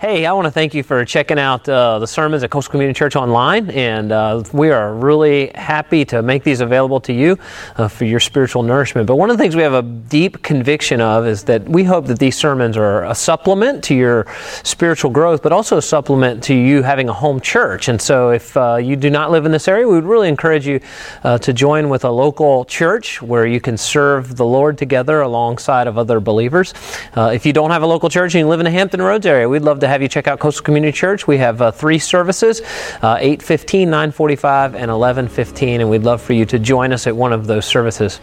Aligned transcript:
Hey, 0.00 0.26
I 0.26 0.32
want 0.32 0.44
to 0.44 0.52
thank 0.52 0.74
you 0.74 0.84
for 0.84 1.04
checking 1.04 1.40
out 1.40 1.68
uh, 1.68 1.98
the 1.98 2.06
sermons 2.06 2.44
at 2.44 2.50
Coastal 2.50 2.70
Community 2.70 2.96
Church 2.96 3.16
online, 3.16 3.68
and 3.70 4.12
uh, 4.12 4.44
we 4.52 4.70
are 4.70 4.94
really 4.94 5.50
happy 5.56 6.04
to 6.04 6.22
make 6.22 6.44
these 6.44 6.60
available 6.60 7.00
to 7.00 7.12
you 7.12 7.36
uh, 7.74 7.88
for 7.88 8.04
your 8.04 8.20
spiritual 8.20 8.62
nourishment. 8.62 9.08
But 9.08 9.16
one 9.16 9.28
of 9.28 9.36
the 9.36 9.42
things 9.42 9.56
we 9.56 9.62
have 9.62 9.72
a 9.72 9.82
deep 9.82 10.40
conviction 10.44 11.00
of 11.00 11.26
is 11.26 11.42
that 11.44 11.68
we 11.68 11.82
hope 11.82 12.06
that 12.06 12.20
these 12.20 12.36
sermons 12.36 12.76
are 12.76 13.06
a 13.06 13.14
supplement 13.14 13.82
to 13.84 13.94
your 13.96 14.28
spiritual 14.62 15.10
growth, 15.10 15.42
but 15.42 15.50
also 15.50 15.78
a 15.78 15.82
supplement 15.82 16.44
to 16.44 16.54
you 16.54 16.82
having 16.82 17.08
a 17.08 17.12
home 17.12 17.40
church. 17.40 17.88
And 17.88 18.00
so, 18.00 18.30
if 18.30 18.56
uh, 18.56 18.76
you 18.76 18.94
do 18.94 19.10
not 19.10 19.32
live 19.32 19.46
in 19.46 19.50
this 19.50 19.66
area, 19.66 19.84
we 19.84 19.94
would 19.96 20.04
really 20.04 20.28
encourage 20.28 20.64
you 20.64 20.78
uh, 21.24 21.38
to 21.38 21.52
join 21.52 21.88
with 21.88 22.04
a 22.04 22.10
local 22.10 22.64
church 22.66 23.20
where 23.20 23.46
you 23.46 23.60
can 23.60 23.76
serve 23.76 24.36
the 24.36 24.46
Lord 24.46 24.78
together 24.78 25.22
alongside 25.22 25.88
of 25.88 25.98
other 25.98 26.20
believers. 26.20 26.72
Uh, 27.16 27.32
if 27.34 27.44
you 27.44 27.52
don't 27.52 27.72
have 27.72 27.82
a 27.82 27.86
local 27.88 28.08
church 28.08 28.36
and 28.36 28.42
you 28.42 28.46
live 28.46 28.60
in 28.60 28.64
the 28.64 28.70
Hampton 28.70 29.02
Roads 29.02 29.26
area, 29.26 29.48
we'd 29.48 29.62
love 29.62 29.80
to 29.80 29.87
have 29.88 30.02
you 30.02 30.08
check 30.08 30.26
out 30.26 30.38
Coastal 30.38 30.64
Community 30.64 30.92
Church. 30.92 31.26
We 31.26 31.38
have 31.38 31.60
uh, 31.60 31.70
three 31.70 31.98
services, 31.98 32.60
uh, 33.02 33.16
815, 33.18 33.88
945, 33.88 34.74
and 34.74 34.90
1115, 34.90 35.80
and 35.80 35.90
we'd 35.90 36.02
love 36.02 36.22
for 36.22 36.32
you 36.32 36.44
to 36.46 36.58
join 36.58 36.92
us 36.92 37.06
at 37.06 37.16
one 37.16 37.32
of 37.32 37.46
those 37.46 37.66
services. 37.66 38.20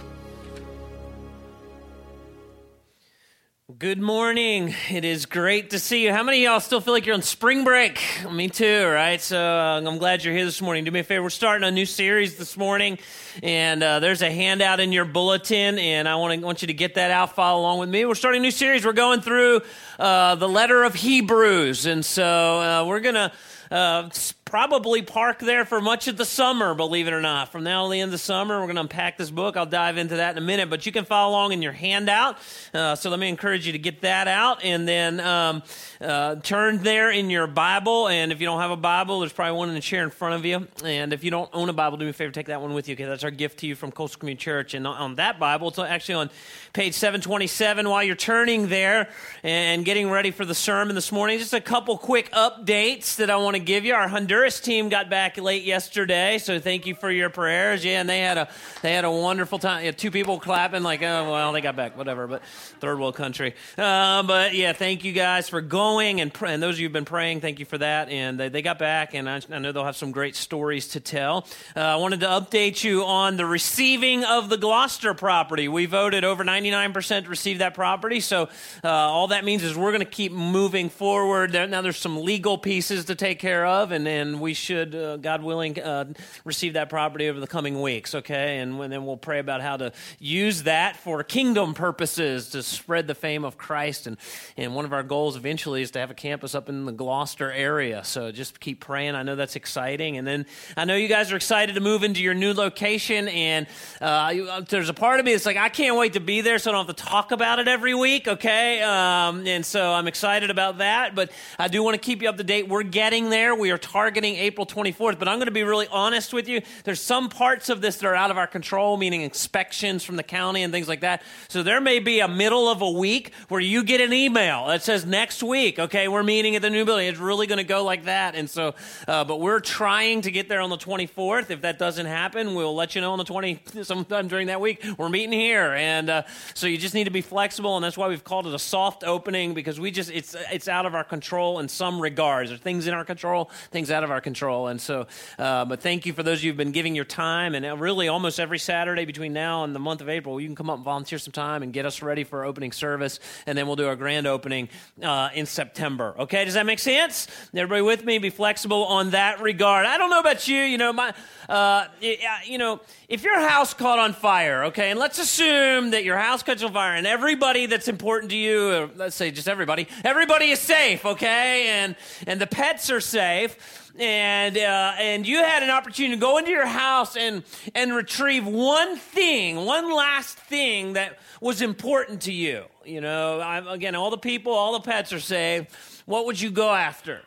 Good 3.79 3.99
morning. 3.99 4.73
It 4.89 5.03
is 5.03 5.25
great 5.25 5.71
to 5.71 5.79
see 5.79 6.05
you. 6.05 6.13
How 6.13 6.23
many 6.23 6.45
of 6.45 6.51
y'all 6.51 6.59
still 6.61 6.79
feel 6.79 6.93
like 6.93 7.05
you're 7.05 7.15
on 7.15 7.21
spring 7.21 7.65
break? 7.65 7.99
Me 8.31 8.47
too, 8.47 8.85
right? 8.85 9.19
So 9.19 9.37
uh, 9.37 9.81
I'm 9.83 9.97
glad 9.97 10.23
you're 10.23 10.33
here 10.33 10.45
this 10.45 10.61
morning. 10.61 10.85
Do 10.85 10.91
me 10.91 11.01
a 11.01 11.03
favor, 11.03 11.23
we're 11.23 11.29
starting 11.29 11.67
a 11.67 11.71
new 11.71 11.85
series 11.85 12.37
this 12.37 12.55
morning, 12.55 12.99
and 13.43 13.83
uh, 13.83 13.99
there's 13.99 14.21
a 14.21 14.31
handout 14.31 14.79
in 14.79 14.93
your 14.93 15.03
bulletin, 15.03 15.77
and 15.77 16.07
I 16.07 16.15
want 16.15 16.39
to 16.39 16.45
want 16.45 16.61
you 16.61 16.67
to 16.67 16.73
get 16.73 16.95
that 16.95 17.11
out, 17.11 17.35
follow 17.35 17.59
along 17.59 17.79
with 17.79 17.89
me. 17.89 18.05
We're 18.05 18.15
starting 18.15 18.41
a 18.41 18.43
new 18.43 18.51
series. 18.51 18.85
We're 18.85 18.93
going 18.93 19.19
through 19.19 19.61
uh, 19.99 20.35
the 20.35 20.47
letter 20.47 20.83
of 20.83 20.93
Hebrews, 20.93 21.85
and 21.85 22.05
so 22.05 22.23
uh, 22.61 22.85
we're 22.85 23.01
gonna 23.01 23.33
uh, 23.71 24.09
probably 24.45 25.01
park 25.01 25.39
there 25.39 25.65
for 25.65 25.81
much 25.81 26.07
of 26.07 26.17
the 26.17 26.23
summer, 26.23 26.75
believe 26.75 27.07
it 27.07 27.13
or 27.13 27.19
not. 27.19 27.51
From 27.51 27.63
now 27.63 27.85
to 27.85 27.91
the 27.91 27.99
end 27.99 28.09
of 28.09 28.11
the 28.11 28.19
summer, 28.19 28.59
we're 28.59 28.67
going 28.67 28.75
to 28.75 28.81
unpack 28.81 29.17
this 29.17 29.31
book. 29.31 29.57
I'll 29.57 29.65
dive 29.65 29.97
into 29.97 30.17
that 30.17 30.37
in 30.37 30.37
a 30.37 30.45
minute, 30.45 30.69
but 30.69 30.85
you 30.85 30.91
can 30.91 31.03
follow 31.03 31.31
along 31.31 31.51
in 31.51 31.63
your 31.63 31.71
handout. 31.71 32.37
Uh, 32.71 32.95
so 32.95 33.09
let 33.09 33.19
me 33.19 33.27
encourage 33.27 33.65
you 33.65 33.71
to 33.71 33.79
get 33.79 34.01
that 34.01 34.27
out 34.27 34.63
and 34.63 34.87
then 34.87 35.19
um, 35.19 35.63
uh, 35.99 36.35
turn 36.35 36.77
there 36.83 37.09
in 37.09 37.31
your 37.31 37.47
Bible. 37.47 38.07
And 38.07 38.31
if 38.31 38.39
you 38.39 38.45
don't 38.45 38.59
have 38.59 38.69
a 38.69 38.77
Bible, 38.77 39.19
there's 39.19 39.33
probably 39.33 39.57
one 39.57 39.69
in 39.69 39.75
the 39.75 39.81
chair 39.81 40.03
in 40.03 40.11
front 40.11 40.35
of 40.35 40.45
you. 40.45 40.67
And 40.83 41.11
if 41.11 41.23
you 41.23 41.31
don't 41.31 41.49
own 41.51 41.69
a 41.69 41.73
Bible, 41.73 41.97
do 41.97 42.05
me 42.05 42.11
a 42.11 42.13
favor, 42.13 42.31
take 42.31 42.45
that 42.45 42.61
one 42.61 42.75
with 42.75 42.87
you 42.87 42.95
because 42.95 43.09
that's 43.09 43.23
our 43.23 43.31
gift 43.31 43.59
to 43.59 43.67
you 43.67 43.73
from 43.75 43.91
Coastal 43.91 44.19
Community 44.19 44.43
Church. 44.43 44.75
And 44.75 44.85
on 44.85 45.15
that 45.15 45.39
Bible, 45.39 45.69
it's 45.69 45.79
actually 45.79 46.15
on 46.15 46.29
page 46.71 46.93
727 46.93 47.89
while 47.89 48.03
you're 48.03 48.15
turning 48.15 48.69
there 48.69 49.09
and 49.41 49.83
getting 49.83 50.07
ready 50.11 50.29
for 50.29 50.45
the 50.45 50.55
sermon 50.55 50.93
this 50.93 51.11
morning. 51.11 51.39
Just 51.39 51.53
a 51.53 51.61
couple 51.61 51.97
quick 51.97 52.31
updates 52.31 53.15
that 53.15 53.31
I 53.31 53.37
want 53.37 53.55
to 53.55 53.61
give 53.61 53.85
you. 53.85 53.95
Our 53.95 54.07
Honduras 54.07 54.34
Honduras 54.35 54.59
team 54.59 54.89
got 54.89 55.09
back 55.09 55.37
late 55.37 55.63
yesterday, 55.63 56.37
so 56.39 56.59
thank 56.59 56.85
you 56.85 56.93
for 56.93 57.09
your 57.09 57.29
prayers. 57.29 57.85
Yeah, 57.85 58.01
and 58.01 58.09
they 58.09 58.19
had 58.19 58.37
a 58.37 58.49
they 58.81 58.91
had 58.91 59.05
a 59.05 59.11
wonderful 59.11 59.59
time. 59.59 59.85
Yeah, 59.85 59.91
two 59.91 60.11
people 60.11 60.41
clapping 60.41 60.83
like, 60.83 61.01
oh 61.03 61.31
well, 61.31 61.53
they 61.53 61.61
got 61.61 61.77
back, 61.77 61.97
whatever. 61.97 62.27
But 62.27 62.43
third 62.81 62.99
world 62.99 63.15
country. 63.15 63.55
Uh, 63.77 64.23
but 64.23 64.53
yeah, 64.53 64.73
thank 64.73 65.05
you 65.05 65.13
guys 65.13 65.47
for 65.47 65.61
going 65.61 66.19
and 66.19 66.33
and 66.41 66.61
those 66.61 66.75
of 66.75 66.79
you 66.81 66.87
who've 66.87 66.91
been 66.91 67.05
praying, 67.05 67.39
thank 67.39 67.59
you 67.59 67.65
for 67.65 67.77
that. 67.77 68.09
And 68.09 68.37
they, 68.37 68.49
they 68.49 68.61
got 68.61 68.77
back, 68.77 69.13
and 69.13 69.29
I, 69.29 69.39
I, 69.49 69.59
know 69.59 69.71
they'll 69.71 69.85
have 69.85 69.95
some 69.95 70.11
great 70.11 70.35
stories 70.35 70.89
to 70.89 70.99
tell. 70.99 71.47
Uh, 71.73 71.79
I 71.79 71.95
wanted 71.95 72.19
to 72.19 72.27
update 72.27 72.83
you 72.83 73.05
on 73.05 73.37
the 73.37 73.45
receiving 73.45 74.25
of 74.25 74.49
the 74.49 74.57
Gloucester 74.57 75.13
property. 75.13 75.69
We 75.69 75.85
voted 75.85 76.25
over 76.25 76.43
99% 76.43 77.23
to 77.23 77.29
receive 77.29 77.59
that 77.59 77.73
property, 77.73 78.19
so 78.19 78.49
uh, 78.83 78.89
all 78.89 79.27
that 79.27 79.45
means 79.45 79.63
is 79.63 79.77
we're 79.77 79.93
going 79.93 79.99
to 79.99 80.05
keep 80.05 80.33
moving 80.33 80.89
forward. 80.89 81.53
Now 81.53 81.81
there's 81.81 81.95
some 81.95 82.21
legal 82.21 82.57
pieces 82.57 83.05
to 83.05 83.15
take 83.15 83.39
care 83.39 83.65
of, 83.65 83.93
and 83.93 84.05
and 84.05 84.24
we 84.33 84.53
should, 84.53 84.93
uh, 84.95 85.17
God 85.17 85.43
willing, 85.43 85.79
uh, 85.79 86.13
receive 86.43 86.73
that 86.73 86.89
property 86.89 87.29
over 87.29 87.39
the 87.39 87.47
coming 87.47 87.81
weeks, 87.81 88.15
okay? 88.15 88.59
And, 88.59 88.79
and 88.79 88.91
then 88.91 89.05
we'll 89.05 89.17
pray 89.17 89.39
about 89.39 89.61
how 89.61 89.77
to 89.77 89.91
use 90.19 90.63
that 90.63 90.97
for 90.97 91.23
kingdom 91.23 91.73
purposes 91.73 92.49
to 92.49 92.63
spread 92.63 93.07
the 93.07 93.15
fame 93.15 93.45
of 93.45 93.57
Christ. 93.57 94.07
And, 94.07 94.17
and 94.57 94.75
one 94.75 94.85
of 94.85 94.93
our 94.93 95.03
goals 95.03 95.35
eventually 95.35 95.81
is 95.81 95.91
to 95.91 95.99
have 95.99 96.11
a 96.11 96.15
campus 96.15 96.55
up 96.55 96.69
in 96.69 96.85
the 96.85 96.91
Gloucester 96.91 97.51
area. 97.51 98.03
So 98.03 98.31
just 98.31 98.59
keep 98.59 98.81
praying. 98.81 99.15
I 99.15 99.23
know 99.23 99.35
that's 99.35 99.55
exciting. 99.55 100.17
And 100.17 100.27
then 100.27 100.45
I 100.75 100.85
know 100.85 100.95
you 100.95 101.07
guys 101.07 101.31
are 101.31 101.35
excited 101.35 101.75
to 101.75 101.81
move 101.81 102.03
into 102.03 102.21
your 102.21 102.33
new 102.33 102.53
location. 102.53 103.27
And 103.27 103.67
uh, 104.01 104.61
there's 104.67 104.89
a 104.89 104.93
part 104.93 105.19
of 105.19 105.25
me 105.25 105.33
that's 105.33 105.45
like, 105.45 105.57
I 105.57 105.69
can't 105.69 105.97
wait 105.97 106.13
to 106.13 106.19
be 106.19 106.41
there 106.41 106.57
so 106.57 106.71
I 106.71 106.73
don't 106.73 106.87
have 106.87 106.95
to 106.95 107.03
talk 107.03 107.31
about 107.31 107.59
it 107.59 107.67
every 107.67 107.93
week, 107.93 108.27
okay? 108.27 108.81
Um, 108.81 109.45
and 109.45 109.65
so 109.65 109.91
I'm 109.91 110.07
excited 110.07 110.49
about 110.49 110.79
that. 110.79 111.15
But 111.15 111.31
I 111.59 111.67
do 111.67 111.83
want 111.83 111.95
to 111.95 112.01
keep 112.01 112.21
you 112.21 112.29
up 112.29 112.37
to 112.37 112.43
date. 112.43 112.67
We're 112.67 112.83
getting 112.83 113.29
there. 113.29 113.53
We 113.55 113.71
are 113.71 113.77
targeting 113.77 114.14
April 114.23 114.65
24th, 114.65 115.19
but 115.19 115.27
I'm 115.27 115.39
going 115.39 115.47
to 115.47 115.51
be 115.51 115.63
really 115.63 115.87
honest 115.91 116.31
with 116.31 116.47
you. 116.47 116.61
There's 116.85 117.01
some 117.01 117.27
parts 117.27 117.67
of 117.67 117.81
this 117.81 117.97
that 117.97 118.07
are 118.07 118.15
out 118.15 118.31
of 118.31 118.37
our 118.37 118.47
control, 118.47 118.95
meaning 118.95 119.21
inspections 119.21 120.03
from 120.03 120.15
the 120.15 120.23
county 120.23 120.63
and 120.63 120.71
things 120.71 120.87
like 120.87 121.01
that. 121.01 121.23
So 121.49 121.63
there 121.63 121.81
may 121.81 121.99
be 121.99 122.21
a 122.21 122.27
middle 122.27 122.69
of 122.69 122.81
a 122.81 122.89
week 122.89 123.33
where 123.49 123.59
you 123.59 123.83
get 123.83 123.99
an 123.99 124.13
email 124.13 124.67
that 124.67 124.83
says 124.83 125.05
next 125.05 125.43
week, 125.43 125.79
okay, 125.79 126.07
we're 126.07 126.23
meeting 126.23 126.55
at 126.55 126.61
the 126.61 126.69
new 126.69 126.85
building. 126.85 127.07
It's 127.07 127.19
really 127.19 127.47
going 127.47 127.57
to 127.57 127.63
go 127.63 127.83
like 127.83 128.05
that. 128.05 128.35
And 128.35 128.49
so, 128.49 128.75
uh, 129.07 129.23
but 129.23 129.39
we're 129.39 129.59
trying 129.59 130.21
to 130.21 130.31
get 130.31 130.47
there 130.47 130.61
on 130.61 130.69
the 130.69 130.77
24th. 130.77 131.49
If 131.49 131.61
that 131.61 131.79
doesn't 131.79 132.05
happen, 132.05 132.55
we'll 132.55 132.75
let 132.75 132.95
you 132.95 133.01
know 133.01 133.11
on 133.11 133.17
the 133.17 133.23
20, 133.25 133.61
sometime 133.83 134.27
during 134.27 134.47
that 134.47 134.61
week. 134.61 134.85
We're 134.97 135.09
meeting 135.09 135.33
here. 135.33 135.73
And 135.73 136.09
uh, 136.09 136.23
so 136.53 136.67
you 136.67 136.77
just 136.77 136.93
need 136.93 137.05
to 137.05 137.11
be 137.11 137.21
flexible. 137.21 137.75
And 137.75 137.83
that's 137.83 137.97
why 137.97 138.07
we've 138.07 138.23
called 138.23 138.47
it 138.47 138.53
a 138.53 138.59
soft 138.59 139.03
opening 139.03 139.53
because 139.53 139.79
we 139.79 139.91
just, 139.91 140.11
it's, 140.11 140.35
it's 140.51 140.67
out 140.67 140.85
of 140.85 140.95
our 140.95 141.03
control 141.03 141.59
in 141.59 141.67
some 141.67 141.99
regards. 141.99 142.49
There's 142.49 142.61
things 142.61 142.87
in 142.87 142.93
our 142.93 143.05
control, 143.05 143.49
things 143.71 143.91
out 143.91 144.03
of 144.03 144.04
our 144.11 144.15
our 144.15 144.21
control. 144.21 144.67
And 144.67 144.79
so, 144.79 145.07
uh, 145.37 145.65
but 145.65 145.81
thank 145.81 146.05
you 146.05 146.13
for 146.13 146.23
those 146.23 146.39
of 146.39 146.45
you 146.45 146.51
who've 146.51 146.57
been 146.57 146.71
giving 146.71 146.95
your 146.95 147.05
time. 147.05 147.53
And 147.53 147.65
uh, 147.65 147.75
really, 147.75 148.07
almost 148.07 148.39
every 148.39 148.57
Saturday 148.57 149.03
between 149.03 149.33
now 149.33 149.65
and 149.65 149.75
the 149.75 149.79
month 149.79 149.99
of 149.99 150.07
April, 150.07 150.39
you 150.39 150.47
can 150.47 150.55
come 150.55 150.69
up 150.69 150.77
and 150.77 150.85
volunteer 150.85 151.19
some 151.19 151.33
time 151.33 151.61
and 151.61 151.73
get 151.73 151.85
us 151.85 152.01
ready 152.01 152.23
for 152.23 152.45
opening 152.45 152.71
service. 152.71 153.19
And 153.45 153.57
then 153.57 153.67
we'll 153.67 153.75
do 153.75 153.87
our 153.87 153.97
grand 153.97 154.25
opening 154.25 154.69
uh, 155.03 155.29
in 155.35 155.45
September. 155.45 156.15
Okay, 156.17 156.45
does 156.45 156.53
that 156.53 156.65
make 156.65 156.79
sense? 156.79 157.27
Everybody 157.53 157.81
with 157.81 158.05
me? 158.05 158.17
Be 158.17 158.29
flexible 158.29 158.85
on 158.85 159.11
that 159.11 159.41
regard. 159.41 159.85
I 159.85 159.97
don't 159.97 160.09
know 160.09 160.21
about 160.21 160.47
you. 160.47 160.61
You 160.61 160.77
know, 160.77 160.93
my, 160.93 161.13
uh, 161.49 161.87
you 161.99 162.57
know, 162.57 162.79
if 163.09 163.23
your 163.23 163.39
house 163.39 163.73
caught 163.73 163.99
on 163.99 164.13
fire, 164.13 164.65
okay, 164.65 164.91
and 164.91 164.99
let's 164.99 165.19
assume 165.19 165.91
that 165.91 166.05
your 166.05 166.17
house 166.17 166.41
caught 166.41 166.63
on 166.63 166.71
fire 166.71 166.95
and 166.95 167.05
everybody 167.05 167.65
that's 167.65 167.89
important 167.89 168.31
to 168.31 168.37
you, 168.37 168.89
let's 168.95 169.15
say 169.15 169.29
just 169.29 169.49
everybody, 169.49 169.89
everybody 170.05 170.51
is 170.51 170.59
safe, 170.59 171.05
okay, 171.05 171.67
and 171.67 171.97
and 172.25 172.39
the 172.39 172.47
pets 172.47 172.89
are 172.89 173.01
safe 173.01 173.81
and 173.99 174.57
uh, 174.57 174.93
and 174.97 175.27
you 175.27 175.37
had 175.37 175.63
an 175.63 175.69
opportunity 175.69 176.15
to 176.15 176.19
go 176.19 176.37
into 176.37 176.51
your 176.51 176.65
house 176.65 177.15
and 177.15 177.43
and 177.73 177.95
retrieve 177.95 178.45
one 178.45 178.97
thing, 178.97 179.65
one 179.65 179.91
last 179.93 180.37
thing 180.37 180.93
that 180.93 181.19
was 181.41 181.61
important 181.61 182.21
to 182.23 182.33
you. 182.33 182.65
You 182.83 183.01
know, 183.01 183.39
I, 183.39 183.73
again, 183.73 183.95
all 183.95 184.09
the 184.09 184.17
people, 184.17 184.53
all 184.53 184.73
the 184.73 184.81
pets 184.81 185.13
are 185.13 185.19
saved. 185.19 185.69
What 186.05 186.25
would 186.25 186.39
you 186.39 186.51
go 186.51 186.71
after? 186.73 187.21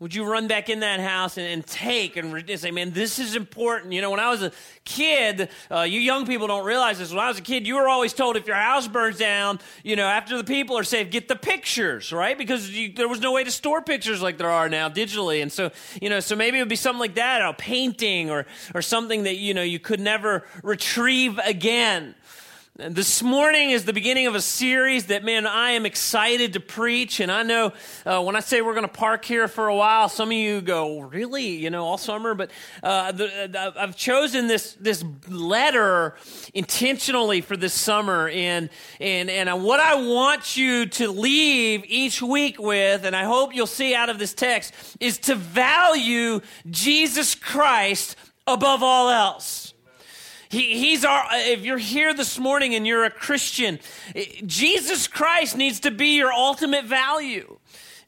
Would 0.00 0.14
you 0.14 0.24
run 0.24 0.46
back 0.46 0.68
in 0.68 0.78
that 0.80 1.00
house 1.00 1.38
and, 1.38 1.46
and 1.48 1.66
take 1.66 2.16
and 2.16 2.48
say, 2.60 2.70
man, 2.70 2.92
this 2.92 3.18
is 3.18 3.34
important? 3.34 3.92
You 3.92 4.00
know, 4.00 4.12
when 4.12 4.20
I 4.20 4.30
was 4.30 4.44
a 4.44 4.52
kid, 4.84 5.48
uh, 5.72 5.80
you 5.80 5.98
young 5.98 6.24
people 6.24 6.46
don't 6.46 6.64
realize 6.64 7.00
this. 7.00 7.10
When 7.10 7.18
I 7.18 7.26
was 7.26 7.38
a 7.40 7.42
kid, 7.42 7.66
you 7.66 7.74
were 7.74 7.88
always 7.88 8.12
told 8.12 8.36
if 8.36 8.46
your 8.46 8.54
house 8.54 8.86
burns 8.86 9.18
down, 9.18 9.58
you 9.82 9.96
know, 9.96 10.06
after 10.06 10.36
the 10.36 10.44
people 10.44 10.78
are 10.78 10.84
safe, 10.84 11.10
get 11.10 11.26
the 11.26 11.34
pictures, 11.34 12.12
right? 12.12 12.38
Because 12.38 12.70
you, 12.70 12.92
there 12.92 13.08
was 13.08 13.20
no 13.20 13.32
way 13.32 13.42
to 13.42 13.50
store 13.50 13.82
pictures 13.82 14.22
like 14.22 14.38
there 14.38 14.48
are 14.50 14.68
now 14.68 14.88
digitally. 14.88 15.42
And 15.42 15.50
so, 15.50 15.72
you 16.00 16.08
know, 16.08 16.20
so 16.20 16.36
maybe 16.36 16.58
it 16.58 16.62
would 16.62 16.68
be 16.68 16.76
something 16.76 17.00
like 17.00 17.16
that, 17.16 17.42
a 17.42 17.52
painting 17.52 18.30
or, 18.30 18.46
or 18.76 18.82
something 18.82 19.24
that, 19.24 19.38
you 19.38 19.52
know, 19.52 19.62
you 19.62 19.80
could 19.80 19.98
never 19.98 20.44
retrieve 20.62 21.38
again. 21.38 22.14
This 22.80 23.24
morning 23.24 23.72
is 23.72 23.86
the 23.86 23.92
beginning 23.92 24.28
of 24.28 24.36
a 24.36 24.40
series 24.40 25.06
that, 25.06 25.24
man, 25.24 25.48
I 25.48 25.72
am 25.72 25.84
excited 25.84 26.52
to 26.52 26.60
preach. 26.60 27.18
And 27.18 27.32
I 27.32 27.42
know 27.42 27.72
uh, 28.06 28.22
when 28.22 28.36
I 28.36 28.40
say 28.40 28.62
we're 28.62 28.74
going 28.74 28.86
to 28.86 28.92
park 28.92 29.24
here 29.24 29.48
for 29.48 29.66
a 29.66 29.74
while, 29.74 30.08
some 30.08 30.28
of 30.28 30.34
you 30.34 30.60
go, 30.60 31.00
really? 31.00 31.56
You 31.56 31.70
know, 31.70 31.84
all 31.84 31.98
summer? 31.98 32.34
But 32.34 32.52
uh, 32.84 33.10
the, 33.10 33.74
I've 33.76 33.96
chosen 33.96 34.46
this, 34.46 34.74
this 34.74 35.04
letter 35.26 36.14
intentionally 36.54 37.40
for 37.40 37.56
this 37.56 37.74
summer. 37.74 38.28
And, 38.28 38.70
and, 39.00 39.28
and 39.28 39.64
what 39.64 39.80
I 39.80 39.96
want 39.96 40.56
you 40.56 40.86
to 40.86 41.10
leave 41.10 41.82
each 41.84 42.22
week 42.22 42.60
with, 42.60 43.04
and 43.04 43.16
I 43.16 43.24
hope 43.24 43.56
you'll 43.56 43.66
see 43.66 43.96
out 43.96 44.08
of 44.08 44.20
this 44.20 44.34
text, 44.34 44.72
is 45.00 45.18
to 45.22 45.34
value 45.34 46.42
Jesus 46.70 47.34
Christ 47.34 48.14
above 48.46 48.84
all 48.84 49.10
else. 49.10 49.74
He, 50.48 50.78
he's 50.78 51.04
our, 51.04 51.24
uh, 51.24 51.36
if 51.36 51.64
you're 51.64 51.78
here 51.78 52.14
this 52.14 52.38
morning 52.38 52.74
and 52.74 52.86
you're 52.86 53.04
a 53.04 53.10
Christian, 53.10 53.78
eh, 54.14 54.24
Jesus 54.46 55.06
Christ 55.06 55.56
needs 55.56 55.80
to 55.80 55.90
be 55.90 56.16
your 56.16 56.32
ultimate 56.32 56.84
value. 56.84 57.58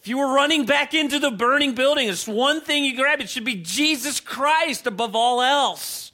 If 0.01 0.09
you 0.09 0.17
were 0.17 0.33
running 0.33 0.65
back 0.65 0.95
into 0.95 1.19
the 1.19 1.31
burning 1.31 1.75
building, 1.75 2.09
it's 2.09 2.27
one 2.27 2.63
thing 2.63 2.85
you 2.85 2.97
grab. 2.97 3.21
It 3.21 3.29
should 3.29 3.45
be 3.45 3.57
Jesus 3.57 4.19
Christ 4.19 4.87
above 4.87 5.15
all 5.15 5.43
else. 5.43 6.10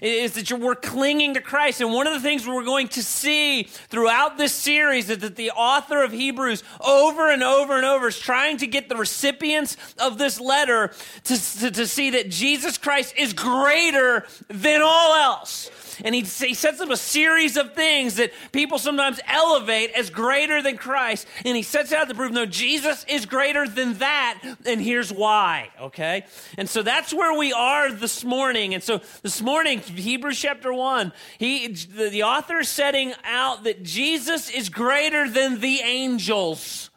Is 0.00 0.32
that 0.34 0.50
we're 0.52 0.74
clinging 0.74 1.34
to 1.34 1.40
Christ. 1.40 1.80
And 1.80 1.92
one 1.92 2.06
of 2.06 2.14
the 2.14 2.20
things 2.20 2.46
we're 2.46 2.64
going 2.64 2.88
to 2.88 3.02
see 3.02 3.64
throughout 3.64 4.38
this 4.38 4.52
series 4.52 5.10
is 5.10 5.18
that 5.18 5.36
the 5.36 5.50
author 5.50 6.02
of 6.02 6.12
Hebrews 6.12 6.62
over 6.80 7.30
and 7.30 7.42
over 7.42 7.76
and 7.76 7.84
over 7.84 8.08
is 8.08 8.18
trying 8.18 8.58
to 8.58 8.66
get 8.66 8.88
the 8.88 8.96
recipients 8.96 9.76
of 9.98 10.18
this 10.18 10.40
letter 10.40 10.92
to, 11.24 11.58
to, 11.60 11.70
to 11.70 11.86
see 11.86 12.10
that 12.10 12.30
Jesus 12.30 12.78
Christ 12.78 13.14
is 13.16 13.32
greater 13.32 14.26
than 14.48 14.80
all 14.82 15.14
else. 15.14 15.70
And 16.04 16.14
he, 16.14 16.22
he 16.22 16.54
sets 16.54 16.80
up 16.80 16.90
a 16.90 16.96
series 16.96 17.56
of 17.56 17.74
things 17.74 18.16
that 18.16 18.32
people 18.52 18.78
sometimes 18.78 19.20
elevate 19.26 19.90
as 19.92 20.10
greater 20.10 20.62
than 20.62 20.76
Christ. 20.76 21.26
And 21.44 21.56
he 21.56 21.62
sets 21.62 21.92
out 21.92 22.08
to 22.08 22.14
prove, 22.14 22.32
no, 22.32 22.46
Jesus 22.46 23.04
is 23.08 23.26
greater 23.26 23.66
than 23.68 23.94
that. 23.94 24.40
And 24.66 24.80
here's 24.80 25.12
why, 25.12 25.70
okay? 25.80 26.24
And 26.56 26.68
so 26.68 26.82
that's 26.82 27.12
where 27.12 27.36
we 27.36 27.52
are 27.52 27.90
this 27.90 28.24
morning. 28.24 28.74
And 28.74 28.82
so 28.82 29.00
this 29.22 29.40
morning, 29.40 29.80
Hebrews 29.80 30.38
chapter 30.38 30.72
1, 30.72 31.12
he, 31.38 31.68
the, 31.68 32.08
the 32.08 32.22
author 32.22 32.58
is 32.60 32.68
setting 32.68 33.14
out 33.24 33.64
that 33.64 33.82
Jesus 33.82 34.50
is 34.50 34.68
greater 34.68 35.28
than 35.28 35.60
the 35.60 35.80
angels 35.80 36.87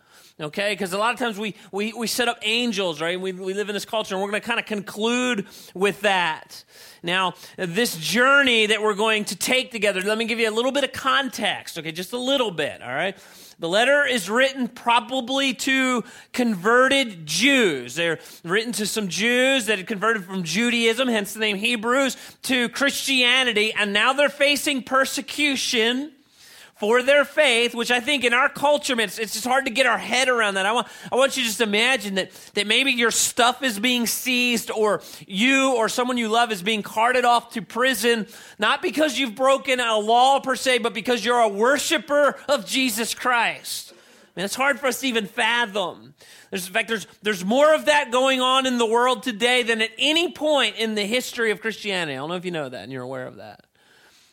okay? 0.41 0.73
Because 0.73 0.93
a 0.93 0.97
lot 0.97 1.13
of 1.13 1.19
times 1.19 1.38
we, 1.38 1.55
we, 1.71 1.93
we 1.93 2.07
set 2.07 2.27
up 2.27 2.39
angels 2.41 3.01
right? 3.01 3.19
We, 3.19 3.31
we 3.31 3.53
live 3.53 3.69
in 3.69 3.73
this 3.73 3.85
culture 3.85 4.15
and 4.15 4.21
we're 4.21 4.29
going 4.29 4.41
to 4.41 4.47
kind 4.47 4.59
of 4.59 4.65
conclude 4.65 5.47
with 5.73 6.01
that. 6.01 6.63
Now, 7.03 7.33
this 7.57 7.97
journey 7.97 8.67
that 8.67 8.81
we're 8.81 8.93
going 8.93 9.25
to 9.25 9.35
take 9.35 9.71
together, 9.71 10.01
let 10.01 10.17
me 10.17 10.25
give 10.25 10.39
you 10.39 10.49
a 10.49 10.51
little 10.51 10.71
bit 10.71 10.83
of 10.83 10.91
context, 10.91 11.77
okay, 11.77 11.91
just 11.91 12.13
a 12.13 12.17
little 12.17 12.51
bit, 12.51 12.81
all 12.81 12.93
right? 12.93 13.17
The 13.57 13.69
letter 13.69 14.05
is 14.05 14.29
written 14.29 14.67
probably 14.67 15.53
to 15.53 16.03
converted 16.31 17.25
Jews. 17.25 17.95
They're 17.95 18.19
written 18.44 18.71
to 18.73 18.85
some 18.87 19.07
Jews 19.07 19.67
that 19.67 19.77
had 19.77 19.87
converted 19.87 20.25
from 20.25 20.44
Judaism, 20.44 21.07
hence 21.07 21.33
the 21.33 21.39
name 21.39 21.57
Hebrews, 21.57 22.17
to 22.44 22.69
Christianity, 22.69 23.73
and 23.73 23.94
now 23.94 24.13
they're 24.13 24.29
facing 24.29 24.83
persecution 24.83 26.11
for 26.81 27.04
their 27.04 27.24
faith, 27.24 27.75
which 27.75 27.92
I 27.92 28.00
think 28.00 28.24
in 28.24 28.33
our 28.33 28.50
culture, 28.50 29.00
it's, 29.00 29.19
it's, 29.19 29.33
just 29.33 29.45
hard 29.45 29.66
to 29.66 29.72
get 29.72 29.86
our 29.86 30.00
head 30.00 30.30
around 30.30 30.56
that. 30.56 30.66
I 30.66 30.72
want, 30.72 30.88
I 31.12 31.16
want 31.16 31.38
you 31.38 31.44
to 31.44 31.48
just 31.48 31.62
imagine 31.62 32.16
that, 32.16 32.31
that 32.56 32.66
maybe 32.66 32.92
your 32.92 33.12
stuff 33.12 33.62
is 33.62 33.78
being 33.78 34.07
seized 34.07 34.72
or 34.72 35.04
you 35.28 35.75
or 35.75 35.89
someone 35.89 36.18
you 36.18 36.28
love 36.28 36.51
is 36.51 36.63
being 36.63 36.81
carted 36.81 37.24
off 37.24 37.54
to 37.54 37.62
prison, 37.62 38.25
not 38.57 38.81
because 38.81 39.19
you've 39.19 39.36
broken 39.36 39.80
a 39.80 40.00
law 40.00 40.39
per 40.39 40.56
se, 40.56 40.80
but 40.80 40.95
because 40.95 41.24
you're 41.24 41.38
a 41.38 41.48
worshiper 41.48 42.36
of 42.50 42.66
Jesus 42.66 43.13
Christ. 43.13 43.94
I 43.94 44.39
mean, 44.39 44.45
it's 44.45 44.56
hard 44.56 44.80
for 44.80 44.88
us 44.88 45.01
to 45.01 45.07
even 45.07 45.28
fathom. 45.28 46.16
There's, 46.50 46.66
in 46.66 46.74
fact, 46.74 46.88
there's, 46.88 47.06
there's 47.22 47.45
more 47.45 47.75
of 47.75 47.86
that 47.86 48.10
going 48.10 48.42
on 48.42 48.66
in 48.66 48.80
the 48.80 48.88
world 48.88 49.22
today 49.22 49.62
than 49.62 49.83
at 49.83 49.92
any 50.00 50.31
point 50.31 50.78
in 50.78 50.95
the 50.95 51.06
history 51.06 51.51
of 51.51 51.62
Christianity. 51.62 52.13
I 52.13 52.16
don't 52.16 52.30
know 52.30 52.38
if 52.38 52.45
you 52.45 52.50
know 52.50 52.69
that 52.69 52.81
and 52.81 52.92
you're 52.92 53.04
aware 53.04 53.28
of 53.28 53.36
that 53.36 53.68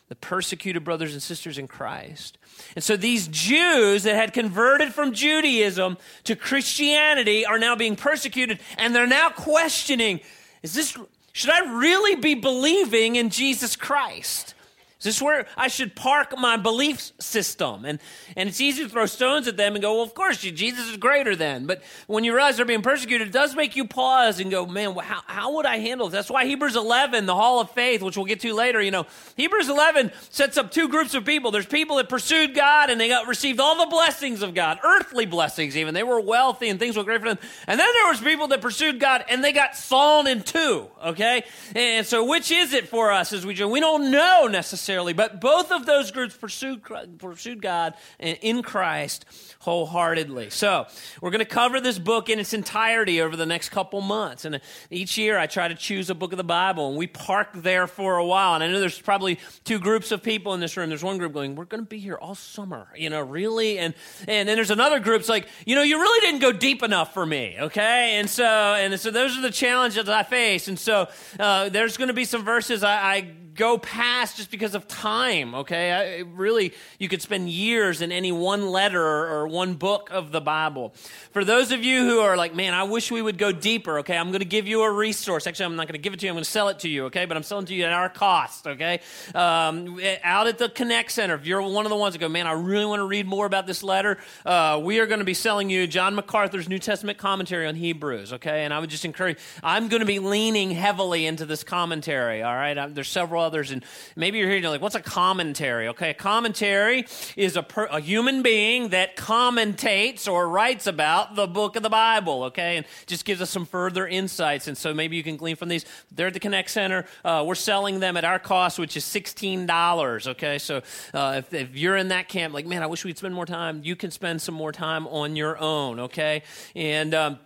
the 0.09 0.15
persecuted 0.15 0.83
brothers 0.83 1.13
and 1.13 1.21
sisters 1.21 1.57
in 1.57 1.67
Christ. 1.67 2.37
And 2.75 2.83
so 2.83 2.97
these 2.97 3.27
Jews 3.27 4.03
that 4.03 4.15
had 4.15 4.33
converted 4.33 4.93
from 4.93 5.13
Judaism 5.13 5.97
to 6.25 6.35
Christianity 6.35 7.45
are 7.45 7.59
now 7.59 7.75
being 7.75 7.95
persecuted 7.95 8.59
and 8.77 8.93
they're 8.93 9.07
now 9.07 9.29
questioning 9.29 10.19
is 10.61 10.73
this 10.73 10.97
should 11.31 11.51
I 11.51 11.79
really 11.79 12.15
be 12.15 12.33
believing 12.33 13.15
in 13.15 13.29
Jesus 13.29 13.75
Christ? 13.75 14.55
Is 14.99 15.05
this 15.05 15.21
where 15.21 15.45
I 15.55 15.69
should 15.69 15.95
park 15.95 16.37
my 16.37 16.57
belief 16.57 17.13
system? 17.19 17.85
And, 17.85 17.99
and 18.35 18.49
it's 18.49 18.59
easy 18.59 18.83
to 18.83 18.89
throw 18.89 19.05
stones 19.05 19.47
at 19.47 19.55
them 19.55 19.75
and 19.75 19.81
go, 19.81 19.93
well, 19.93 20.03
of 20.03 20.13
course, 20.13 20.39
Jesus 20.39 20.89
is 20.89 20.97
greater 20.97 21.37
than. 21.37 21.67
But 21.67 21.83
when 22.07 22.25
you 22.25 22.35
realize 22.35 22.57
they're 22.57 22.65
being 22.65 22.81
persecuted, 22.81 23.29
it 23.29 23.31
does 23.31 23.55
make 23.55 23.77
you 23.77 23.87
pause 23.87 24.41
and 24.41 24.51
go, 24.51 24.65
man, 24.65 24.93
how, 24.97 25.21
how 25.25 25.53
would 25.53 25.65
I 25.65 25.77
handle 25.77 26.09
this? 26.09 26.17
That's 26.17 26.29
why 26.29 26.45
Hebrews 26.45 26.75
11, 26.75 27.27
the 27.27 27.35
hall 27.35 27.61
of 27.61 27.71
faith, 27.71 28.01
which 28.01 28.17
we'll 28.17 28.25
get 28.25 28.41
to 28.41 28.53
later, 28.53 28.81
you 28.81 28.91
know, 28.91 29.05
Hebrews 29.37 29.69
11 29.69 30.11
sets 30.31 30.57
up 30.57 30.69
two 30.69 30.89
groups 30.89 31.13
of 31.13 31.23
people. 31.23 31.51
There's 31.51 31.65
people 31.65 31.95
that 31.95 32.09
pursued 32.09 32.53
God 32.53 32.89
and 32.89 32.99
they 32.99 33.07
got 33.07 33.25
received 33.25 33.61
all 33.61 33.77
the 33.77 33.89
blessings 33.89 34.41
of 34.41 34.53
God, 34.53 34.79
earthly 34.83 35.25
blessings 35.25 35.77
even. 35.77 35.93
They 35.93 36.03
were 36.03 36.19
wealthy 36.19 36.67
and 36.67 36.77
things 36.77 36.97
were 36.97 37.05
great 37.05 37.21
for 37.21 37.29
them. 37.29 37.39
And 37.67 37.79
then 37.79 37.87
there 37.93 38.07
was 38.09 38.19
people 38.19 38.49
that 38.49 38.59
pursued 38.59 38.99
God 38.99 39.23
and 39.29 39.41
they 39.41 39.53
got 39.53 39.77
sawn 39.77 40.27
in 40.27 40.41
two, 40.41 40.87
okay? 41.05 41.45
And 41.73 42.05
so 42.05 42.25
which 42.25 42.51
is 42.51 42.73
it 42.73 42.89
for 42.89 43.13
us 43.13 43.31
as 43.31 43.45
we? 43.45 43.53
We 43.63 43.79
don't 43.79 44.11
know 44.11 44.47
necessarily 44.47 44.88
necessarily, 44.89 45.13
but 45.13 45.39
both 45.39 45.71
of 45.71 45.85
those 45.85 46.09
groups 46.09 46.35
pursued, 46.35 46.81
pursued 47.19 47.61
God 47.61 47.93
in 48.17 48.63
Christ 48.63 49.25
wholeheartedly. 49.59 50.49
So, 50.49 50.87
we're 51.21 51.29
going 51.29 51.39
to 51.39 51.45
cover 51.45 51.79
this 51.79 51.99
book 51.99 52.27
in 52.27 52.39
its 52.39 52.53
entirety 52.53 53.21
over 53.21 53.35
the 53.35 53.45
next 53.45 53.69
couple 53.69 54.01
months. 54.01 54.45
And 54.45 54.59
each 54.89 55.15
year 55.15 55.37
I 55.37 55.45
try 55.45 55.67
to 55.67 55.75
choose 55.75 56.09
a 56.09 56.15
book 56.15 56.31
of 56.31 56.37
the 56.37 56.43
Bible, 56.43 56.89
and 56.89 56.97
we 56.97 57.05
park 57.05 57.49
there 57.53 57.85
for 57.85 58.17
a 58.17 58.25
while. 58.25 58.55
And 58.55 58.63
I 58.63 58.67
know 58.67 58.79
there's 58.79 58.99
probably 58.99 59.37
two 59.63 59.77
groups 59.77 60.11
of 60.11 60.23
people 60.23 60.55
in 60.55 60.59
this 60.59 60.75
room. 60.75 60.89
There's 60.89 61.03
one 61.03 61.19
group 61.19 61.33
going, 61.33 61.55
We're 61.55 61.65
going 61.65 61.83
to 61.83 61.89
be 61.89 61.99
here 61.99 62.15
all 62.15 62.33
summer, 62.33 62.87
you 62.95 63.11
know, 63.11 63.21
really? 63.21 63.77
And, 63.77 63.93
and 64.27 64.49
then 64.49 64.55
there's 64.55 64.71
another 64.71 64.99
group 64.99 65.19
that's 65.21 65.29
like, 65.29 65.47
You 65.67 65.75
know, 65.75 65.83
you 65.83 65.99
really 65.99 66.19
didn't 66.21 66.41
go 66.41 66.51
deep 66.51 66.81
enough 66.81 67.13
for 67.13 67.25
me, 67.25 67.57
okay? 67.59 68.13
And 68.17 68.27
so, 68.27 68.43
and 68.45 68.99
so 68.99 69.11
those 69.11 69.37
are 69.37 69.41
the 69.41 69.51
challenges 69.51 70.05
that 70.05 70.15
I 70.15 70.23
face. 70.23 70.67
And 70.67 70.79
so, 70.79 71.09
uh, 71.39 71.69
there's 71.69 71.97
going 71.97 72.07
to 72.07 72.13
be 72.13 72.25
some 72.25 72.43
verses 72.43 72.83
I, 72.83 72.95
I 72.95 73.21
go 73.59 73.77
past 73.77 74.37
just 74.37 74.49
because 74.49 74.73
of 74.73 74.78
time, 74.87 75.53
okay? 75.55 75.91
I, 75.91 76.17
really, 76.19 76.73
you 76.97 77.09
could 77.09 77.21
spend 77.21 77.49
years 77.49 78.01
in 78.01 78.11
any 78.11 78.31
one 78.31 78.69
letter 78.69 79.03
or 79.03 79.47
one 79.47 79.73
book 79.75 80.09
of 80.11 80.31
the 80.31 80.41
Bible. 80.41 80.93
For 81.31 81.43
those 81.43 81.71
of 81.71 81.83
you 81.83 82.05
who 82.05 82.19
are 82.19 82.37
like, 82.37 82.55
man, 82.55 82.73
I 82.73 82.83
wish 82.83 83.11
we 83.11 83.21
would 83.21 83.37
go 83.37 83.51
deeper, 83.51 83.99
okay? 83.99 84.17
I'm 84.17 84.29
going 84.29 84.39
to 84.39 84.45
give 84.45 84.67
you 84.67 84.83
a 84.83 84.91
resource. 84.91 85.47
Actually, 85.47 85.65
I'm 85.65 85.75
not 85.75 85.87
going 85.87 85.93
to 85.93 86.01
give 86.01 86.13
it 86.13 86.19
to 86.21 86.25
you. 86.25 86.31
I'm 86.31 86.35
going 86.35 86.43
to 86.43 86.49
sell 86.49 86.69
it 86.69 86.79
to 86.79 86.89
you, 86.89 87.05
okay? 87.05 87.25
But 87.25 87.37
I'm 87.37 87.43
selling 87.43 87.65
to 87.67 87.75
you 87.75 87.83
at 87.85 87.93
our 87.93 88.09
cost, 88.09 88.67
okay? 88.67 89.01
Um, 89.35 89.99
out 90.23 90.47
at 90.47 90.57
the 90.57 90.69
Connect 90.69 91.11
Center, 91.11 91.35
if 91.35 91.45
you're 91.45 91.61
one 91.61 91.85
of 91.85 91.89
the 91.89 91.95
ones 91.95 92.13
that 92.13 92.19
go, 92.19 92.29
man, 92.29 92.47
I 92.47 92.53
really 92.53 92.85
want 92.85 92.99
to 92.99 93.07
read 93.07 93.27
more 93.27 93.45
about 93.45 93.67
this 93.67 93.83
letter, 93.83 94.17
uh, 94.45 94.79
we 94.83 94.99
are 94.99 95.05
going 95.05 95.19
to 95.19 95.25
be 95.25 95.33
selling 95.33 95.69
you 95.69 95.87
John 95.87 96.15
MacArthur's 96.15 96.69
New 96.69 96.79
Testament 96.79 97.17
commentary 97.17 97.67
on 97.67 97.75
Hebrews, 97.75 98.33
okay? 98.33 98.63
And 98.63 98.73
I 98.73 98.79
would 98.79 98.89
just 98.89 99.05
encourage, 99.05 99.37
I'm 99.63 99.87
going 99.87 100.01
to 100.01 100.05
be 100.05 100.19
leaning 100.19 100.71
heavily 100.71 101.25
into 101.25 101.45
this 101.45 101.63
commentary, 101.63 102.43
all 102.43 102.55
right? 102.55 102.93
there's 102.93 103.09
several 103.09 103.43
others, 103.43 103.71
and 103.71 103.83
maybe 104.15 104.37
you're 104.37 104.49
here 104.49 104.61
you're 104.69 104.75
like, 104.75 104.81
what's 104.81 104.95
a 104.95 105.01
commentary? 105.01 105.87
Okay, 105.87 106.11
a 106.11 106.13
commentary 106.13 107.05
is 107.35 107.55
a, 107.55 107.63
per, 107.63 107.85
a 107.85 107.99
human 107.99 108.41
being 108.43 108.89
that 108.89 109.17
commentates 109.17 110.31
or 110.31 110.47
writes 110.47 110.85
about 110.85 111.35
the 111.35 111.47
book 111.47 111.75
of 111.75 111.83
the 111.83 111.89
Bible, 111.89 112.43
okay, 112.43 112.77
and 112.77 112.85
just 113.07 113.25
gives 113.25 113.41
us 113.41 113.49
some 113.49 113.65
further 113.65 114.07
insights. 114.07 114.67
And 114.67 114.77
so 114.77 114.93
maybe 114.93 115.17
you 115.17 115.23
can 115.23 115.37
glean 115.37 115.55
from 115.55 115.69
these. 115.69 115.85
They're 116.11 116.27
at 116.27 116.33
the 116.33 116.39
Connect 116.39 116.69
Center. 116.69 117.05
Uh, 117.25 117.43
we're 117.45 117.55
selling 117.55 117.99
them 117.99 118.15
at 118.15 118.25
our 118.25 118.39
cost, 118.39 118.77
which 118.77 118.95
is 118.95 119.03
$16, 119.03 120.27
okay? 120.27 120.59
So 120.59 120.81
uh, 121.13 121.35
if, 121.39 121.53
if 121.53 121.75
you're 121.75 121.97
in 121.97 122.09
that 122.09 122.29
camp, 122.29 122.53
like, 122.53 122.67
man, 122.67 122.83
I 122.83 122.87
wish 122.87 123.03
we'd 123.03 123.17
spend 123.17 123.33
more 123.33 123.47
time, 123.47 123.81
you 123.83 123.95
can 123.95 124.11
spend 124.11 124.41
some 124.41 124.55
more 124.55 124.71
time 124.71 125.07
on 125.07 125.35
your 125.35 125.57
own, 125.57 125.99
okay? 125.99 126.43
And, 126.75 127.13
um, 127.15 127.39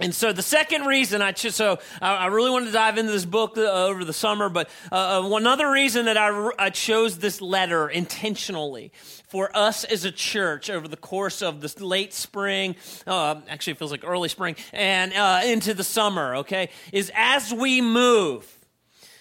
and 0.00 0.14
so 0.14 0.32
the 0.32 0.42
second 0.42 0.86
reason 0.86 1.22
I 1.22 1.32
ch- 1.32 1.50
so 1.50 1.80
I, 2.00 2.26
really 2.26 2.50
wanted 2.50 2.66
to 2.66 2.72
dive 2.72 2.98
into 2.98 3.10
this 3.10 3.24
book 3.24 3.58
uh, 3.58 3.62
over 3.62 4.04
the 4.04 4.12
summer, 4.12 4.48
but 4.48 4.70
uh, 4.92 5.24
uh, 5.24 5.28
one 5.28 5.44
other 5.44 5.68
reason 5.68 6.04
that 6.04 6.16
I, 6.16 6.50
I 6.56 6.70
chose 6.70 7.18
this 7.18 7.40
letter 7.40 7.88
intentionally 7.88 8.92
for 9.26 9.50
us 9.56 9.82
as 9.82 10.04
a 10.04 10.12
church 10.12 10.70
over 10.70 10.86
the 10.86 10.96
course 10.96 11.42
of 11.42 11.60
this 11.60 11.80
late 11.80 12.14
spring, 12.14 12.76
uh, 13.08 13.40
actually 13.48 13.72
it 13.72 13.78
feels 13.78 13.90
like 13.90 14.04
early 14.04 14.28
spring, 14.28 14.54
and 14.72 15.12
uh, 15.14 15.40
into 15.44 15.74
the 15.74 15.84
summer, 15.84 16.36
okay, 16.36 16.70
is 16.92 17.10
as 17.16 17.52
we 17.52 17.80
move 17.80 18.57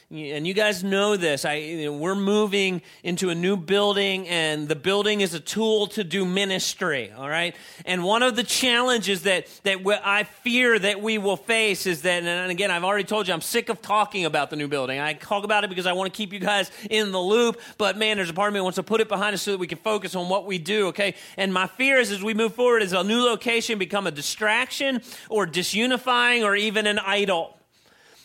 and 0.09 0.47
you 0.47 0.53
guys 0.53 0.85
know 0.85 1.17
this. 1.17 1.43
I, 1.43 1.55
you 1.55 1.85
know, 1.85 1.97
we're 1.97 2.15
moving 2.15 2.81
into 3.03 3.29
a 3.29 3.35
new 3.35 3.57
building, 3.57 4.25
and 4.29 4.69
the 4.69 4.75
building 4.75 5.19
is 5.19 5.33
a 5.33 5.39
tool 5.41 5.87
to 5.87 6.03
do 6.05 6.23
ministry. 6.23 7.11
All 7.11 7.27
right, 7.27 7.53
and 7.85 8.05
one 8.05 8.23
of 8.23 8.37
the 8.37 8.43
challenges 8.43 9.23
that 9.23 9.47
that 9.63 9.85
I 10.05 10.23
fear 10.23 10.79
that 10.79 11.01
we 11.01 11.17
will 11.17 11.35
face 11.35 11.85
is 11.85 12.03
that, 12.03 12.23
and 12.23 12.49
again, 12.49 12.71
I've 12.71 12.85
already 12.85 13.03
told 13.03 13.27
you, 13.27 13.33
I'm 13.33 13.41
sick 13.41 13.67
of 13.67 13.81
talking 13.81 14.23
about 14.23 14.49
the 14.49 14.55
new 14.55 14.69
building. 14.69 14.97
I 14.97 15.11
talk 15.11 15.43
about 15.43 15.65
it 15.65 15.69
because 15.69 15.85
I 15.85 15.91
want 15.91 16.13
to 16.13 16.15
keep 16.15 16.31
you 16.31 16.39
guys 16.39 16.71
in 16.89 17.11
the 17.11 17.19
loop. 17.19 17.59
But 17.77 17.97
man, 17.97 18.15
there's 18.15 18.29
a 18.29 18.33
part 18.33 18.47
of 18.47 18.53
me 18.53 18.59
that 18.59 18.63
wants 18.63 18.77
to 18.77 18.83
put 18.83 19.01
it 19.01 19.09
behind 19.09 19.33
us 19.33 19.41
so 19.41 19.51
that 19.51 19.59
we 19.59 19.67
can 19.67 19.79
focus 19.79 20.15
on 20.15 20.29
what 20.29 20.45
we 20.45 20.57
do. 20.57 20.87
Okay, 20.87 21.15
and 21.35 21.53
my 21.53 21.67
fear 21.67 21.97
is 21.97 22.11
as 22.11 22.23
we 22.23 22.33
move 22.33 22.53
forward, 22.53 22.81
is 22.81 22.93
a 22.93 23.03
new 23.03 23.19
location 23.19 23.77
become 23.77 24.07
a 24.07 24.11
distraction 24.11 25.01
or 25.29 25.45
disunifying 25.45 26.43
or 26.43 26.55
even 26.55 26.87
an 26.87 26.97
idol. 26.99 27.56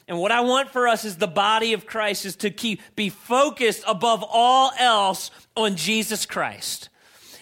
And 0.09 0.19
what 0.19 0.33
I 0.33 0.41
want 0.41 0.71
for 0.71 0.89
us 0.89 1.05
is 1.05 1.17
the 1.17 1.27
body 1.27 1.73
of 1.73 1.87
Christ 1.87 2.25
is 2.25 2.37
to 2.37 2.51
keep 2.51 2.81
be 2.97 3.09
focused 3.09 3.85
above 3.87 4.25
all 4.29 4.73
else 4.79 5.31
on 5.57 5.77
Jesus 5.77 6.27
Christ. 6.27 6.89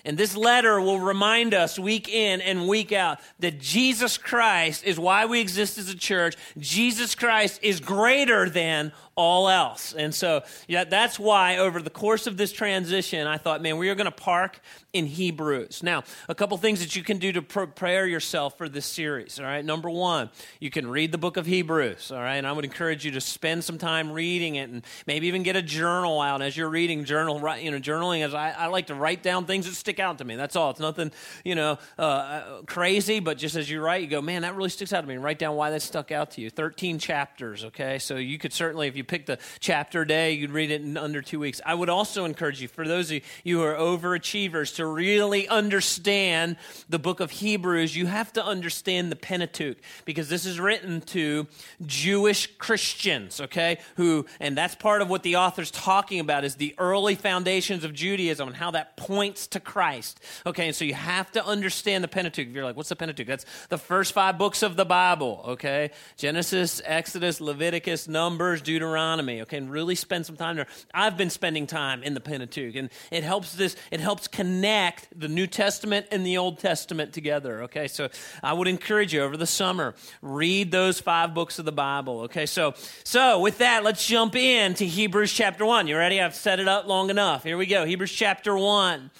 And 0.04 0.16
this 0.16 0.34
letter 0.34 0.80
will 0.80 0.98
remind 0.98 1.52
us 1.52 1.78
week 1.78 2.08
in 2.08 2.40
and 2.40 2.66
week 2.66 2.92
out 2.92 3.20
that 3.40 3.58
Jesus 3.60 4.16
Christ 4.16 4.84
is 4.84 4.98
why 4.98 5.26
we 5.26 5.40
exist 5.40 5.76
as 5.78 5.90
a 5.90 5.96
church. 5.96 6.36
Jesus 6.58 7.14
Christ 7.14 7.60
is 7.62 7.80
greater 7.80 8.48
than 8.48 8.92
all 9.20 9.48
else. 9.48 9.92
And 9.92 10.14
so, 10.14 10.42
yeah, 10.66 10.84
that's 10.84 11.18
why 11.18 11.58
over 11.58 11.82
the 11.82 11.90
course 11.90 12.26
of 12.26 12.38
this 12.38 12.52
transition, 12.52 13.26
I 13.26 13.36
thought, 13.36 13.60
man, 13.60 13.76
we 13.76 13.90
are 13.90 13.94
going 13.94 14.06
to 14.06 14.10
park 14.10 14.60
in 14.92 15.06
Hebrews. 15.06 15.82
Now, 15.82 16.02
a 16.28 16.34
couple 16.34 16.56
things 16.56 16.80
that 16.80 16.96
you 16.96 17.02
can 17.02 17.18
do 17.18 17.30
to 17.32 17.42
prepare 17.42 18.06
yourself 18.06 18.56
for 18.56 18.68
this 18.68 18.86
series. 18.86 19.38
All 19.38 19.44
right. 19.44 19.64
Number 19.64 19.90
one, 19.90 20.30
you 20.58 20.70
can 20.70 20.88
read 20.88 21.12
the 21.12 21.18
book 21.18 21.36
of 21.36 21.46
Hebrews. 21.46 22.10
All 22.10 22.18
right. 22.18 22.36
And 22.36 22.46
I 22.46 22.52
would 22.52 22.64
encourage 22.64 23.04
you 23.04 23.10
to 23.12 23.20
spend 23.20 23.62
some 23.62 23.78
time 23.78 24.10
reading 24.10 24.56
it 24.56 24.70
and 24.70 24.84
maybe 25.06 25.28
even 25.28 25.42
get 25.42 25.54
a 25.54 25.62
journal 25.62 26.20
out 26.20 26.42
as 26.42 26.56
you're 26.56 26.70
reading 26.70 27.04
journal, 27.04 27.36
you 27.58 27.70
know, 27.70 27.78
journaling 27.78 28.24
as 28.24 28.34
I, 28.34 28.50
I 28.50 28.66
like 28.66 28.86
to 28.86 28.94
write 28.94 29.22
down 29.22 29.44
things 29.44 29.66
that 29.66 29.74
stick 29.74 30.00
out 30.00 30.18
to 30.18 30.24
me. 30.24 30.36
That's 30.36 30.56
all. 30.56 30.70
It's 30.70 30.80
nothing, 30.80 31.12
you 31.44 31.54
know, 31.54 31.78
uh, 31.98 32.02
uh, 32.02 32.62
crazy, 32.62 33.20
but 33.20 33.38
just 33.38 33.54
as 33.54 33.70
you 33.70 33.80
write, 33.80 34.02
you 34.02 34.08
go, 34.08 34.22
man, 34.22 34.42
that 34.42 34.56
really 34.56 34.70
sticks 34.70 34.92
out 34.92 35.02
to 35.02 35.06
me. 35.06 35.16
Write 35.18 35.38
down 35.38 35.56
why 35.56 35.70
that 35.70 35.82
stuck 35.82 36.10
out 36.10 36.32
to 36.32 36.40
you. 36.40 36.50
13 36.50 36.98
chapters. 36.98 37.64
Okay. 37.64 37.98
So 37.98 38.16
you 38.16 38.38
could 38.38 38.52
certainly, 38.52 38.88
if 38.88 38.96
you 38.96 39.04
picked 39.10 39.28
a 39.28 39.38
chapter 39.58 40.04
day, 40.04 40.32
you'd 40.32 40.52
read 40.52 40.70
it 40.70 40.82
in 40.82 40.96
under 40.96 41.20
two 41.20 41.40
weeks. 41.40 41.60
I 41.66 41.74
would 41.74 41.90
also 41.90 42.24
encourage 42.24 42.62
you, 42.62 42.68
for 42.68 42.86
those 42.86 43.10
of 43.10 43.20
you 43.42 43.58
who 43.58 43.64
are 43.64 43.74
overachievers, 43.74 44.76
to 44.76 44.86
really 44.86 45.48
understand 45.48 46.56
the 46.88 47.00
book 47.00 47.18
of 47.18 47.32
Hebrews, 47.32 47.96
you 47.96 48.06
have 48.06 48.32
to 48.34 48.44
understand 48.44 49.10
the 49.10 49.16
Pentateuch 49.16 49.78
because 50.04 50.28
this 50.28 50.46
is 50.46 50.60
written 50.60 51.00
to 51.00 51.48
Jewish 51.84 52.56
Christians, 52.58 53.40
okay? 53.40 53.78
Who, 53.96 54.26
and 54.38 54.56
that's 54.56 54.76
part 54.76 55.02
of 55.02 55.10
what 55.10 55.24
the 55.24 55.36
author's 55.36 55.72
talking 55.72 56.20
about 56.20 56.44
is 56.44 56.54
the 56.54 56.76
early 56.78 57.16
foundations 57.16 57.82
of 57.82 57.92
Judaism 57.92 58.46
and 58.46 58.56
how 58.56 58.70
that 58.70 58.96
points 58.96 59.48
to 59.48 59.60
Christ. 59.60 60.20
Okay, 60.46 60.68
and 60.68 60.76
so 60.76 60.84
you 60.84 60.94
have 60.94 61.32
to 61.32 61.44
understand 61.44 62.04
the 62.04 62.08
Pentateuch. 62.08 62.46
If 62.46 62.54
you're 62.54 62.64
like, 62.64 62.76
what's 62.76 62.90
the 62.90 62.96
Pentateuch? 62.96 63.26
That's 63.26 63.46
the 63.70 63.78
first 63.78 64.12
five 64.12 64.38
books 64.38 64.62
of 64.62 64.76
the 64.76 64.84
Bible, 64.84 65.42
okay? 65.48 65.90
Genesis, 66.16 66.80
Exodus, 66.84 67.40
Leviticus, 67.40 68.06
Numbers, 68.06 68.62
Deuteronomy, 68.62 68.89
okay? 68.98 69.56
And 69.56 69.70
really 69.70 69.94
spend 69.94 70.26
some 70.26 70.36
time 70.36 70.56
there. 70.56 70.66
I've 70.92 71.16
been 71.16 71.30
spending 71.30 71.66
time 71.66 72.02
in 72.02 72.14
the 72.14 72.20
Pentateuch, 72.20 72.74
and 72.74 72.90
it 73.10 73.24
helps 73.24 73.54
this, 73.54 73.76
it 73.90 74.00
helps 74.00 74.28
connect 74.28 75.08
the 75.18 75.28
New 75.28 75.46
Testament 75.46 76.06
and 76.10 76.24
the 76.24 76.38
Old 76.38 76.58
Testament 76.58 77.12
together. 77.12 77.62
Okay, 77.64 77.88
so 77.88 78.08
I 78.42 78.52
would 78.52 78.68
encourage 78.68 79.14
you 79.14 79.22
over 79.22 79.36
the 79.36 79.46
summer, 79.46 79.94
read 80.22 80.70
those 80.70 81.00
five 81.00 81.34
books 81.34 81.58
of 81.58 81.64
the 81.64 81.72
Bible. 81.72 82.20
Okay, 82.22 82.46
so 82.46 82.74
so 83.04 83.40
with 83.40 83.58
that, 83.58 83.84
let's 83.84 84.06
jump 84.06 84.36
in 84.36 84.74
to 84.74 84.86
Hebrews 84.86 85.32
chapter 85.32 85.64
one. 85.64 85.86
You 85.86 85.96
ready? 85.96 86.20
I've 86.20 86.34
set 86.34 86.60
it 86.60 86.68
up 86.68 86.86
long 86.86 87.10
enough. 87.10 87.44
Here 87.44 87.56
we 87.56 87.66
go. 87.66 87.84
Hebrews 87.84 88.12
chapter 88.12 88.56
one. 88.56 89.10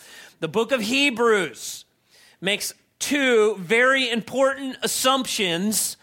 The 0.40 0.48
book 0.48 0.72
of 0.72 0.80
Hebrews 0.80 1.84
makes 2.40 2.72
two 2.98 3.56
very 3.56 4.08
important 4.08 4.76
assumptions 4.82 5.96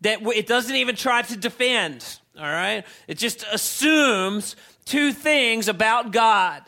that 0.00 0.20
it 0.22 0.46
doesn't 0.46 0.76
even 0.76 0.96
try 0.96 1.22
to 1.22 1.36
defend. 1.36 2.18
All 2.36 2.44
right? 2.44 2.84
It 3.06 3.18
just 3.18 3.44
assumes 3.52 4.56
two 4.84 5.12
things 5.12 5.68
about 5.68 6.12
God. 6.12 6.62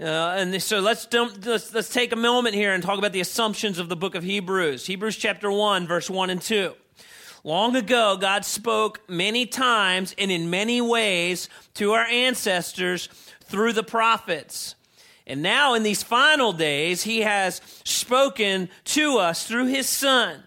Uh, 0.00 0.04
and 0.36 0.62
so 0.62 0.80
let's, 0.80 1.06
let's, 1.12 1.72
let's 1.72 1.88
take 1.88 2.12
a 2.12 2.16
moment 2.16 2.54
here 2.54 2.74
and 2.74 2.82
talk 2.82 2.98
about 2.98 3.12
the 3.12 3.20
assumptions 3.20 3.78
of 3.78 3.88
the 3.88 3.96
book 3.96 4.14
of 4.14 4.22
Hebrews. 4.22 4.86
Hebrews 4.86 5.16
chapter 5.16 5.50
1, 5.50 5.86
verse 5.86 6.10
1 6.10 6.30
and 6.30 6.42
2. 6.42 6.74
Long 7.44 7.76
ago, 7.76 8.16
God 8.18 8.44
spoke 8.44 9.00
many 9.08 9.46
times 9.46 10.14
and 10.18 10.30
in 10.30 10.50
many 10.50 10.80
ways 10.80 11.48
to 11.74 11.92
our 11.92 12.04
ancestors 12.04 13.08
through 13.44 13.74
the 13.74 13.82
prophets. 13.82 14.74
And 15.26 15.42
now, 15.42 15.74
in 15.74 15.82
these 15.82 16.02
final 16.02 16.52
days, 16.52 17.02
He 17.02 17.20
has 17.20 17.60
spoken 17.84 18.68
to 18.84 19.18
us 19.18 19.46
through 19.46 19.66
His 19.66 19.88
Son. 19.88 20.42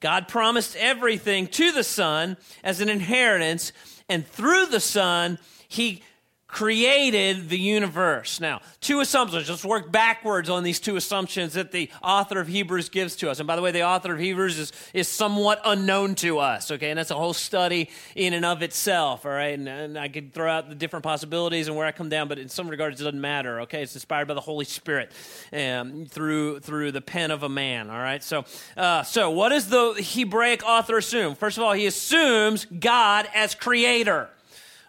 God 0.00 0.28
promised 0.28 0.76
everything 0.76 1.46
to 1.48 1.72
the 1.72 1.84
Son 1.84 2.36
as 2.64 2.80
an 2.80 2.88
inheritance, 2.88 3.72
and 4.08 4.26
through 4.26 4.66
the 4.66 4.80
Son, 4.80 5.38
He 5.68 6.02
created 6.50 7.48
the 7.48 7.58
universe. 7.58 8.40
Now, 8.40 8.60
two 8.80 9.00
assumptions. 9.00 9.48
Let's 9.48 9.64
work 9.64 9.92
backwards 9.92 10.50
on 10.50 10.64
these 10.64 10.80
two 10.80 10.96
assumptions 10.96 11.54
that 11.54 11.70
the 11.70 11.90
author 12.02 12.40
of 12.40 12.48
Hebrews 12.48 12.88
gives 12.88 13.16
to 13.16 13.30
us. 13.30 13.38
And 13.38 13.46
by 13.46 13.56
the 13.56 13.62
way, 13.62 13.70
the 13.70 13.84
author 13.84 14.14
of 14.14 14.18
Hebrews 14.18 14.58
is, 14.58 14.72
is 14.92 15.08
somewhat 15.08 15.60
unknown 15.64 16.16
to 16.16 16.38
us, 16.40 16.70
okay? 16.72 16.90
And 16.90 16.98
that's 16.98 17.12
a 17.12 17.16
whole 17.16 17.32
study 17.32 17.88
in 18.16 18.34
and 18.34 18.44
of 18.44 18.62
itself, 18.62 19.24
all 19.24 19.32
right? 19.32 19.56
And, 19.56 19.68
and 19.68 19.98
I 19.98 20.08
could 20.08 20.34
throw 20.34 20.50
out 20.50 20.68
the 20.68 20.74
different 20.74 21.04
possibilities 21.04 21.68
and 21.68 21.76
where 21.76 21.86
I 21.86 21.92
come 21.92 22.08
down, 22.08 22.26
but 22.26 22.38
in 22.38 22.48
some 22.48 22.68
regards, 22.68 23.00
it 23.00 23.04
doesn't 23.04 23.20
matter, 23.20 23.60
okay? 23.62 23.82
It's 23.82 23.94
inspired 23.94 24.26
by 24.26 24.34
the 24.34 24.40
Holy 24.40 24.64
Spirit 24.64 25.12
um, 25.52 26.06
through, 26.06 26.60
through 26.60 26.92
the 26.92 27.00
pen 27.00 27.30
of 27.30 27.44
a 27.44 27.48
man, 27.48 27.90
all 27.90 27.98
right? 27.98 28.22
So, 28.22 28.44
uh, 28.76 29.04
so 29.04 29.30
what 29.30 29.50
does 29.50 29.68
the 29.68 29.94
Hebraic 30.14 30.64
author 30.64 30.98
assume? 30.98 31.36
First 31.36 31.58
of 31.58 31.62
all, 31.62 31.72
he 31.72 31.86
assumes 31.86 32.64
God 32.64 33.28
as 33.34 33.54
creator. 33.54 34.30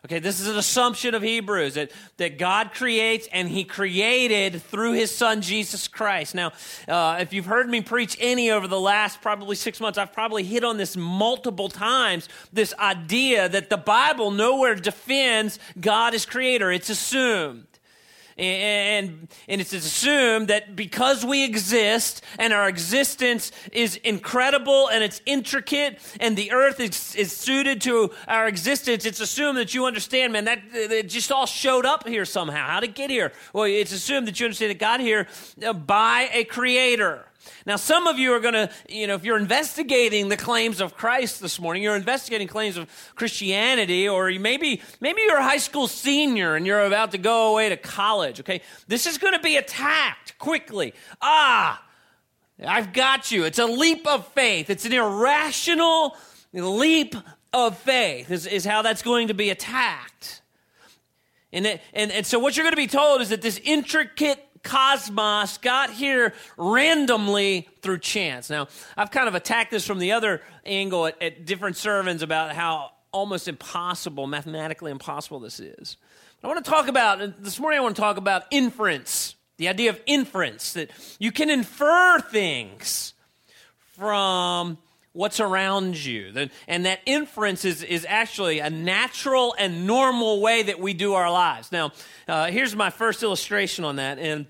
Okay, 0.04 0.18
this 0.18 0.40
is 0.40 0.48
an 0.48 0.58
assumption 0.58 1.14
of 1.14 1.22
Hebrews 1.22 1.76
that, 1.76 1.92
that 2.18 2.40
God 2.40 2.74
creates 2.74 3.28
and 3.32 3.48
He 3.48 3.64
created 3.64 4.60
through 4.64 4.94
His 4.94 5.16
Son 5.16 5.42
Jesus 5.42 5.88
Christ. 5.88 6.34
Now, 6.34 6.54
uh, 6.88 7.18
if 7.20 7.34
you've 7.34 7.46
heard 7.46 7.70
me 7.70 7.82
preach 7.82 8.18
any 8.20 8.50
over 8.50 8.68
the 8.68 8.80
last 8.80 9.22
probably 9.22 9.56
six 9.56 9.80
months, 9.80 10.00
I've 10.00 10.12
probably 10.12 10.42
hit 10.44 10.64
on 10.64 10.78
this 10.78 10.98
multiple 10.98 11.70
times 11.70 12.30
this 12.52 12.74
idea 12.80 13.48
that 13.50 13.70
the 13.70 13.78
Bible 13.78 14.32
nowhere 14.32 14.74
defends 14.74 15.60
God 15.80 16.16
as 16.16 16.26
creator. 16.26 16.72
It's 16.72 16.90
assumed. 16.90 17.68
And, 18.38 19.28
and 19.48 19.62
it's 19.62 19.74
assumed 19.74 20.48
that 20.48 20.76
because 20.76 21.26
we 21.26 21.44
exist 21.44 22.24
and 22.40 22.54
our 22.54 22.68
existence 22.68 23.52
is 23.72 23.98
incredible 23.98 24.90
and 24.90 25.04
it's 25.04 25.22
intricate 25.26 26.00
and 26.20 26.38
the 26.38 26.52
earth 26.52 26.80
is, 26.80 27.16
is 27.16 27.32
suited 27.36 27.82
to 27.82 28.12
our 28.28 28.48
existence, 28.48 29.06
it's 29.06 29.20
assumed 29.20 29.58
that 29.58 29.74
you 29.74 29.86
understand, 29.86 30.34
man, 30.34 30.46
that 30.46 30.60
it 30.74 31.10
just 31.10 31.32
all 31.32 31.46
showed 31.46 31.86
up 31.86 32.08
here 32.08 32.26
somehow. 32.26 32.68
How 32.68 32.80
it 32.80 32.96
get 32.96 33.10
here? 33.10 33.32
Well, 33.54 33.66
it's 33.66 33.92
assumed 33.92 34.28
that 34.28 34.40
you 34.40 34.46
understand 34.46 34.72
it 34.72 34.80
got 34.80 35.00
here 35.00 35.28
uh, 35.66 35.74
by 35.74 36.30
a 36.34 36.44
creator. 36.44 37.26
Now, 37.66 37.76
some 37.76 38.08
of 38.08 38.18
you 38.18 38.34
are 38.34 38.40
going 38.40 38.54
to, 38.54 38.70
you 38.90 39.08
know, 39.08 39.16
if 39.16 39.24
you're 39.24 39.38
investigating 39.38 40.30
the 40.30 40.38
claims 40.38 40.82
of 40.82 40.96
Christ 40.96 41.42
this 41.42 41.60
morning, 41.60 41.84
you're 41.84 41.96
investigating 41.96 42.48
claims 42.48 42.78
of 42.78 42.90
Christianity, 43.16 44.08
or 44.08 44.32
maybe, 44.32 44.82
maybe 45.00 45.22
you're 45.22 45.38
a 45.38 45.44
high 45.44 45.58
school 45.58 45.88
senior 45.88 46.56
and 46.56 46.66
you're 46.66 46.86
about 46.86 47.12
to 47.12 47.18
go 47.18 47.52
away 47.52 47.70
to 47.70 47.78
college, 47.78 48.40
okay? 48.40 48.62
This 48.88 49.06
is 49.06 49.18
going 49.18 49.34
to 49.34 49.40
be 49.40 49.58
attacked 49.58 50.38
quickly. 50.40 50.94
Ah, 51.22 51.84
I've 52.66 52.94
got 52.94 53.32
you. 53.32 53.44
It's 53.44 53.60
a 53.60 53.66
leap 53.66 54.08
of 54.08 54.28
faith. 54.30 54.70
It's 54.70 54.86
an 54.86 54.94
irrational 54.94 56.16
leap 56.54 57.16
of 57.54 57.78
faith, 57.78 58.32
is, 58.32 58.46
is 58.46 58.66
how 58.66 58.82
that's 58.82 59.02
going 59.02 59.28
to 59.28 59.34
be 59.34 59.50
attacked. 59.50 60.42
And, 61.54 61.66
it, 61.66 61.82
and, 61.94 62.12
and 62.12 62.26
so, 62.26 62.40
what 62.40 62.56
you're 62.56 62.64
going 62.64 62.72
to 62.72 62.78
be 62.78 62.88
told 62.88 63.22
is 63.22 63.30
that 63.30 63.42
this 63.42 63.60
intricate 63.64 64.40
cosmos 64.64 65.58
got 65.58 65.92
here 65.92 66.34
randomly 66.58 67.68
through 67.82 68.00
chance. 68.00 68.50
Now, 68.50 68.68
I've 68.96 69.12
kind 69.12 69.28
of 69.28 69.36
attacked 69.36 69.72
this 69.72 69.86
from 69.86 70.00
the 70.00 70.12
other 70.14 70.42
angle 70.66 71.08
at, 71.08 71.22
at 71.22 71.46
different 71.46 71.78
sermons 71.78 72.22
about 72.22 72.54
how 72.54 72.92
almost 73.12 73.48
impossible, 73.48 74.28
mathematically 74.28 74.92
impossible 74.92 75.40
this 75.40 75.60
is. 75.60 75.98
But 76.42 76.48
I 76.48 76.54
want 76.54 76.66
to 76.66 76.72
talk 76.72 76.88
about, 76.88 77.44
this 77.44 77.60
morning 77.60 77.80
I 77.80 77.84
want 77.84 77.96
to 77.96 78.02
talk 78.02 78.18
about 78.18 78.44
inference, 78.52 79.36
the 79.58 79.68
idea 79.68 79.90
of 79.90 80.00
inference, 80.06 80.74
that 80.74 80.92
you 81.20 81.32
can 81.32 81.50
infer 81.50 82.20
things 82.20 83.14
from 83.96 84.78
what's 85.14 85.40
around 85.40 86.04
you. 86.04 86.50
And 86.68 86.86
that 86.86 87.00
inference 87.06 87.66
is, 87.66 87.84
is 87.84 88.06
actually 88.08 88.60
a 88.60 88.70
natural 88.70 89.54
and 89.58 89.86
normal 89.86 90.42
way 90.42 90.64
that 90.64 90.80
we 90.80 90.94
do 90.94 91.14
our 91.14 91.32
lives. 91.32 91.72
Now, 91.72 91.92
uh, 92.28 92.48
here's 92.48 92.76
my 92.76 92.90
first 92.90 93.24
illustration 93.24 93.84
on 93.84 93.98
that. 93.98 94.20
And 94.20 94.46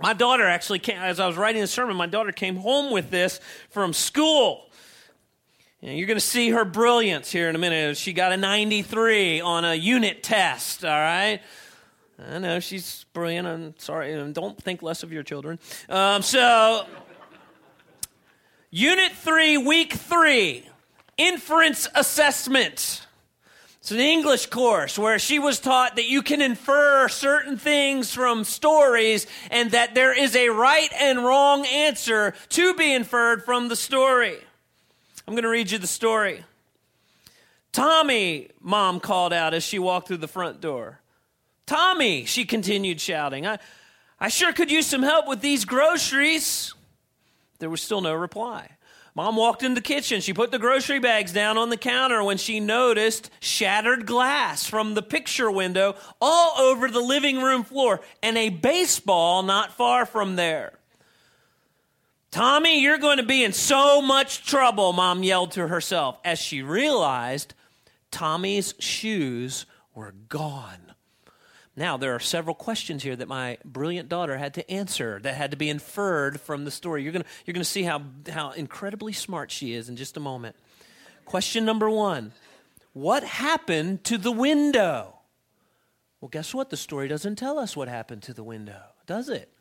my 0.00 0.12
daughter 0.12 0.44
actually 0.46 0.80
came, 0.80 0.98
as 0.98 1.20
I 1.20 1.26
was 1.26 1.36
writing 1.36 1.60
the 1.60 1.68
sermon, 1.68 1.96
my 1.96 2.06
daughter 2.06 2.32
came 2.32 2.56
home 2.56 2.92
with 2.92 3.10
this 3.10 3.40
from 3.70 3.92
school. 3.92 4.70
And 5.80 5.96
you're 5.96 6.06
going 6.06 6.18
to 6.18 6.24
see 6.24 6.50
her 6.50 6.64
brilliance 6.64 7.30
here 7.30 7.48
in 7.48 7.54
a 7.54 7.58
minute. 7.58 7.96
She 7.96 8.12
got 8.12 8.32
a 8.32 8.36
93 8.36 9.40
on 9.42 9.64
a 9.64 9.74
unit 9.74 10.22
test, 10.22 10.84
all 10.84 10.90
right? 10.90 11.40
I 12.18 12.38
know 12.38 12.58
she's 12.58 13.04
brilliant. 13.12 13.46
I'm 13.46 13.74
sorry. 13.78 14.32
Don't 14.32 14.60
think 14.60 14.82
less 14.82 15.02
of 15.02 15.12
your 15.12 15.22
children. 15.22 15.58
Um, 15.88 16.22
so, 16.22 16.86
Unit 18.76 19.12
3, 19.12 19.58
Week 19.58 19.92
3, 19.92 20.68
Inference 21.16 21.86
Assessment. 21.94 23.06
It's 23.78 23.92
an 23.92 24.00
English 24.00 24.46
course 24.46 24.98
where 24.98 25.20
she 25.20 25.38
was 25.38 25.60
taught 25.60 25.94
that 25.94 26.08
you 26.08 26.22
can 26.22 26.42
infer 26.42 27.06
certain 27.06 27.56
things 27.56 28.12
from 28.12 28.42
stories 28.42 29.28
and 29.48 29.70
that 29.70 29.94
there 29.94 30.12
is 30.12 30.34
a 30.34 30.48
right 30.48 30.92
and 30.98 31.24
wrong 31.24 31.64
answer 31.66 32.34
to 32.48 32.74
be 32.74 32.92
inferred 32.92 33.44
from 33.44 33.68
the 33.68 33.76
story. 33.76 34.38
I'm 35.28 35.34
going 35.34 35.44
to 35.44 35.48
read 35.48 35.70
you 35.70 35.78
the 35.78 35.86
story. 35.86 36.42
Tommy, 37.70 38.48
mom 38.60 38.98
called 38.98 39.32
out 39.32 39.54
as 39.54 39.62
she 39.62 39.78
walked 39.78 40.08
through 40.08 40.16
the 40.16 40.26
front 40.26 40.60
door. 40.60 40.98
Tommy, 41.64 42.24
she 42.24 42.44
continued 42.44 43.00
shouting, 43.00 43.46
I, 43.46 43.60
I 44.18 44.26
sure 44.26 44.52
could 44.52 44.72
use 44.72 44.88
some 44.88 45.04
help 45.04 45.28
with 45.28 45.42
these 45.42 45.64
groceries. 45.64 46.74
There 47.64 47.70
was 47.70 47.80
still 47.80 48.02
no 48.02 48.12
reply. 48.12 48.68
Mom 49.14 49.36
walked 49.36 49.62
in 49.62 49.72
the 49.72 49.80
kitchen. 49.80 50.20
She 50.20 50.34
put 50.34 50.50
the 50.50 50.58
grocery 50.58 50.98
bags 50.98 51.32
down 51.32 51.56
on 51.56 51.70
the 51.70 51.78
counter 51.78 52.22
when 52.22 52.36
she 52.36 52.60
noticed 52.60 53.30
shattered 53.40 54.04
glass 54.04 54.66
from 54.66 54.92
the 54.92 55.00
picture 55.00 55.50
window 55.50 55.96
all 56.20 56.60
over 56.60 56.90
the 56.90 57.00
living 57.00 57.40
room 57.40 57.64
floor 57.64 58.02
and 58.22 58.36
a 58.36 58.50
baseball 58.50 59.42
not 59.42 59.72
far 59.72 60.04
from 60.04 60.36
there. 60.36 60.78
Tommy, 62.30 62.82
you're 62.82 62.98
going 62.98 63.16
to 63.16 63.22
be 63.22 63.42
in 63.42 63.54
so 63.54 64.02
much 64.02 64.44
trouble, 64.44 64.92
Mom 64.92 65.22
yelled 65.22 65.52
to 65.52 65.68
herself 65.68 66.18
as 66.22 66.38
she 66.38 66.60
realized 66.60 67.54
Tommy's 68.10 68.74
shoes 68.78 69.64
were 69.94 70.12
gone. 70.28 70.83
Now, 71.76 71.96
there 71.96 72.14
are 72.14 72.20
several 72.20 72.54
questions 72.54 73.02
here 73.02 73.16
that 73.16 73.26
my 73.26 73.58
brilliant 73.64 74.08
daughter 74.08 74.36
had 74.36 74.54
to 74.54 74.70
answer 74.70 75.18
that 75.22 75.34
had 75.34 75.50
to 75.50 75.56
be 75.56 75.68
inferred 75.68 76.40
from 76.40 76.64
the 76.64 76.70
story. 76.70 77.02
You're 77.02 77.12
going 77.12 77.24
you're 77.44 77.54
to 77.54 77.64
see 77.64 77.82
how, 77.82 78.02
how 78.30 78.52
incredibly 78.52 79.12
smart 79.12 79.50
she 79.50 79.74
is 79.74 79.88
in 79.88 79.96
just 79.96 80.16
a 80.16 80.20
moment. 80.20 80.54
Question 81.24 81.64
number 81.64 81.90
one 81.90 82.32
What 82.92 83.24
happened 83.24 84.04
to 84.04 84.18
the 84.18 84.30
window? 84.30 85.14
Well, 86.20 86.28
guess 86.28 86.54
what? 86.54 86.70
The 86.70 86.76
story 86.76 87.08
doesn't 87.08 87.36
tell 87.36 87.58
us 87.58 87.76
what 87.76 87.88
happened 87.88 88.22
to 88.22 88.32
the 88.32 88.44
window, 88.44 88.80
does 89.06 89.28
it? 89.28 89.53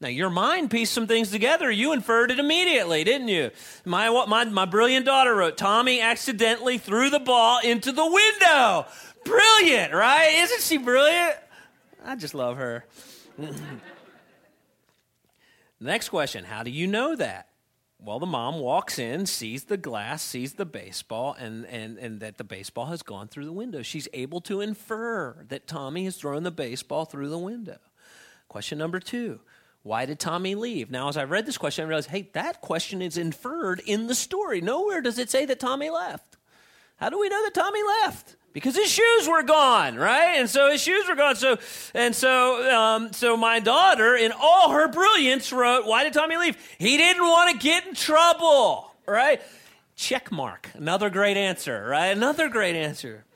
Now, 0.00 0.08
your 0.08 0.30
mind 0.30 0.70
pieced 0.70 0.92
some 0.92 1.06
things 1.06 1.30
together. 1.30 1.70
You 1.70 1.92
inferred 1.92 2.30
it 2.30 2.38
immediately, 2.38 3.04
didn't 3.04 3.28
you? 3.28 3.50
My, 3.84 4.10
my, 4.26 4.44
my 4.44 4.64
brilliant 4.64 5.06
daughter 5.06 5.34
wrote, 5.34 5.56
Tommy 5.56 6.00
accidentally 6.00 6.78
threw 6.78 7.10
the 7.10 7.20
ball 7.20 7.60
into 7.62 7.92
the 7.92 8.04
window. 8.04 8.86
Brilliant, 9.24 9.94
right? 9.94 10.34
Isn't 10.34 10.60
she 10.62 10.78
brilliant? 10.78 11.36
I 12.04 12.16
just 12.16 12.34
love 12.34 12.56
her. 12.58 12.84
Next 15.80 16.08
question 16.08 16.44
How 16.44 16.62
do 16.62 16.70
you 16.70 16.86
know 16.86 17.16
that? 17.16 17.48
Well, 17.98 18.18
the 18.18 18.26
mom 18.26 18.58
walks 18.58 18.98
in, 18.98 19.24
sees 19.24 19.64
the 19.64 19.78
glass, 19.78 20.22
sees 20.22 20.54
the 20.54 20.66
baseball, 20.66 21.34
and, 21.38 21.64
and, 21.66 21.96
and 21.96 22.20
that 22.20 22.36
the 22.36 22.44
baseball 22.44 22.86
has 22.86 23.02
gone 23.02 23.28
through 23.28 23.46
the 23.46 23.52
window. 23.52 23.80
She's 23.80 24.08
able 24.12 24.42
to 24.42 24.60
infer 24.60 25.46
that 25.48 25.66
Tommy 25.66 26.04
has 26.04 26.16
thrown 26.16 26.42
the 26.42 26.50
baseball 26.50 27.06
through 27.06 27.30
the 27.30 27.38
window. 27.38 27.78
Question 28.48 28.76
number 28.76 29.00
two 29.00 29.40
why 29.84 30.06
did 30.06 30.18
Tommy 30.18 30.54
leave? 30.54 30.90
Now, 30.90 31.08
as 31.08 31.18
I 31.18 31.24
read 31.24 31.44
this 31.44 31.58
question, 31.58 31.84
I 31.84 31.88
realized, 31.88 32.08
hey, 32.08 32.30
that 32.32 32.62
question 32.62 33.02
is 33.02 33.18
inferred 33.18 33.82
in 33.84 34.06
the 34.06 34.14
story. 34.14 34.62
Nowhere 34.62 35.02
does 35.02 35.18
it 35.18 35.28
say 35.28 35.44
that 35.44 35.60
Tommy 35.60 35.90
left. 35.90 36.38
How 36.96 37.10
do 37.10 37.20
we 37.20 37.28
know 37.28 37.44
that 37.44 37.52
Tommy 37.52 37.82
left? 38.02 38.36
Because 38.54 38.76
his 38.76 38.90
shoes 38.90 39.28
were 39.28 39.42
gone, 39.42 39.96
right? 39.96 40.36
And 40.36 40.48
so 40.48 40.70
his 40.70 40.80
shoes 40.80 41.06
were 41.06 41.16
gone. 41.16 41.36
So, 41.36 41.58
and 41.92 42.14
so, 42.14 42.74
um, 42.74 43.12
so 43.12 43.36
my 43.36 43.60
daughter, 43.60 44.16
in 44.16 44.32
all 44.32 44.70
her 44.70 44.88
brilliance, 44.88 45.52
wrote, 45.52 45.84
"Why 45.84 46.02
did 46.02 46.14
Tommy 46.14 46.38
leave? 46.38 46.56
He 46.78 46.96
didn't 46.96 47.22
want 47.22 47.52
to 47.52 47.58
get 47.58 47.86
in 47.86 47.94
trouble." 47.94 48.90
Right? 49.06 49.42
Check 49.96 50.32
mark. 50.32 50.70
Another 50.72 51.10
great 51.10 51.36
answer. 51.36 51.86
Right? 51.86 52.06
Another 52.06 52.48
great 52.48 52.74
answer. 52.74 53.26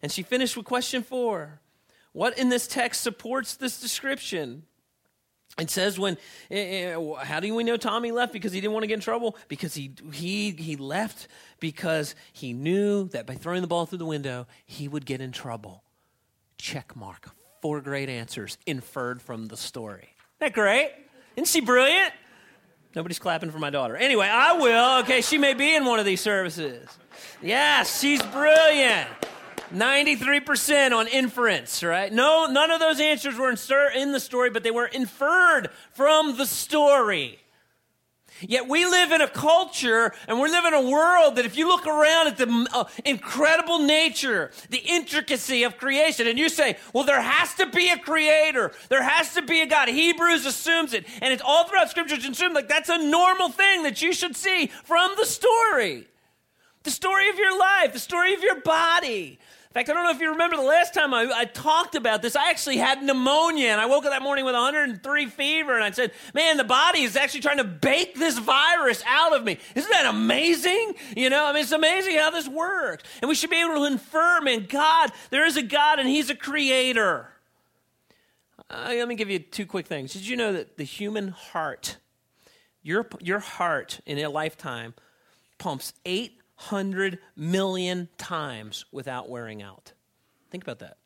And 0.00 0.12
she 0.12 0.22
finished 0.22 0.56
with 0.56 0.66
question 0.66 1.02
four. 1.02 1.60
What 2.12 2.38
in 2.38 2.50
this 2.50 2.68
text 2.68 3.00
supports 3.00 3.56
this 3.56 3.80
description? 3.80 4.62
It 5.58 5.70
says 5.70 5.98
when, 5.98 6.16
eh, 6.50 6.94
eh, 6.94 7.14
how 7.24 7.40
do 7.40 7.52
we 7.52 7.64
know 7.64 7.76
Tommy 7.76 8.12
left? 8.12 8.32
Because 8.32 8.52
he 8.52 8.60
didn't 8.60 8.74
want 8.74 8.84
to 8.84 8.86
get 8.86 8.94
in 8.94 9.00
trouble? 9.00 9.36
Because 9.48 9.74
he, 9.74 9.90
he, 10.12 10.52
he 10.52 10.76
left 10.76 11.26
because 11.58 12.14
he 12.32 12.52
knew 12.52 13.08
that 13.08 13.26
by 13.26 13.34
throwing 13.34 13.62
the 13.62 13.66
ball 13.66 13.84
through 13.84 13.98
the 13.98 14.06
window, 14.06 14.46
he 14.66 14.86
would 14.86 15.04
get 15.04 15.20
in 15.20 15.32
trouble. 15.32 15.82
Check 16.58 16.94
mark. 16.94 17.30
Four 17.60 17.80
great 17.80 18.08
answers 18.08 18.56
inferred 18.66 19.20
from 19.20 19.46
the 19.46 19.56
story. 19.56 20.14
Isn't 20.14 20.38
that 20.40 20.52
great? 20.52 20.92
Isn't 21.34 21.48
she 21.48 21.60
brilliant? 21.60 22.12
Nobody's 22.94 23.18
clapping 23.18 23.50
for 23.50 23.58
my 23.58 23.70
daughter. 23.70 23.96
Anyway, 23.96 24.26
I 24.26 24.52
will. 24.52 25.00
Okay, 25.00 25.20
she 25.20 25.38
may 25.38 25.54
be 25.54 25.74
in 25.74 25.84
one 25.84 25.98
of 25.98 26.04
these 26.04 26.20
services. 26.20 26.88
Yes, 27.42 28.00
she's 28.00 28.22
brilliant. 28.22 29.08
93% 29.70 30.92
on 30.92 31.08
inference, 31.08 31.82
right? 31.82 32.12
No, 32.12 32.46
none 32.46 32.70
of 32.70 32.80
those 32.80 33.00
answers 33.00 33.36
were 33.36 33.50
in 33.90 34.12
the 34.12 34.20
story, 34.20 34.50
but 34.50 34.62
they 34.62 34.70
were 34.70 34.86
inferred 34.86 35.70
from 35.92 36.36
the 36.36 36.46
story. 36.46 37.38
Yet 38.40 38.68
we 38.68 38.86
live 38.86 39.10
in 39.10 39.20
a 39.20 39.28
culture 39.28 40.12
and 40.28 40.40
we 40.40 40.50
live 40.50 40.64
in 40.64 40.74
a 40.74 40.88
world 40.88 41.36
that 41.36 41.44
if 41.44 41.56
you 41.56 41.66
look 41.66 41.86
around 41.86 42.28
at 42.28 42.36
the 42.36 42.68
uh, 42.72 42.84
incredible 43.04 43.80
nature, 43.80 44.52
the 44.70 44.78
intricacy 44.78 45.64
of 45.64 45.76
creation, 45.76 46.26
and 46.26 46.38
you 46.38 46.48
say, 46.48 46.76
well, 46.92 47.04
there 47.04 47.20
has 47.20 47.54
to 47.54 47.66
be 47.66 47.90
a 47.90 47.98
creator. 47.98 48.72
There 48.88 49.02
has 49.02 49.34
to 49.34 49.42
be 49.42 49.60
a 49.60 49.66
God. 49.66 49.88
Hebrews 49.88 50.46
assumes 50.46 50.94
it. 50.94 51.04
And 51.20 51.32
it's 51.32 51.42
all 51.44 51.64
throughout 51.64 51.90
scripture, 51.90 52.14
it's 52.14 52.28
assumed 52.28 52.54
like 52.54 52.68
that's 52.68 52.88
a 52.88 52.98
normal 52.98 53.48
thing 53.48 53.82
that 53.82 54.02
you 54.02 54.12
should 54.12 54.36
see 54.36 54.66
from 54.84 55.12
the 55.16 55.26
story. 55.26 56.06
The 56.84 56.90
story 56.90 57.28
of 57.28 57.38
your 57.38 57.58
life, 57.58 57.92
the 57.92 57.98
story 57.98 58.34
of 58.34 58.42
your 58.42 58.60
body, 58.60 59.38
in 59.70 59.74
fact, 59.74 59.90
I 59.90 59.92
don't 59.92 60.04
know 60.04 60.12
if 60.12 60.20
you 60.20 60.30
remember 60.30 60.56
the 60.56 60.62
last 60.62 60.94
time 60.94 61.12
I, 61.12 61.30
I, 61.30 61.44
talked 61.44 61.94
about 61.94 62.22
this. 62.22 62.34
I 62.34 62.48
actually 62.48 62.78
had 62.78 63.02
pneumonia, 63.02 63.68
and 63.68 63.78
I 63.78 63.84
woke 63.84 64.06
up 64.06 64.12
that 64.12 64.22
morning 64.22 64.46
with 64.46 64.54
103 64.54 65.26
fever, 65.26 65.74
and 65.74 65.84
I 65.84 65.90
said, 65.90 66.12
Man, 66.32 66.56
the 66.56 66.64
body 66.64 67.02
is 67.02 67.16
actually 67.16 67.42
trying 67.42 67.58
to 67.58 67.64
bake 67.64 68.14
this 68.14 68.38
virus 68.38 69.02
out 69.06 69.36
of 69.36 69.44
me. 69.44 69.58
Isn't 69.74 69.90
that 69.90 70.06
amazing? 70.06 70.94
You 71.14 71.28
know, 71.28 71.44
I 71.44 71.52
mean, 71.52 71.62
it's 71.62 71.72
amazing 71.72 72.16
how 72.16 72.30
this 72.30 72.48
works. 72.48 73.04
And 73.20 73.28
we 73.28 73.34
should 73.34 73.50
be 73.50 73.60
able 73.60 73.74
to 73.74 73.84
infer, 73.84 74.40
man, 74.40 74.66
God, 74.70 75.12
there 75.28 75.44
is 75.44 75.58
a 75.58 75.62
God, 75.62 75.98
and 75.98 76.08
He's 76.08 76.30
a 76.30 76.34
creator. 76.34 77.28
Uh, 78.70 78.86
let 78.88 79.06
me 79.06 79.16
give 79.16 79.28
you 79.28 79.38
two 79.38 79.66
quick 79.66 79.86
things. 79.86 80.14
Did 80.14 80.26
you 80.26 80.36
know 80.36 80.54
that 80.54 80.78
the 80.78 80.84
human 80.84 81.28
heart, 81.28 81.98
your, 82.82 83.06
your 83.20 83.40
heart 83.40 84.00
in 84.06 84.18
a 84.18 84.30
lifetime, 84.30 84.94
pumps 85.58 85.92
eight 86.06 86.37
100 86.58 87.18
million 87.36 88.08
times 88.18 88.84
without 88.90 89.28
wearing 89.28 89.62
out. 89.62 89.92
Think 90.50 90.64
about 90.64 90.80
that. 90.80 90.96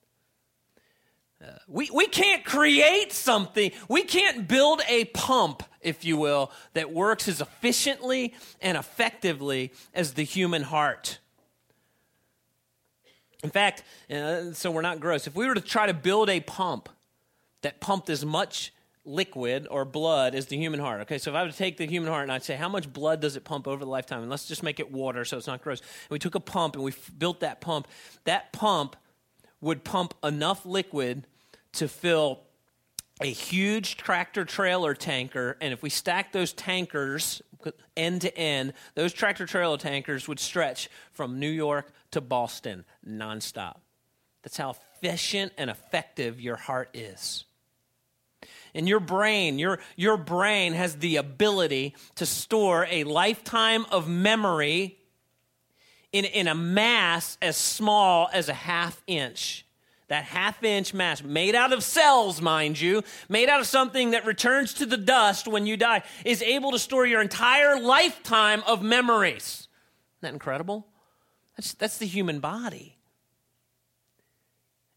Uh, 1.43 1.51
we, 1.67 1.91
we 1.93 2.07
can't 2.07 2.45
create 2.45 3.13
something. 3.13 3.73
We 3.89 4.05
can't 4.05 4.49
build 4.49 4.81
a 4.89 5.07
pump, 5.07 5.63
if 5.81 6.05
you 6.05 6.17
will, 6.17 6.53
that 6.75 6.93
works 6.93 7.29
as 7.29 7.41
efficiently 7.41 8.35
and 8.61 8.79
effectively 8.79 9.73
as 9.93 10.15
the 10.15 10.23
human 10.23 10.63
heart. 10.63 11.19
In 13.43 13.51
fact, 13.51 13.83
uh, 14.11 14.53
so 14.53 14.71
we're 14.71 14.83
not 14.83 15.01
gross. 15.01 15.27
If 15.27 15.35
we 15.35 15.47
were 15.47 15.55
to 15.55 15.61
try 15.61 15.87
to 15.87 15.95
build 15.95 16.31
a 16.31 16.41
pump 16.41 16.89
that 17.63 17.81
pumped 17.81 18.09
as 18.09 18.25
much 18.25 18.73
liquid 19.05 19.67
or 19.71 19.85
blood 19.85 20.35
is 20.35 20.47
the 20.47 20.57
human 20.57 20.81
heart. 20.81 21.01
Okay, 21.03 21.19
so 21.19 21.31
if 21.31 21.37
I 21.37 21.43
were 21.43 21.51
to 21.51 21.57
take 21.57 21.77
the 21.77 21.87
human 21.87 22.09
heart 22.09 22.23
and 22.23 22.33
I'd 22.33 22.45
say, 22.45 22.55
how 22.55 22.69
much 22.69 22.93
blood 22.93 23.21
does 23.21 23.37
it 23.37 23.45
pump 23.45 23.67
over 23.67 23.85
the 23.85 23.91
lifetime? 23.91 24.21
And 24.23 24.31
let's 24.31 24.47
just 24.47 24.63
make 24.63 24.79
it 24.81 24.93
water 24.93 25.25
so 25.25 25.37
it's 25.37 25.47
not 25.47 25.63
gross. 25.63 25.81
And 25.81 26.11
we 26.11 26.19
took 26.19 26.35
a 26.35 26.41
pump 26.41 26.75
and 26.75 26.85
we 26.85 26.93
f- 26.93 27.11
built 27.17 27.41
that 27.41 27.61
pump. 27.61 27.89
That 28.25 28.53
pump 28.53 28.97
would 29.61 29.85
pump 29.85 30.15
enough 30.23 30.65
liquid 30.65 31.27
to 31.73 31.89
fill 31.89 32.41
a 33.21 33.27
huge 33.27 33.97
tractor 33.97 34.45
trailer 34.45 34.95
tanker. 34.95 35.57
And 35.61 35.73
if 35.73 35.83
we 35.83 35.91
stack 35.91 36.33
those 36.33 36.53
tankers 36.53 37.43
end 37.97 38.23
to 38.23 38.37
end, 38.37 38.73
those 38.95 39.13
tractor 39.13 39.47
trailer 39.47 39.79
tankers 39.79 40.27
would 40.29 40.41
stretch 40.41 40.89
from 41.13 41.39
New 41.39 41.51
York 41.51 41.93
to 42.11 42.21
Boston 42.21 42.85
nonstop. 43.07 43.77
That's 44.43 44.57
how 44.57 44.71
efficient 44.71 45.53
and 45.57 45.71
effective 45.71 46.41
your 46.41 46.57
heart 46.57 46.91
is. 46.95 47.45
And 48.75 48.89
your 48.89 49.01
brain, 49.01 49.59
your, 49.59 49.81
your 49.97 50.17
brain 50.17 50.73
has 50.73 50.97
the 50.97 51.17
ability 51.17 51.95
to 52.15 52.25
store 52.25 52.87
a 52.91 53.05
lifetime 53.05 53.85
of 53.91 54.09
memory 54.09 54.99
in, 56.13 56.25
in 56.25 56.49
a 56.49 56.55
mass 56.55 57.37
as 57.43 57.57
small 57.57 58.29
as 58.33 58.49
a 58.49 58.55
half 58.55 59.03
inch. 59.07 59.67
That 60.09 60.25
half 60.25 60.63
inch 60.63 60.93
mass, 60.93 61.23
made 61.23 61.55
out 61.55 61.73
of 61.73 61.83
cells, 61.83 62.41
mind 62.41 62.81
you, 62.81 63.03
made 63.29 63.49
out 63.49 63.61
of 63.61 63.67
something 63.67 64.11
that 64.11 64.27
returns 64.27 64.75
to 64.75 64.87
the 64.87 64.99
dust 64.99 65.49
when 65.49 65.65
you 65.65 65.77
die, 65.77 66.03
is 66.25 66.43
able 66.43 66.73
to 66.73 66.79
store 66.79 67.07
your 67.07 67.23
entire 67.23 67.81
lifetime 67.81 68.63
of 68.67 68.83
memories. 68.83 69.69
Isn't 70.19 70.23
that 70.23 70.33
incredible? 70.35 70.87
That's, 71.57 71.75
that's 71.75 71.99
the 71.99 72.07
human 72.07 72.41
body. 72.41 72.99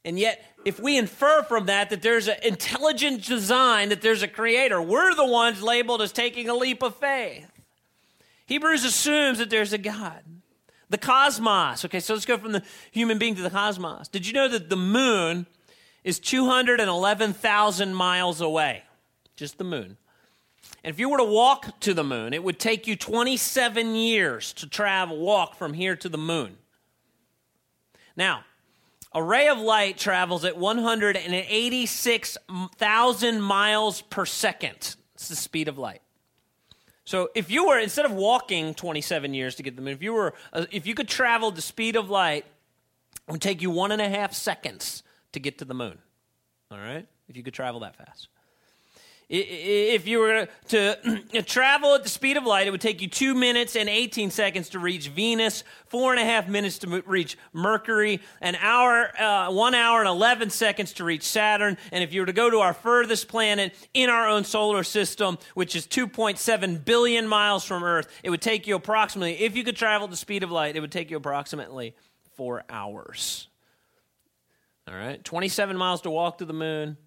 And 0.04 0.20
yet, 0.20 0.44
if 0.65 0.80
we 0.80 0.97
infer 0.97 1.43
from 1.43 1.67
that 1.67 1.91
that 1.91 2.01
there's 2.01 2.28
an 2.28 2.38
intelligent 2.43 3.23
design, 3.23 3.89
that 3.89 4.01
there's 4.01 4.23
a 4.23 4.28
creator, 4.28 4.82
we're 4.82 5.13
the 5.13 5.25
ones 5.25 5.62
labeled 5.62 6.01
as 6.01 6.12
taking 6.12 6.49
a 6.49 6.56
leap 6.56 6.82
of 6.82 6.95
faith. 6.95 7.49
Hebrews 8.47 8.84
assumes 8.84 9.38
that 9.38 9.51
there's 9.51 9.73
a 9.73 9.78
God. 9.78 10.21
The 10.89 10.97
cosmos. 10.97 11.86
Okay, 11.86 11.99
so 11.99 12.13
let's 12.13 12.25
go 12.25 12.38
from 12.38 12.51
the 12.51 12.63
human 12.91 13.17
being 13.17 13.36
to 13.36 13.41
the 13.41 13.49
cosmos. 13.49 14.08
Did 14.08 14.28
you 14.28 14.34
know 14.34 14.47
that 14.47 14.69
the 14.69 14.75
moon 14.75 15.45
is 16.04 16.19
211,000 16.19 17.93
miles 17.93 18.41
away? 18.41 18.84
Just 19.36 19.58
the 19.58 19.63
moon. 19.63 19.97
And 20.84 20.93
if 20.93 20.99
you 20.99 21.10
were 21.10 21.17
to 21.17 21.23
walk 21.23 21.80
to 21.82 21.93
the 21.93 22.04
moon, 22.04 22.34
it 22.34 22.43
would 22.43 22.60
take 22.60 22.88
you 22.88 22.95
27 22.95 23.95
years 23.95 24.54
to 24.54 24.67
travel, 24.67 25.17
walk 25.17 25.56
from 25.56 25.73
here 25.73 25.95
to 25.95 26.10
the 26.10 26.17
moon. 26.17 26.58
Now, 28.15 28.45
a 29.15 29.23
ray 29.23 29.47
of 29.47 29.58
light 29.58 29.97
travels 29.97 30.45
at 30.45 30.58
186,000 30.58 33.41
miles 33.41 34.01
per 34.01 34.25
second. 34.25 34.97
It's 35.15 35.30
the 35.30 35.38
speed 35.38 35.69
of 35.69 35.78
light. 35.78 36.01
So 37.06 37.30
if 37.34 37.49
you 37.49 37.67
were 37.67 37.80
instead 37.80 38.04
of 38.06 38.12
walking 38.12 38.73
27 38.73 39.34
years 39.34 39.56
to 39.56 39.63
get 39.63 39.69
to 39.71 39.78
the 39.78 39.82
moon, 39.82 39.93
if 39.93 40.04
you 40.04 40.12
were 40.13 40.34
uh, 40.51 40.65
if 40.71 40.86
you 40.86 40.93
could 40.93 41.08
travel 41.08 41.51
the 41.51 41.62
speed 41.62 41.95
of 41.95 42.10
light, 42.10 42.43
it 43.28 43.32
would 43.32 43.41
take 43.41 43.62
you 43.62 43.71
one 43.71 43.93
and 43.93 44.01
a 44.01 44.10
half 44.10 44.34
seconds 44.34 45.01
to 45.32 45.39
get 45.39 45.60
to 45.60 45.65
the 45.65 45.73
moon. 45.73 45.99
All 46.69 46.78
right, 46.78 47.08
if 47.30 47.38
you 47.38 47.43
could 47.43 47.54
travel 47.54 47.80
that 47.82 47.95
fast. 47.95 48.28
If 49.28 50.08
you 50.08 50.20
were 50.20 50.48
to 50.68 51.42
travel 51.46 51.96
at 51.96 52.04
the 52.04 52.10
speed 52.10 52.38
of 52.38 52.46
light, 52.46 52.68
it 52.68 52.72
would 52.72 52.82
take 52.82 53.02
you 53.02 53.08
two 53.08 53.34
minutes 53.34 53.76
and 53.76 53.90
18 53.90 54.30
seconds 54.30 54.70
to 54.70 54.80
reach 54.80 55.08
Venus, 55.08 55.64
four 55.88 56.12
and 56.12 56.22
a 56.22 56.26
half 56.26 56.48
minutes 56.48 56.78
to 56.80 57.02
reach 57.08 57.36
Mercury, 57.52 58.22
an 58.40 58.56
hour, 58.56 59.12
uh, 59.20 59.52
one 59.52 59.74
hour 59.74 60.00
and 60.00 60.08
11 60.08 60.52
seconds 60.52 60.94
to 60.94 61.04
reach 61.04 61.24
Saturn. 61.24 61.78
And 61.92 62.04
if 62.04 62.14
you 62.14 62.22
were 62.22 62.28
to 62.28 62.34
go 62.34 62.52
to 62.52 62.60
our 62.60 62.74
furthest 62.74 63.28
planet 63.28 63.74
in 63.96 64.12
our 64.12 64.30
own 64.30 64.44
solar 64.44 64.84
system, 64.84 65.40
which 65.56 65.76
is 65.76 65.88
2.7 65.88 66.86
billion 66.86 67.28
miles 67.28 67.64
from 67.64 67.84
Earth, 67.84 68.08
it 68.22 68.30
would 68.30 68.42
take 68.42 68.68
you 68.68 68.76
approximately, 68.76 69.40
if 69.40 69.56
you 69.56 69.64
could 69.64 69.76
travel 69.76 70.06
at 70.06 70.12
the 70.12 70.18
speed 70.18 70.44
of 70.44 70.52
light, 70.52 70.76
it 70.76 70.82
would 70.82 70.92
take 70.92 71.10
you 71.10 71.18
approximately 71.18 71.96
four 72.36 72.64
hours. 72.70 73.48
All 74.88 74.96
right, 74.96 75.24
27 75.24 75.76
miles 75.78 76.02
to 76.02 76.12
walk 76.12 76.38
to 76.38 76.46
the 76.46 76.54
moon, 76.54 76.98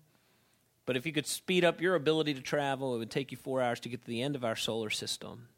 but 0.88 0.96
if 0.96 1.04
you 1.04 1.12
could 1.12 1.26
speed 1.26 1.66
up 1.66 1.82
your 1.82 1.94
ability 1.96 2.32
to 2.32 2.40
travel, 2.40 2.94
it 2.94 2.98
would 2.98 3.10
take 3.10 3.30
you 3.30 3.36
four 3.36 3.60
hours 3.60 3.78
to 3.78 3.90
get 3.90 4.00
to 4.00 4.06
the 4.06 4.22
end 4.22 4.34
of 4.34 4.42
our 4.42 4.56
solar 4.56 4.88
system. 4.88 5.48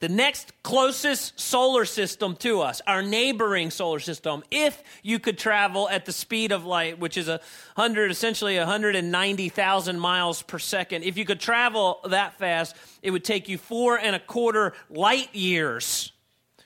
The 0.00 0.08
next 0.10 0.52
closest 0.62 1.40
solar 1.40 1.86
system 1.86 2.36
to 2.40 2.60
us, 2.60 2.82
our 2.86 3.00
neighboring 3.00 3.70
solar 3.70 3.98
system, 3.98 4.42
if 4.50 4.82
you 5.02 5.18
could 5.18 5.38
travel 5.38 5.88
at 5.88 6.04
the 6.04 6.12
speed 6.12 6.52
of 6.52 6.66
light, 6.66 6.98
which 6.98 7.16
is 7.16 7.26
a 7.26 7.40
hundred, 7.74 8.10
essentially 8.10 8.58
190,000 8.58 9.98
miles 9.98 10.42
per 10.42 10.58
second, 10.58 11.04
if 11.04 11.16
you 11.16 11.24
could 11.24 11.40
travel 11.40 12.00
that 12.06 12.36
fast, 12.38 12.76
it 13.00 13.12
would 13.12 13.24
take 13.24 13.48
you 13.48 13.56
four 13.56 13.98
and 13.98 14.14
a 14.14 14.20
quarter 14.20 14.74
light 14.90 15.34
years 15.34 16.12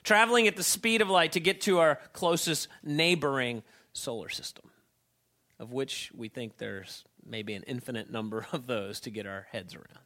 traveling 0.03 0.49
at 0.49 0.57
the 0.57 0.63
speed 0.63 1.01
of 1.01 1.09
light 1.09 1.31
to 1.31 1.39
get 1.39 1.61
to 1.61 1.79
our 1.79 1.97
closest 2.11 2.67
neighboring 2.83 3.63
solar 3.93 4.27
system 4.27 4.69
of 5.59 5.71
which 5.71 6.11
we 6.15 6.27
think 6.27 6.57
there's 6.57 7.03
maybe 7.25 7.53
an 7.53 7.63
infinite 7.63 8.11
number 8.11 8.47
of 8.51 8.67
those 8.67 8.99
to 9.01 9.09
get 9.09 9.25
our 9.25 9.47
heads 9.51 9.75
around. 9.75 10.05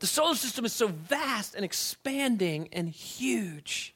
The 0.00 0.06
solar 0.06 0.34
system 0.34 0.64
is 0.64 0.72
so 0.72 0.88
vast 0.88 1.54
and 1.54 1.64
expanding 1.64 2.68
and 2.72 2.88
huge. 2.88 3.94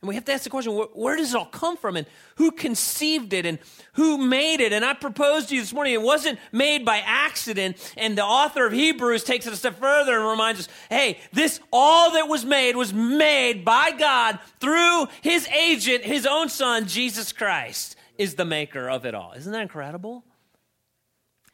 And 0.00 0.08
we 0.08 0.16
have 0.16 0.24
to 0.24 0.32
ask 0.32 0.44
the 0.44 0.50
question 0.50 0.72
where, 0.72 1.16
does 1.16 1.34
it 1.34 1.36
all 1.36 1.46
come 1.46 1.76
from? 1.76 1.96
And 1.96 2.06
who 2.36 2.50
conceived 2.50 3.32
it? 3.32 3.46
And 3.46 3.58
who 3.94 4.18
made 4.18 4.60
it? 4.60 4.72
And 4.72 4.84
I 4.84 4.94
proposed 4.94 5.48
to 5.48 5.54
you 5.54 5.60
this 5.60 5.72
morning, 5.72 5.94
it 5.94 6.02
wasn't 6.02 6.38
made 6.50 6.84
by 6.84 7.02
accident. 7.04 7.76
And 7.96 8.18
the 8.18 8.24
author 8.24 8.66
of 8.66 8.72
Hebrews 8.72 9.22
takes 9.22 9.46
it 9.46 9.52
a 9.52 9.56
step 9.56 9.78
further 9.78 10.16
and 10.18 10.28
reminds 10.28 10.60
us 10.60 10.68
hey, 10.90 11.18
this, 11.32 11.60
all 11.72 12.12
that 12.12 12.28
was 12.28 12.44
made, 12.44 12.76
was 12.76 12.92
made 12.92 13.64
by 13.64 13.92
God 13.92 14.38
through 14.60 15.06
his 15.20 15.46
agent, 15.48 16.04
his 16.04 16.26
own 16.26 16.48
son, 16.48 16.86
Jesus 16.86 17.32
Christ 17.32 17.96
is 18.18 18.34
the 18.34 18.44
maker 18.44 18.88
of 18.88 19.04
it 19.04 19.14
all. 19.14 19.32
Isn't 19.32 19.52
that 19.52 19.62
incredible? 19.62 20.24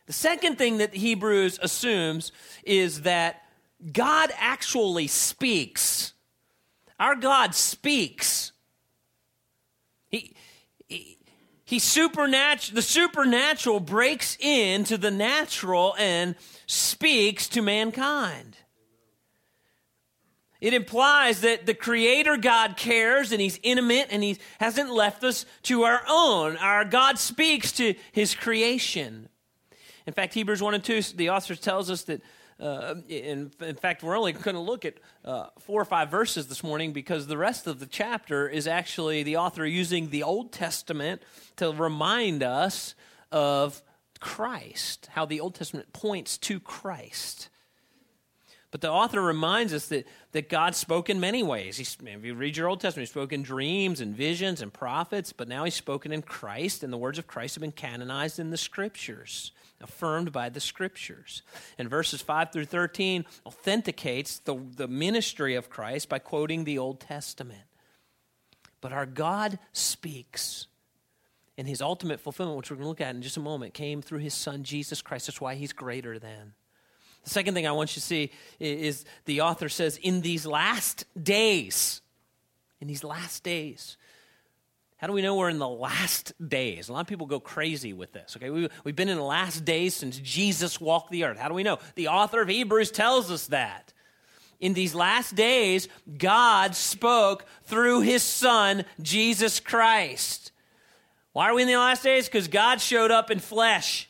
The 0.06 0.12
second 0.12 0.56
thing 0.56 0.78
that 0.78 0.94
Hebrews 0.94 1.58
assumes 1.62 2.32
is 2.64 3.02
that 3.02 3.42
God 3.92 4.30
actually 4.38 5.06
speaks. 5.06 6.14
Our 6.98 7.14
God 7.14 7.54
speaks. 7.54 8.52
He, 10.08 10.34
he, 10.88 11.18
he 11.64 11.78
supernatural, 11.78 12.74
the 12.74 12.82
supernatural 12.82 13.80
breaks 13.80 14.36
into 14.40 14.96
the 14.96 15.10
natural 15.10 15.94
and 15.98 16.34
speaks 16.66 17.48
to 17.50 17.62
mankind. 17.62 18.56
It 20.60 20.74
implies 20.74 21.42
that 21.42 21.66
the 21.66 21.74
Creator 21.74 22.38
God 22.38 22.76
cares 22.76 23.30
and 23.30 23.40
He's 23.40 23.60
intimate 23.62 24.08
and 24.10 24.22
He 24.22 24.38
hasn't 24.58 24.90
left 24.90 25.22
us 25.22 25.46
to 25.64 25.82
our 25.82 26.02
own. 26.08 26.56
Our 26.56 26.84
God 26.84 27.18
speaks 27.18 27.70
to 27.72 27.94
His 28.10 28.34
creation. 28.34 29.28
In 30.06 30.12
fact, 30.12 30.34
Hebrews 30.34 30.62
1 30.62 30.74
and 30.74 30.82
2, 30.82 31.02
the 31.16 31.30
author 31.30 31.54
tells 31.54 31.90
us 31.90 32.02
that, 32.04 32.22
uh, 32.58 32.96
in, 33.08 33.52
in, 33.60 33.76
fact, 33.76 34.02
we're 34.02 34.16
only 34.16 34.32
going 34.32 34.56
to 34.56 34.60
look 34.60 34.84
at 34.84 34.94
uh, 35.24 35.46
four 35.60 35.80
or 35.80 35.84
five 35.84 36.10
verses 36.10 36.48
this 36.48 36.64
morning 36.64 36.92
because 36.92 37.26
the 37.28 37.36
rest 37.36 37.66
of 37.68 37.78
the 37.78 37.86
chapter 37.86 38.48
is 38.48 38.66
actually 38.66 39.22
the 39.22 39.36
author 39.36 39.64
using 39.64 40.08
the 40.08 40.24
Old 40.24 40.50
Testament 40.50 41.22
to 41.56 41.72
remind 41.72 42.42
us 42.42 42.96
of 43.30 43.80
Christ, 44.18 45.08
how 45.12 45.24
the 45.24 45.40
Old 45.40 45.54
Testament 45.54 45.92
points 45.92 46.36
to 46.38 46.58
Christ. 46.58 47.48
But 48.70 48.82
the 48.82 48.90
author 48.90 49.22
reminds 49.22 49.72
us 49.72 49.88
that, 49.88 50.06
that 50.32 50.50
God 50.50 50.74
spoke 50.74 51.08
in 51.08 51.20
many 51.20 51.42
ways. 51.42 51.80
If 51.80 52.24
you 52.24 52.34
read 52.34 52.56
your 52.56 52.68
Old 52.68 52.80
Testament, 52.80 53.08
he 53.08 53.10
spoke 53.10 53.32
in 53.32 53.42
dreams 53.42 54.00
and 54.00 54.14
visions 54.14 54.60
and 54.60 54.70
prophets, 54.72 55.32
but 55.32 55.48
now 55.48 55.64
he's 55.64 55.74
spoken 55.74 56.12
in 56.12 56.20
Christ, 56.20 56.82
and 56.82 56.92
the 56.92 56.98
words 56.98 57.18
of 57.18 57.26
Christ 57.26 57.54
have 57.54 57.62
been 57.62 57.72
canonized 57.72 58.38
in 58.38 58.50
the 58.50 58.58
scriptures, 58.58 59.52
affirmed 59.80 60.32
by 60.32 60.50
the 60.50 60.60
scriptures. 60.60 61.42
And 61.78 61.88
verses 61.88 62.20
5 62.20 62.52
through 62.52 62.66
13 62.66 63.24
authenticates 63.46 64.40
the, 64.40 64.60
the 64.76 64.88
ministry 64.88 65.54
of 65.54 65.70
Christ 65.70 66.10
by 66.10 66.18
quoting 66.18 66.64
the 66.64 66.76
Old 66.76 67.00
Testament. 67.00 67.62
But 68.82 68.92
our 68.92 69.06
God 69.06 69.58
speaks. 69.72 70.66
And 71.56 71.66
his 71.66 71.82
ultimate 71.82 72.20
fulfillment, 72.20 72.58
which 72.58 72.70
we're 72.70 72.76
going 72.76 72.84
to 72.84 72.88
look 72.90 73.00
at 73.00 73.14
in 73.14 73.22
just 73.22 73.36
a 73.36 73.40
moment, 73.40 73.74
came 73.74 74.00
through 74.00 74.20
his 74.20 74.34
son 74.34 74.62
Jesus 74.62 75.02
Christ. 75.02 75.26
That's 75.26 75.40
why 75.40 75.56
he's 75.56 75.72
greater 75.72 76.18
than. 76.18 76.52
The 77.24 77.30
second 77.30 77.54
thing 77.54 77.66
I 77.66 77.72
want 77.72 77.90
you 77.90 78.00
to 78.00 78.06
see 78.06 78.30
is 78.58 79.04
the 79.24 79.42
author 79.42 79.68
says, 79.68 79.96
in 79.98 80.20
these 80.20 80.46
last 80.46 81.04
days, 81.20 82.00
in 82.80 82.88
these 82.88 83.04
last 83.04 83.42
days. 83.42 83.96
How 84.98 85.06
do 85.06 85.12
we 85.12 85.22
know 85.22 85.36
we're 85.36 85.48
in 85.48 85.60
the 85.60 85.68
last 85.68 86.32
days? 86.48 86.88
A 86.88 86.92
lot 86.92 87.02
of 87.02 87.06
people 87.06 87.26
go 87.26 87.38
crazy 87.38 87.92
with 87.92 88.12
this. 88.12 88.36
Okay, 88.36 88.50
we, 88.50 88.68
we've 88.82 88.96
been 88.96 89.08
in 89.08 89.16
the 89.16 89.22
last 89.22 89.64
days 89.64 89.94
since 89.94 90.18
Jesus 90.18 90.80
walked 90.80 91.10
the 91.10 91.22
earth. 91.24 91.38
How 91.38 91.48
do 91.48 91.54
we 91.54 91.62
know? 91.62 91.78
The 91.94 92.08
author 92.08 92.42
of 92.42 92.48
Hebrews 92.48 92.90
tells 92.90 93.30
us 93.30 93.46
that. 93.48 93.92
In 94.58 94.74
these 94.74 94.96
last 94.96 95.36
days, 95.36 95.86
God 96.18 96.74
spoke 96.74 97.46
through 97.64 98.00
his 98.00 98.24
son, 98.24 98.84
Jesus 99.00 99.60
Christ. 99.60 100.50
Why 101.32 101.48
are 101.48 101.54
we 101.54 101.62
in 101.62 101.68
the 101.68 101.76
last 101.76 102.02
days? 102.02 102.26
Because 102.26 102.48
God 102.48 102.80
showed 102.80 103.12
up 103.12 103.30
in 103.30 103.38
flesh. 103.38 104.08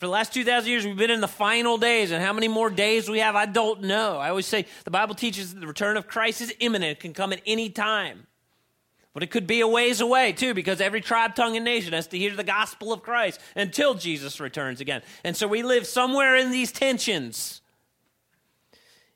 For 0.00 0.06
the 0.06 0.12
last 0.12 0.32
2,000 0.32 0.70
years, 0.70 0.86
we've 0.86 0.96
been 0.96 1.10
in 1.10 1.20
the 1.20 1.28
final 1.28 1.76
days, 1.76 2.10
and 2.10 2.24
how 2.24 2.32
many 2.32 2.48
more 2.48 2.70
days 2.70 3.10
we 3.10 3.18
have, 3.18 3.36
I 3.36 3.44
don't 3.44 3.82
know. 3.82 4.16
I 4.16 4.30
always 4.30 4.46
say 4.46 4.64
the 4.84 4.90
Bible 4.90 5.14
teaches 5.14 5.52
that 5.52 5.60
the 5.60 5.66
return 5.66 5.98
of 5.98 6.08
Christ 6.08 6.40
is 6.40 6.54
imminent, 6.58 6.92
it 6.92 7.00
can 7.00 7.12
come 7.12 7.34
at 7.34 7.42
any 7.46 7.68
time. 7.68 8.26
But 9.12 9.22
it 9.22 9.30
could 9.30 9.46
be 9.46 9.60
a 9.60 9.68
ways 9.68 10.00
away, 10.00 10.32
too, 10.32 10.54
because 10.54 10.80
every 10.80 11.02
tribe, 11.02 11.34
tongue, 11.34 11.54
and 11.54 11.66
nation 11.66 11.92
has 11.92 12.06
to 12.06 12.16
hear 12.16 12.34
the 12.34 12.42
gospel 12.42 12.94
of 12.94 13.02
Christ 13.02 13.42
until 13.54 13.92
Jesus 13.92 14.40
returns 14.40 14.80
again. 14.80 15.02
And 15.22 15.36
so 15.36 15.46
we 15.46 15.62
live 15.62 15.86
somewhere 15.86 16.34
in 16.34 16.50
these 16.50 16.72
tensions. 16.72 17.60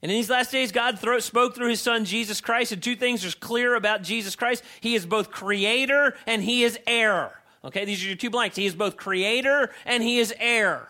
And 0.03 0.13
in 0.13 0.19
these 0.19 0.29
last 0.29 0.53
days, 0.53 0.71
God 0.71 0.99
spoke 1.21 1.55
through 1.55 1.71
his 1.71 1.81
son, 1.81 2.05
Jesus 2.05 2.43
Christ, 2.43 2.73
and 2.73 2.83
two 2.83 2.95
things 2.95 3.25
are 3.25 3.35
clear 3.39 3.75
about 3.75 4.03
Jesus 4.03 4.37
Christ. 4.37 4.63
He 4.83 4.95
is 4.95 5.07
both 5.07 5.31
creator 5.31 6.15
and 6.27 6.43
he 6.43 6.63
is 6.63 6.79
heir. 6.87 7.33
Okay, 7.65 7.87
these 7.87 8.05
are 8.05 8.09
your 8.09 8.17
two 8.17 8.31
blanks. 8.31 8.57
He 8.57 8.67
is 8.67 8.75
both 8.75 8.97
creator 8.97 9.71
and 9.87 10.03
he 10.03 10.19
is 10.19 10.35
heir. 10.39 10.87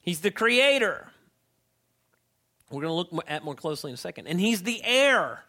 He's 0.00 0.20
the 0.20 0.30
creator. 0.30 1.08
We're 2.70 2.82
going 2.82 2.90
to 2.90 3.16
look 3.16 3.24
at 3.26 3.42
more 3.42 3.54
closely 3.54 3.90
in 3.90 3.94
a 3.94 3.98
second. 3.98 4.26
And 4.26 4.38
he's 4.38 4.62
the 4.62 4.82
heir. 4.84 5.44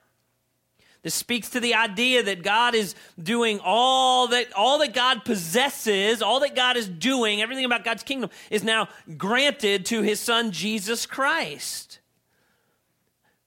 This 1.01 1.13
speaks 1.13 1.49
to 1.51 1.59
the 1.59 1.75
idea 1.75 2.23
that 2.23 2.43
God 2.43 2.75
is 2.75 2.93
doing 3.21 3.59
all 3.63 4.27
that 4.29 4.51
all 4.53 4.79
that 4.79 4.93
God 4.93 5.23
possesses, 5.23 6.21
all 6.21 6.41
that 6.41 6.55
God 6.55 6.75
is 6.75 6.89
doing, 6.89 7.41
everything 7.41 7.63
about 7.63 7.85
God's 7.85 8.03
kingdom 8.03 8.29
is 8.49 8.63
now 8.63 8.89
granted 9.17 9.85
to 9.87 10.01
his 10.01 10.19
son 10.19 10.51
Jesus 10.51 11.05
Christ. 11.05 11.99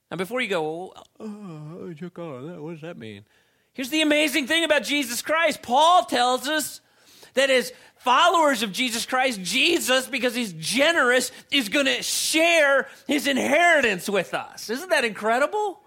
Now 0.09 0.17
before 0.17 0.41
you 0.41 0.47
go, 0.47 0.93
oh, 1.19 1.27
what 2.59 2.71
does 2.71 2.81
that 2.81 2.97
mean? 2.97 3.25
Here's 3.73 3.89
the 3.89 4.01
amazing 4.01 4.47
thing 4.47 4.63
about 4.63 4.83
Jesus 4.83 5.21
Christ. 5.21 5.61
Paul 5.61 6.05
tells 6.05 6.47
us 6.47 6.79
that 7.33 7.49
as 7.49 7.71
followers 7.97 8.61
of 8.61 8.71
Jesus 8.71 9.05
Christ, 9.05 9.41
Jesus, 9.41 10.07
because 10.07 10.35
he's 10.35 10.53
generous, 10.53 11.31
is 11.51 11.69
going 11.69 11.87
to 11.87 12.03
share 12.03 12.87
his 13.07 13.27
inheritance 13.27 14.07
with 14.09 14.33
us. 14.33 14.69
Isn't 14.69 14.89
that 14.89 15.05
incredible? 15.05 15.79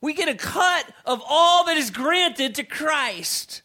We 0.00 0.14
get 0.14 0.28
a 0.28 0.34
cut 0.34 0.86
of 1.04 1.22
all 1.28 1.66
that 1.66 1.76
is 1.76 1.90
granted 1.90 2.54
to 2.54 2.64
Christ 2.64 3.62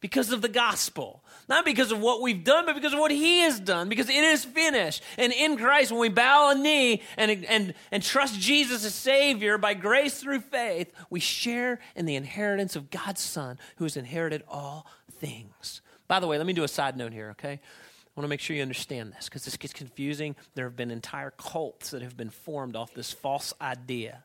because 0.00 0.30
of 0.30 0.40
the 0.40 0.48
gospel. 0.48 1.23
Not 1.48 1.64
because 1.64 1.92
of 1.92 2.00
what 2.00 2.22
we've 2.22 2.42
done, 2.42 2.66
but 2.66 2.74
because 2.74 2.92
of 2.92 2.98
what 2.98 3.10
He 3.10 3.40
has 3.40 3.60
done, 3.60 3.88
because 3.88 4.08
it 4.08 4.14
is 4.14 4.44
finished. 4.44 5.02
And 5.18 5.32
in 5.32 5.56
Christ, 5.56 5.90
when 5.90 6.00
we 6.00 6.08
bow 6.08 6.50
a 6.50 6.54
knee 6.54 7.02
and, 7.16 7.44
and, 7.48 7.74
and 7.90 8.02
trust 8.02 8.40
Jesus 8.40 8.84
as 8.84 8.94
Savior 8.94 9.58
by 9.58 9.74
grace 9.74 10.20
through 10.20 10.40
faith, 10.40 10.92
we 11.10 11.20
share 11.20 11.80
in 11.94 12.06
the 12.06 12.16
inheritance 12.16 12.76
of 12.76 12.90
God's 12.90 13.20
Son 13.20 13.58
who 13.76 13.84
has 13.84 13.96
inherited 13.96 14.42
all 14.48 14.86
things. 15.18 15.80
By 16.08 16.20
the 16.20 16.26
way, 16.26 16.38
let 16.38 16.46
me 16.46 16.52
do 16.52 16.64
a 16.64 16.68
side 16.68 16.96
note 16.96 17.12
here, 17.12 17.30
okay? 17.30 17.52
I 17.52 18.20
want 18.20 18.24
to 18.24 18.28
make 18.28 18.40
sure 18.40 18.54
you 18.54 18.62
understand 18.62 19.12
this 19.12 19.24
because 19.24 19.44
this 19.44 19.56
gets 19.56 19.72
confusing. 19.72 20.36
There 20.54 20.66
have 20.66 20.76
been 20.76 20.92
entire 20.92 21.32
cults 21.32 21.90
that 21.90 22.02
have 22.02 22.16
been 22.16 22.30
formed 22.30 22.76
off 22.76 22.94
this 22.94 23.12
false 23.12 23.52
idea. 23.60 24.22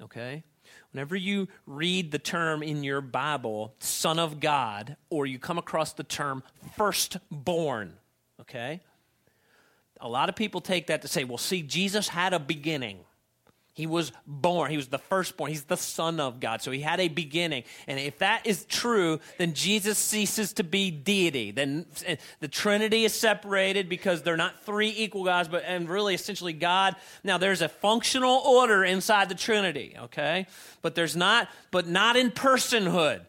Okay? 0.00 0.44
Whenever 0.92 1.16
you 1.16 1.48
read 1.66 2.10
the 2.10 2.18
term 2.18 2.62
in 2.62 2.84
your 2.84 3.00
Bible, 3.00 3.74
Son 3.78 4.18
of 4.18 4.40
God, 4.40 4.96
or 5.08 5.24
you 5.24 5.38
come 5.38 5.58
across 5.58 5.94
the 5.94 6.04
term 6.04 6.42
firstborn, 6.76 7.94
okay? 8.40 8.80
A 10.00 10.08
lot 10.08 10.28
of 10.28 10.36
people 10.36 10.60
take 10.60 10.88
that 10.88 11.00
to 11.02 11.08
say, 11.08 11.24
well, 11.24 11.38
see, 11.38 11.62
Jesus 11.62 12.08
had 12.08 12.34
a 12.34 12.38
beginning. 12.38 13.00
He 13.74 13.86
was 13.86 14.12
born. 14.26 14.70
He 14.70 14.76
was 14.76 14.88
the 14.88 14.98
firstborn. 14.98 15.50
He's 15.50 15.64
the 15.64 15.78
Son 15.78 16.20
of 16.20 16.40
God. 16.40 16.60
So 16.60 16.70
he 16.70 16.80
had 16.80 17.00
a 17.00 17.08
beginning. 17.08 17.64
And 17.86 17.98
if 17.98 18.18
that 18.18 18.46
is 18.46 18.66
true, 18.66 19.18
then 19.38 19.54
Jesus 19.54 19.96
ceases 19.96 20.52
to 20.54 20.64
be 20.64 20.90
deity. 20.90 21.52
Then 21.52 21.86
the 22.40 22.48
Trinity 22.48 23.04
is 23.04 23.14
separated 23.14 23.88
because 23.88 24.22
they're 24.22 24.36
not 24.36 24.62
three 24.64 24.90
equal 24.90 25.24
gods, 25.24 25.48
but 25.48 25.64
and 25.66 25.88
really 25.88 26.14
essentially 26.14 26.52
God. 26.52 26.96
Now 27.24 27.38
there's 27.38 27.62
a 27.62 27.68
functional 27.68 28.42
order 28.44 28.84
inside 28.84 29.30
the 29.30 29.34
Trinity, 29.34 29.96
okay? 29.98 30.46
But 30.82 30.94
there's 30.94 31.16
not, 31.16 31.48
but 31.70 31.86
not 31.86 32.16
in 32.16 32.30
personhood. 32.30 33.22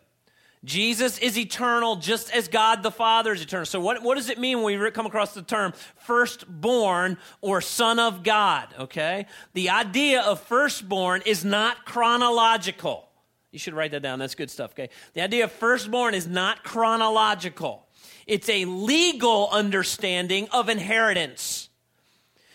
Jesus 0.64 1.18
is 1.20 1.38
eternal 1.38 1.98
just 1.98 2.34
as 2.34 2.48
God 2.48 2.84
the 2.84 2.92
Father 2.92 3.34
is 3.34 3.42
eternal. 3.42 3.66
So, 3.66 3.82
what, 3.82 4.02
what 4.02 4.16
does 4.16 4.30
it 4.30 4.40
mean 4.40 4.62
when 4.62 4.80
we 4.80 4.92
come 4.92 5.06
across 5.06 5.34
the 5.34 5.42
term 5.42 5.74
firstborn 5.98 7.18
or 7.42 7.60
son 7.60 8.00
of 8.00 8.24
God? 8.24 8.74
Okay? 8.80 9.26
The 9.54 9.70
idea 9.70 10.22
of 10.22 10.40
firstborn 10.40 11.22
is 11.26 11.44
not 11.44 11.86
chronological. 11.86 13.10
You 13.54 13.60
should 13.60 13.76
write 13.76 13.92
that 13.92 14.02
down. 14.02 14.20
That's 14.20 14.36
good 14.36 14.50
stuff, 14.50 14.72
okay? 14.72 14.90
The 15.14 15.22
idea 15.22 15.44
of 15.44 15.52
firstborn 15.52 16.16
is 16.16 16.28
not 16.28 16.64
chronological, 16.64 17.88
it's 18.26 18.50
a 18.50 18.66
legal 18.66 19.50
understanding 19.52 20.48
of 20.52 20.70
inheritance, 20.70 21.70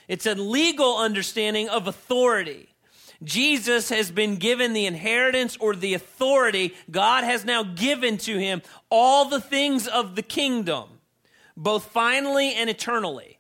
it's 0.08 0.26
a 0.26 0.34
legal 0.34 0.96
understanding 0.96 1.68
of 1.68 1.86
authority. 1.86 2.67
Jesus 3.22 3.88
has 3.88 4.10
been 4.10 4.36
given 4.36 4.72
the 4.72 4.86
inheritance 4.86 5.56
or 5.60 5.74
the 5.74 5.94
authority. 5.94 6.74
God 6.90 7.24
has 7.24 7.44
now 7.44 7.62
given 7.64 8.16
to 8.18 8.38
him 8.38 8.62
all 8.90 9.28
the 9.28 9.40
things 9.40 9.88
of 9.88 10.14
the 10.14 10.22
kingdom, 10.22 10.84
both 11.56 11.86
finally 11.86 12.54
and 12.54 12.70
eternally. 12.70 13.38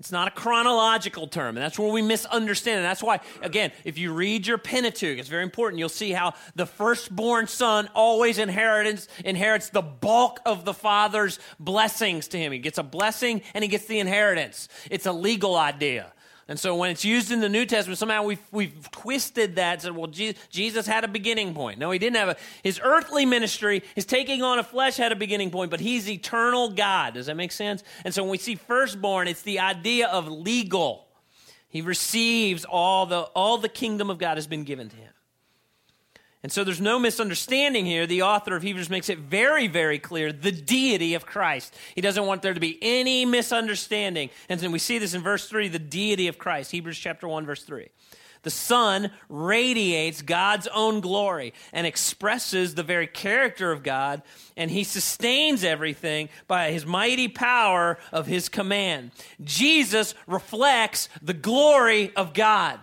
It's 0.00 0.10
not 0.10 0.26
a 0.26 0.32
chronological 0.32 1.28
term, 1.28 1.56
and 1.56 1.58
that's 1.58 1.78
where 1.78 1.92
we 1.92 2.02
misunderstand. 2.02 2.78
And 2.78 2.84
that's 2.84 3.04
why, 3.04 3.20
again, 3.40 3.70
if 3.84 3.98
you 3.98 4.12
read 4.12 4.48
your 4.48 4.58
Pentateuch, 4.58 5.16
it's 5.16 5.28
very 5.28 5.44
important. 5.44 5.78
You'll 5.78 5.88
see 5.88 6.10
how 6.10 6.34
the 6.56 6.66
firstborn 6.66 7.46
son 7.46 7.88
always 7.94 8.38
inherits, 8.38 9.06
inherits 9.24 9.68
the 9.68 9.80
bulk 9.80 10.40
of 10.44 10.64
the 10.64 10.74
father's 10.74 11.38
blessings 11.60 12.26
to 12.28 12.36
him. 12.36 12.50
He 12.50 12.58
gets 12.58 12.78
a 12.78 12.82
blessing 12.82 13.42
and 13.54 13.62
he 13.62 13.68
gets 13.68 13.84
the 13.84 14.00
inheritance. 14.00 14.68
It's 14.90 15.06
a 15.06 15.12
legal 15.12 15.54
idea. 15.54 16.12
And 16.52 16.60
so 16.60 16.76
when 16.76 16.90
it's 16.90 17.02
used 17.02 17.32
in 17.32 17.40
the 17.40 17.48
New 17.48 17.64
Testament, 17.64 17.96
somehow 17.96 18.24
we've, 18.24 18.38
we've 18.50 18.90
twisted 18.90 19.56
that 19.56 19.72
and 19.72 19.80
said, 19.80 19.96
well, 19.96 20.06
Jesus 20.06 20.86
had 20.86 21.02
a 21.02 21.08
beginning 21.08 21.54
point. 21.54 21.78
No, 21.78 21.90
he 21.90 21.98
didn't 21.98 22.16
have 22.16 22.28
a, 22.28 22.36
his 22.62 22.78
earthly 22.84 23.24
ministry, 23.24 23.82
his 23.94 24.04
taking 24.04 24.42
on 24.42 24.58
a 24.58 24.62
flesh 24.62 24.98
had 24.98 25.12
a 25.12 25.16
beginning 25.16 25.50
point, 25.50 25.70
but 25.70 25.80
he's 25.80 26.10
eternal 26.10 26.68
God. 26.68 27.14
Does 27.14 27.24
that 27.24 27.36
make 27.36 27.52
sense? 27.52 27.82
And 28.04 28.12
so 28.12 28.22
when 28.22 28.32
we 28.32 28.36
see 28.36 28.56
firstborn, 28.56 29.28
it's 29.28 29.40
the 29.40 29.60
idea 29.60 30.08
of 30.08 30.28
legal. 30.28 31.06
He 31.70 31.80
receives 31.80 32.66
all 32.66 33.06
the, 33.06 33.20
all 33.34 33.56
the 33.56 33.70
kingdom 33.70 34.10
of 34.10 34.18
God 34.18 34.36
has 34.36 34.46
been 34.46 34.64
given 34.64 34.90
to 34.90 34.96
him. 34.96 35.14
And 36.42 36.50
so 36.50 36.64
there's 36.64 36.80
no 36.80 36.98
misunderstanding 36.98 37.86
here. 37.86 38.04
The 38.04 38.22
author 38.22 38.56
of 38.56 38.64
Hebrews 38.64 38.90
makes 38.90 39.08
it 39.08 39.18
very, 39.18 39.68
very 39.68 40.00
clear 40.00 40.32
the 40.32 40.50
deity 40.50 41.14
of 41.14 41.24
Christ. 41.24 41.72
He 41.94 42.00
doesn't 42.00 42.26
want 42.26 42.42
there 42.42 42.54
to 42.54 42.60
be 42.60 42.78
any 42.82 43.24
misunderstanding. 43.24 44.30
And 44.48 44.58
then 44.58 44.72
we 44.72 44.80
see 44.80 44.98
this 44.98 45.14
in 45.14 45.22
verse 45.22 45.48
3 45.48 45.68
the 45.68 45.78
deity 45.78 46.26
of 46.26 46.38
Christ. 46.38 46.72
Hebrews 46.72 46.98
chapter 46.98 47.28
1, 47.28 47.46
verse 47.46 47.62
3. 47.62 47.88
The 48.42 48.50
Son 48.50 49.12
radiates 49.28 50.20
God's 50.20 50.66
own 50.74 51.00
glory 51.00 51.54
and 51.72 51.86
expresses 51.86 52.74
the 52.74 52.82
very 52.82 53.06
character 53.06 53.70
of 53.70 53.84
God, 53.84 54.22
and 54.56 54.68
he 54.68 54.82
sustains 54.82 55.62
everything 55.62 56.28
by 56.48 56.72
his 56.72 56.84
mighty 56.84 57.28
power 57.28 57.98
of 58.10 58.26
his 58.26 58.48
command. 58.48 59.12
Jesus 59.44 60.16
reflects 60.26 61.08
the 61.22 61.34
glory 61.34 62.12
of 62.16 62.34
God. 62.34 62.80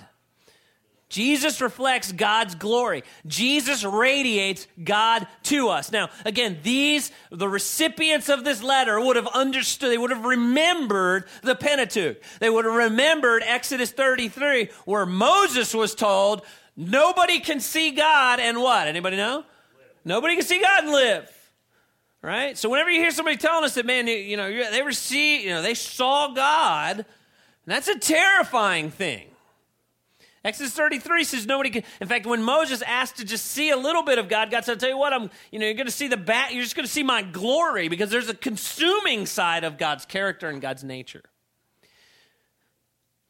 Jesus 1.09 1.59
reflects 1.59 2.11
God's 2.11 2.53
glory. 2.53 3.03
Jesus 3.25 3.83
radiates 3.83 4.67
God 4.81 5.27
to 5.43 5.69
us. 5.69 5.91
Now, 5.91 6.09
again, 6.23 6.59
these, 6.61 7.11
the 7.31 7.49
recipients 7.49 8.29
of 8.29 8.43
this 8.43 8.61
letter 8.61 8.99
would 8.99 9.15
have 9.15 9.27
understood, 9.27 9.91
they 9.91 9.97
would 9.97 10.11
have 10.11 10.23
remembered 10.23 11.25
the 11.41 11.55
Pentateuch. 11.55 12.21
They 12.39 12.49
would 12.49 12.65
have 12.65 12.75
remembered 12.75 13.41
Exodus 13.43 13.91
33, 13.91 14.69
where 14.85 15.07
Moses 15.07 15.73
was 15.73 15.95
told, 15.95 16.43
nobody 16.77 17.39
can 17.39 17.59
see 17.59 17.89
God 17.89 18.39
and 18.39 18.59
what? 18.59 18.87
Anybody 18.87 19.17
know? 19.17 19.37
Live. 19.37 19.45
Nobody 20.05 20.35
can 20.35 20.45
see 20.45 20.61
God 20.61 20.83
and 20.83 20.93
live. 20.93 21.35
Right? 22.21 22.55
So 22.55 22.69
whenever 22.69 22.91
you 22.91 22.99
hear 22.99 23.11
somebody 23.11 23.37
telling 23.37 23.63
us 23.63 23.73
that, 23.75 23.85
man, 23.85 24.05
you 24.05 24.37
know, 24.37 24.69
they 24.69 24.83
were 24.83 24.91
see, 24.91 25.41
you 25.41 25.49
know, 25.49 25.63
they 25.63 25.73
saw 25.73 26.27
God, 26.33 27.05
that's 27.65 27.87
a 27.87 27.97
terrifying 27.97 28.91
thing. 28.91 29.29
Exodus 30.43 30.73
33 30.73 31.23
says 31.25 31.45
nobody 31.45 31.69
can. 31.69 31.83
In 31.99 32.07
fact, 32.07 32.25
when 32.25 32.41
Moses 32.41 32.81
asked 32.83 33.17
to 33.17 33.25
just 33.25 33.45
see 33.45 33.71
a 33.71 33.77
little 33.77 34.03
bit 34.03 34.19
of 34.19 34.29
God, 34.29 34.49
God 34.49 34.63
said, 34.63 34.73
I'll 34.73 34.77
tell 34.77 34.89
you 34.89 34.97
what, 34.97 35.11
I'm, 35.11 35.29
you 35.51 35.59
know, 35.59 35.65
you're 35.65 35.75
going 35.75 35.85
to 35.85 35.91
see 35.91 36.07
the 36.07 36.17
bat, 36.17 36.53
you're 36.53 36.63
just 36.63 36.75
going 36.75 36.85
to 36.85 36.91
see 36.91 37.03
my 37.03 37.21
glory 37.21 37.89
because 37.89 38.09
there's 38.09 38.29
a 38.29 38.33
consuming 38.33 39.25
side 39.25 39.63
of 39.63 39.77
God's 39.77 40.05
character 40.05 40.47
and 40.47 40.61
God's 40.61 40.83
nature. 40.83 41.23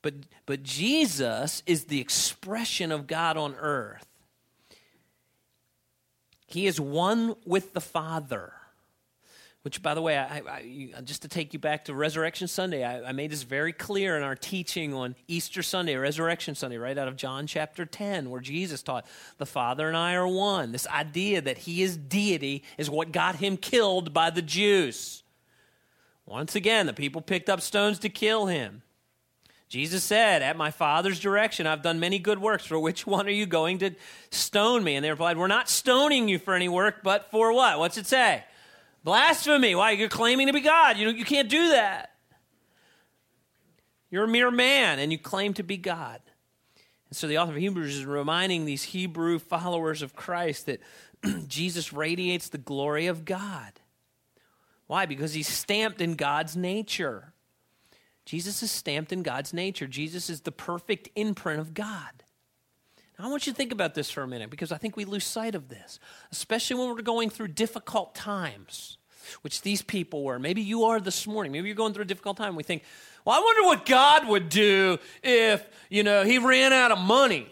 But, 0.01 0.13
but 0.45 0.63
Jesus 0.63 1.63
is 1.65 1.85
the 1.85 1.99
expression 1.99 2.91
of 2.91 3.07
God 3.07 3.37
on 3.37 3.55
earth. 3.55 4.05
He 6.45 6.67
is 6.67 6.79
one 6.79 7.35
with 7.45 7.73
the 7.73 7.81
Father. 7.81 8.53
Which, 9.63 9.81
by 9.81 9.93
the 9.93 10.01
way, 10.01 10.17
I, 10.17 10.37
I, 10.37 11.01
just 11.03 11.23
to 11.23 11.27
take 11.27 11.51
you 11.51 11.59
back 11.59 11.85
to 11.85 11.93
Resurrection 11.93 12.47
Sunday, 12.47 12.85
I, 12.85 13.09
I, 13.09 13.11
made 13.11 13.29
this 13.29 13.43
very 13.43 13.73
clear 13.73 14.15
in 14.15 14.23
our 14.23 14.35
teaching 14.35 14.93
on 14.93 15.15
Easter 15.27 15.61
Sunday, 15.61 15.95
Resurrection 15.95 16.55
Sunday, 16.55 16.77
right 16.77 16.97
out 16.97 17.09
of 17.09 17.17
John 17.17 17.45
chapter 17.45 17.85
10, 17.85 18.29
where 18.29 18.39
Jesus 18.39 18.81
taught 18.81 19.05
the 19.37 19.45
Father 19.45 19.89
and 19.89 19.97
I 19.97 20.13
are 20.13 20.27
one. 20.27 20.71
This 20.71 20.87
idea 20.87 21.41
that 21.41 21.57
he 21.59 21.83
is 21.83 21.97
deity 21.97 22.63
is 22.77 22.89
what 22.89 23.11
got 23.11 23.35
him 23.35 23.57
killed 23.57 24.13
by 24.13 24.29
the 24.29 24.41
Jews. 24.41 25.23
Once 26.25 26.55
again, 26.55 26.85
the 26.85 26.93
people 26.93 27.21
picked 27.21 27.49
up 27.49 27.59
stones 27.59 27.99
to 27.99 28.07
kill 28.07 28.45
him. 28.45 28.81
Jesus 29.67 30.05
said, 30.05 30.41
At 30.41 30.55
my 30.55 30.71
Father's 30.71 31.19
direction, 31.19 31.67
I've 31.67 31.81
done 31.81 31.99
many 31.99 32.17
good 32.17 32.39
works. 32.39 32.65
For 32.65 32.79
which 32.79 33.05
one 33.05 33.27
are 33.27 33.31
you 33.31 33.45
going 33.45 33.79
to 33.79 33.91
stone 34.31 34.85
me? 34.85 34.95
And 34.95 35.03
they 35.03 35.09
replied, 35.09 35.37
We're 35.37 35.47
not 35.47 35.67
stoning 35.67 36.29
you 36.29 36.39
for 36.39 36.53
any 36.53 36.69
work, 36.69 37.03
but 37.03 37.29
for 37.29 37.51
what? 37.51 37.77
What's 37.77 37.97
it 37.97 38.07
say? 38.07 38.45
Blasphemy. 39.03 39.75
Why? 39.75 39.91
You're 39.91 40.09
claiming 40.09 40.47
to 40.47 40.53
be 40.53 40.61
God. 40.61 40.97
You, 40.97 41.09
you 41.09 41.25
can't 41.25 41.49
do 41.49 41.69
that. 41.69 42.15
You're 44.09 44.25
a 44.25 44.27
mere 44.27 44.51
man 44.51 44.99
and 44.99 45.11
you 45.11 45.17
claim 45.19 45.53
to 45.55 45.63
be 45.63 45.77
God. 45.77 46.21
And 47.09 47.17
so 47.17 47.27
the 47.27 47.37
author 47.37 47.53
of 47.53 47.57
Hebrews 47.57 47.97
is 47.97 48.05
reminding 48.05 48.65
these 48.65 48.83
Hebrew 48.83 49.39
followers 49.39 50.01
of 50.01 50.15
Christ 50.15 50.67
that 50.67 50.81
Jesus 51.47 51.93
radiates 51.93 52.49
the 52.49 52.57
glory 52.57 53.07
of 53.07 53.25
God. 53.25 53.73
Why? 54.87 55.05
Because 55.05 55.33
he's 55.33 55.47
stamped 55.47 56.01
in 56.01 56.15
God's 56.15 56.55
nature. 56.55 57.33
Jesus 58.25 58.61
is 58.61 58.71
stamped 58.71 59.11
in 59.11 59.23
God's 59.23 59.53
nature. 59.53 59.87
Jesus 59.87 60.29
is 60.29 60.41
the 60.41 60.51
perfect 60.51 61.09
imprint 61.15 61.59
of 61.59 61.73
God. 61.73 62.23
I 63.25 63.27
want 63.27 63.45
you 63.45 63.53
to 63.53 63.57
think 63.57 63.73
about 63.73 63.95
this 63.95 64.09
for 64.09 64.23
a 64.23 64.27
minute 64.27 64.49
because 64.49 64.71
I 64.71 64.77
think 64.77 64.95
we 64.95 65.03
lose 65.03 65.25
sight 65.25 65.53
of 65.53 65.67
this, 65.67 65.99
especially 66.31 66.77
when 66.77 66.95
we're 66.95 67.01
going 67.01 67.29
through 67.29 67.49
difficult 67.49 68.15
times, 68.15 68.97
which 69.41 69.61
these 69.61 69.81
people 69.81 70.23
were. 70.23 70.39
Maybe 70.39 70.61
you 70.61 70.85
are 70.85 71.01
this 71.01 71.27
morning. 71.27 71.51
Maybe 71.51 71.67
you're 71.67 71.75
going 71.75 71.93
through 71.93 72.03
a 72.03 72.07
difficult 72.07 72.37
time. 72.37 72.55
We 72.55 72.63
think, 72.63 72.83
well, 73.25 73.35
I 73.35 73.43
wonder 73.43 73.63
what 73.63 73.85
God 73.85 74.27
would 74.27 74.47
do 74.47 74.99
if, 75.21 75.67
you 75.89 76.03
know, 76.03 76.23
he 76.23 76.37
ran 76.37 76.71
out 76.71 76.91
of 76.91 76.99
money. 76.99 77.51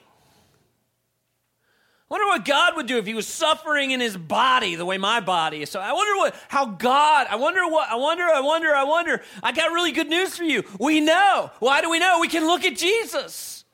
I 2.10 2.14
wonder 2.14 2.28
what 2.28 2.46
God 2.46 2.78
would 2.78 2.88
do 2.88 2.98
if 3.00 3.06
he 3.06 3.14
was 3.14 3.28
suffering 3.28 3.92
in 3.92 4.00
his 4.00 4.16
body 4.16 4.76
the 4.76 4.86
way 4.86 4.98
my 4.98 5.20
body 5.20 5.62
is. 5.64 5.70
So 5.70 5.82
I 5.82 5.92
wonder 5.92 6.18
what, 6.18 6.36
how 6.48 6.68
God, 6.68 7.28
I 7.30 7.36
wonder 7.36 7.68
what, 7.68 7.90
I 7.90 7.96
wonder, 7.96 8.24
I 8.24 8.40
wonder, 8.40 8.74
I 8.74 8.86
wonder. 8.86 9.22
I 9.44 9.52
got 9.52 9.74
really 9.74 9.92
good 9.92 10.08
news 10.08 10.38
for 10.38 10.46
you. 10.46 10.64
We 10.80 11.02
know. 11.02 11.52
Why 11.60 11.82
do 11.82 11.90
we 11.90 12.00
know? 12.00 12.20
We 12.22 12.30
can 12.30 12.48
look 12.48 12.64
at 12.64 12.78
Jesus. 12.78 13.66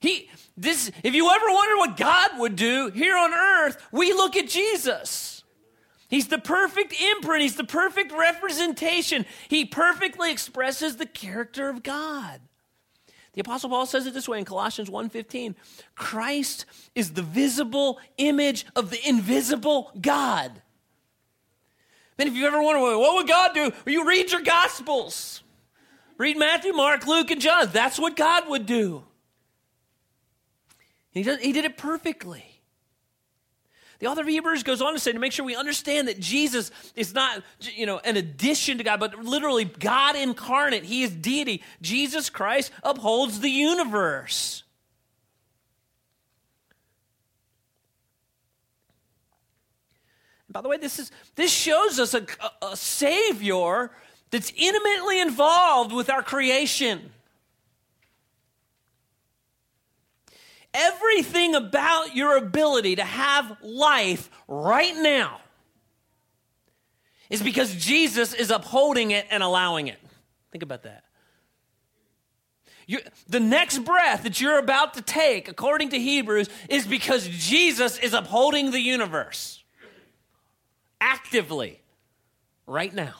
He, 0.00 0.28
this, 0.56 0.90
if 1.02 1.14
you 1.14 1.30
ever 1.30 1.46
wonder 1.48 1.76
what 1.76 1.96
God 1.96 2.38
would 2.38 2.56
do 2.56 2.90
here 2.94 3.16
on 3.16 3.34
earth, 3.34 3.86
we 3.92 4.12
look 4.12 4.36
at 4.36 4.48
Jesus. 4.48 5.44
He's 6.08 6.28
the 6.28 6.38
perfect 6.38 6.94
imprint, 7.00 7.42
he's 7.42 7.56
the 7.56 7.64
perfect 7.64 8.12
representation. 8.12 9.26
He 9.48 9.64
perfectly 9.64 10.30
expresses 10.30 10.96
the 10.96 11.06
character 11.06 11.68
of 11.68 11.82
God. 11.82 12.40
The 13.34 13.40
apostle 13.40 13.68
Paul 13.68 13.84
says 13.84 14.06
it 14.06 14.14
this 14.14 14.28
way 14.28 14.38
in 14.38 14.46
Colossians 14.46 14.88
1:15, 14.88 15.56
Christ 15.94 16.64
is 16.94 17.12
the 17.12 17.22
visible 17.22 18.00
image 18.16 18.64
of 18.74 18.88
the 18.90 19.06
invisible 19.06 19.92
God. 20.00 20.62
And 22.18 22.28
if 22.28 22.34
you 22.34 22.46
ever 22.46 22.62
wonder, 22.62 22.80
what 22.98 23.16
would 23.16 23.28
God 23.28 23.52
do? 23.52 23.72
You 23.84 24.08
read 24.08 24.32
your 24.32 24.40
Gospels. 24.40 25.42
Read 26.16 26.38
Matthew, 26.38 26.72
Mark, 26.72 27.06
Luke, 27.06 27.30
and 27.30 27.42
John. 27.42 27.68
That's 27.70 27.98
what 27.98 28.16
God 28.16 28.48
would 28.48 28.64
do. 28.64 29.04
He, 31.16 31.22
does, 31.22 31.40
he 31.40 31.52
did 31.52 31.64
it 31.64 31.78
perfectly. 31.78 32.44
The 34.00 34.06
author 34.06 34.20
of 34.20 34.26
Hebrews 34.26 34.62
goes 34.62 34.82
on 34.82 34.92
to 34.92 34.98
say 34.98 35.12
to 35.12 35.18
make 35.18 35.32
sure 35.32 35.46
we 35.46 35.56
understand 35.56 36.08
that 36.08 36.20
Jesus 36.20 36.70
is 36.94 37.14
not, 37.14 37.42
you 37.60 37.86
know, 37.86 37.98
an 38.00 38.18
addition 38.18 38.76
to 38.76 38.84
God, 38.84 39.00
but 39.00 39.24
literally 39.24 39.64
God 39.64 40.14
incarnate. 40.14 40.84
He 40.84 41.02
is 41.02 41.10
deity. 41.10 41.62
Jesus 41.80 42.28
Christ 42.28 42.70
upholds 42.82 43.40
the 43.40 43.48
universe. 43.48 44.62
by 50.50 50.62
the 50.62 50.70
way, 50.70 50.78
this 50.78 50.98
is 50.98 51.10
this 51.34 51.52
shows 51.52 51.98
us 51.98 52.14
a, 52.14 52.24
a, 52.62 52.66
a 52.68 52.76
Savior 52.78 53.90
that's 54.30 54.50
intimately 54.56 55.20
involved 55.20 55.92
with 55.92 56.08
our 56.08 56.22
creation. 56.22 57.12
Everything 60.76 61.54
about 61.54 62.14
your 62.14 62.36
ability 62.36 62.96
to 62.96 63.04
have 63.04 63.56
life 63.62 64.30
right 64.46 64.94
now 64.96 65.40
is 67.30 67.42
because 67.42 67.74
Jesus 67.74 68.34
is 68.34 68.50
upholding 68.50 69.10
it 69.10 69.26
and 69.30 69.42
allowing 69.42 69.88
it. 69.88 69.98
Think 70.52 70.62
about 70.62 70.84
that. 70.84 71.04
You, 72.86 73.00
the 73.28 73.40
next 73.40 73.80
breath 73.80 74.22
that 74.22 74.40
you're 74.40 74.58
about 74.58 74.94
to 74.94 75.02
take, 75.02 75.48
according 75.48 75.88
to 75.88 75.98
Hebrews, 75.98 76.48
is 76.68 76.86
because 76.86 77.26
Jesus 77.26 77.98
is 77.98 78.14
upholding 78.14 78.70
the 78.70 78.80
universe 78.80 79.64
actively 81.00 81.80
right 82.66 82.94
now. 82.94 83.14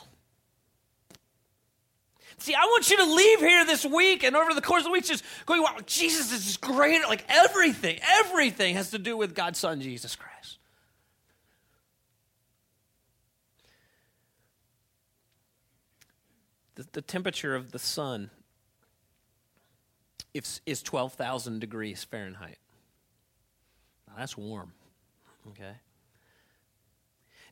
See, 2.46 2.54
I 2.54 2.64
want 2.66 2.88
you 2.88 2.96
to 2.98 3.12
leave 3.12 3.40
here 3.40 3.64
this 3.64 3.84
week 3.84 4.22
and 4.22 4.36
over 4.36 4.54
the 4.54 4.62
course 4.62 4.82
of 4.82 4.84
the 4.84 4.90
week 4.92 5.04
just 5.04 5.24
going, 5.46 5.62
wow, 5.62 5.78
Jesus 5.84 6.30
is 6.30 6.44
just 6.44 6.60
great. 6.60 7.02
Like 7.08 7.24
everything, 7.28 7.98
everything 8.20 8.76
has 8.76 8.92
to 8.92 9.00
do 9.00 9.16
with 9.16 9.34
God's 9.34 9.58
Son, 9.58 9.80
Jesus 9.80 10.14
Christ. 10.14 10.58
The, 16.76 16.86
the 16.92 17.02
temperature 17.02 17.56
of 17.56 17.72
the 17.72 17.80
sun 17.80 18.30
is, 20.32 20.60
is 20.66 20.84
12,000 20.84 21.58
degrees 21.58 22.04
Fahrenheit. 22.04 22.58
Now, 24.06 24.14
that's 24.18 24.36
warm, 24.36 24.72
okay? 25.48 25.78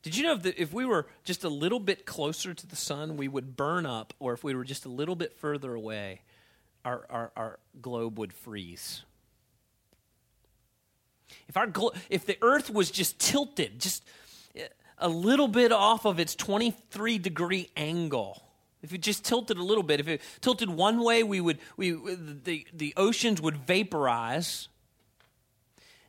Did 0.05 0.19
you 0.19 0.23
know 0.23 0.37
that 0.37 0.61
if 0.61 0.71
we 0.75 0.85
were 0.85 1.07
just 1.25 1.45
a 1.45 1.49
little 1.49 1.81
bit 1.81 2.05
closer 2.05 2.53
to 2.53 2.67
the 2.67 2.77
sun, 2.77 3.17
we 3.17 3.27
would 3.27 3.57
burn 3.57 3.87
up, 3.87 4.12
or 4.19 4.35
if 4.35 4.45
we 4.45 4.55
were 4.55 4.62
just 4.62 4.85
a 4.85 4.90
little 4.90 5.17
bit 5.17 5.33
further 5.33 5.73
away, 5.73 6.21
our, 6.85 7.07
our, 7.09 7.33
our 7.35 7.59
globe 7.81 8.19
would 8.19 8.35
freeze? 8.35 9.03
If, 11.49 11.57
our 11.57 11.67
glo- 11.67 11.93
if 12.11 12.27
the 12.27 12.37
earth 12.43 12.69
was 12.69 12.90
just 12.90 13.19
tilted, 13.19 13.81
just 13.81 14.05
eh, 14.55 14.69
a 14.99 15.09
little 15.09 15.49
bit 15.49 15.73
off 15.73 16.05
of 16.05 16.21
its 16.21 16.35
23 16.35 17.17
degree 17.17 17.71
angle, 17.75 18.45
if 18.83 18.93
it 18.93 19.01
just 19.01 19.25
tilted 19.25 19.57
a 19.57 19.64
little 19.64 19.83
bit, 19.83 20.01
if 20.01 20.09
it 20.09 20.21
tilted 20.43 20.69
one 20.69 21.03
way, 21.03 21.23
we 21.23 21.40
would, 21.40 21.61
we, 21.79 21.93
the, 21.93 22.67
the 22.75 22.93
oceans 22.99 23.40
would 23.40 23.57
vaporize 23.57 24.69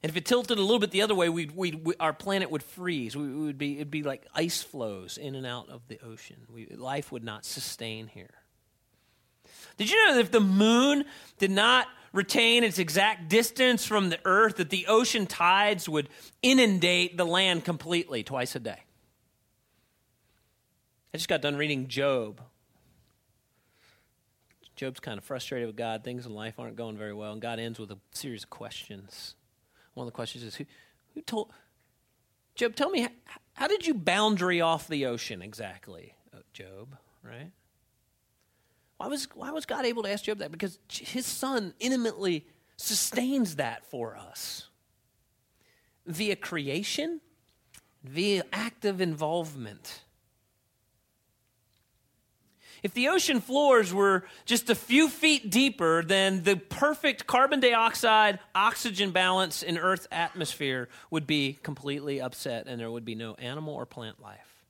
and 0.05 0.11
if 0.11 0.17
it 0.17 0.25
tilted 0.25 0.59
a 0.59 0.61
little 0.61 0.77
bit 0.77 0.91
the 0.91 1.01
other 1.01 1.15
way, 1.15 1.29
we'd, 1.29 1.55
we'd, 1.55 1.83
we, 1.83 1.95
our 1.99 2.13
planet 2.13 2.51
would 2.51 2.61
freeze. 2.61 3.17
We, 3.17 3.27
would 3.27 3.57
be, 3.57 3.77
it'd 3.77 3.89
be 3.89 4.03
like 4.03 4.23
ice 4.35 4.61
floes 4.61 5.17
in 5.17 5.33
and 5.33 5.47
out 5.47 5.67
of 5.69 5.81
the 5.87 5.99
ocean. 6.05 6.45
We, 6.47 6.67
life 6.67 7.11
would 7.11 7.23
not 7.23 7.43
sustain 7.43 8.05
here. 8.05 8.35
Did 9.77 9.89
you 9.89 10.05
know 10.05 10.13
that 10.13 10.19
if 10.19 10.29
the 10.29 10.39
moon 10.39 11.05
did 11.39 11.49
not 11.49 11.87
retain 12.13 12.63
its 12.63 12.77
exact 12.77 13.29
distance 13.29 13.83
from 13.83 14.09
the 14.09 14.19
earth, 14.25 14.57
that 14.57 14.69
the 14.69 14.85
ocean 14.85 15.25
tides 15.25 15.89
would 15.89 16.07
inundate 16.43 17.17
the 17.17 17.25
land 17.25 17.65
completely 17.65 18.21
twice 18.21 18.55
a 18.55 18.59
day? 18.59 18.83
I 21.15 21.17
just 21.17 21.29
got 21.29 21.41
done 21.41 21.55
reading 21.55 21.87
Job. 21.87 22.41
Job's 24.75 24.99
kind 24.99 25.17
of 25.17 25.23
frustrated 25.23 25.65
with 25.65 25.77
God. 25.77 26.03
Things 26.03 26.27
in 26.27 26.35
life 26.35 26.59
aren't 26.59 26.75
going 26.75 26.95
very 26.95 27.15
well. 27.15 27.31
And 27.31 27.41
God 27.41 27.57
ends 27.57 27.79
with 27.79 27.89
a 27.89 27.97
series 28.11 28.43
of 28.43 28.51
questions. 28.51 29.33
One 29.95 30.05
of 30.05 30.13
the 30.13 30.15
questions 30.15 30.43
is 30.43 30.55
who, 30.55 30.65
who 31.13 31.21
told 31.21 31.51
Job, 32.53 32.75
tell 32.75 32.89
me, 32.89 33.01
how, 33.01 33.09
how 33.53 33.67
did 33.67 33.85
you 33.85 33.93
boundary 33.93 34.61
off 34.61 34.87
the 34.87 35.07
ocean 35.07 35.41
exactly, 35.41 36.13
uh, 36.33 36.39
Job, 36.53 36.95
right? 37.21 37.51
Why 38.97 39.07
was, 39.07 39.27
why 39.33 39.51
was 39.51 39.65
God 39.65 39.85
able 39.85 40.03
to 40.03 40.11
ask 40.11 40.23
Job 40.23 40.37
that? 40.37 40.51
Because 40.51 40.79
his 40.89 41.25
son 41.25 41.73
intimately 41.79 42.47
sustains 42.77 43.57
that 43.57 43.85
for 43.85 44.15
us 44.15 44.69
via 46.05 46.35
creation, 46.35 47.19
via 48.03 48.43
active 48.53 49.01
involvement. 49.01 50.01
If 52.85 52.93
the 52.93 53.07
ocean 53.07 53.41
floors 53.41 53.91
were 53.91 54.25
just 54.45 54.69
a 54.69 54.75
few 54.75 55.09
feet 55.09 55.49
deeper, 55.49 56.03
then 56.03 56.43
the 56.43 56.55
perfect 56.55 57.25
carbon 57.25 57.59
dioxide 57.59 58.37
oxygen 58.53 59.09
balance 59.09 59.63
in 59.63 59.79
Earth's 59.79 60.07
atmosphere 60.11 60.87
would 61.09 61.25
be 61.25 61.57
completely 61.63 62.21
upset 62.21 62.67
and 62.67 62.79
there 62.79 62.91
would 62.91 63.03
be 63.03 63.15
no 63.15 63.33
animal 63.39 63.73
or 63.73 63.87
plant 63.87 64.21
life. 64.21 64.63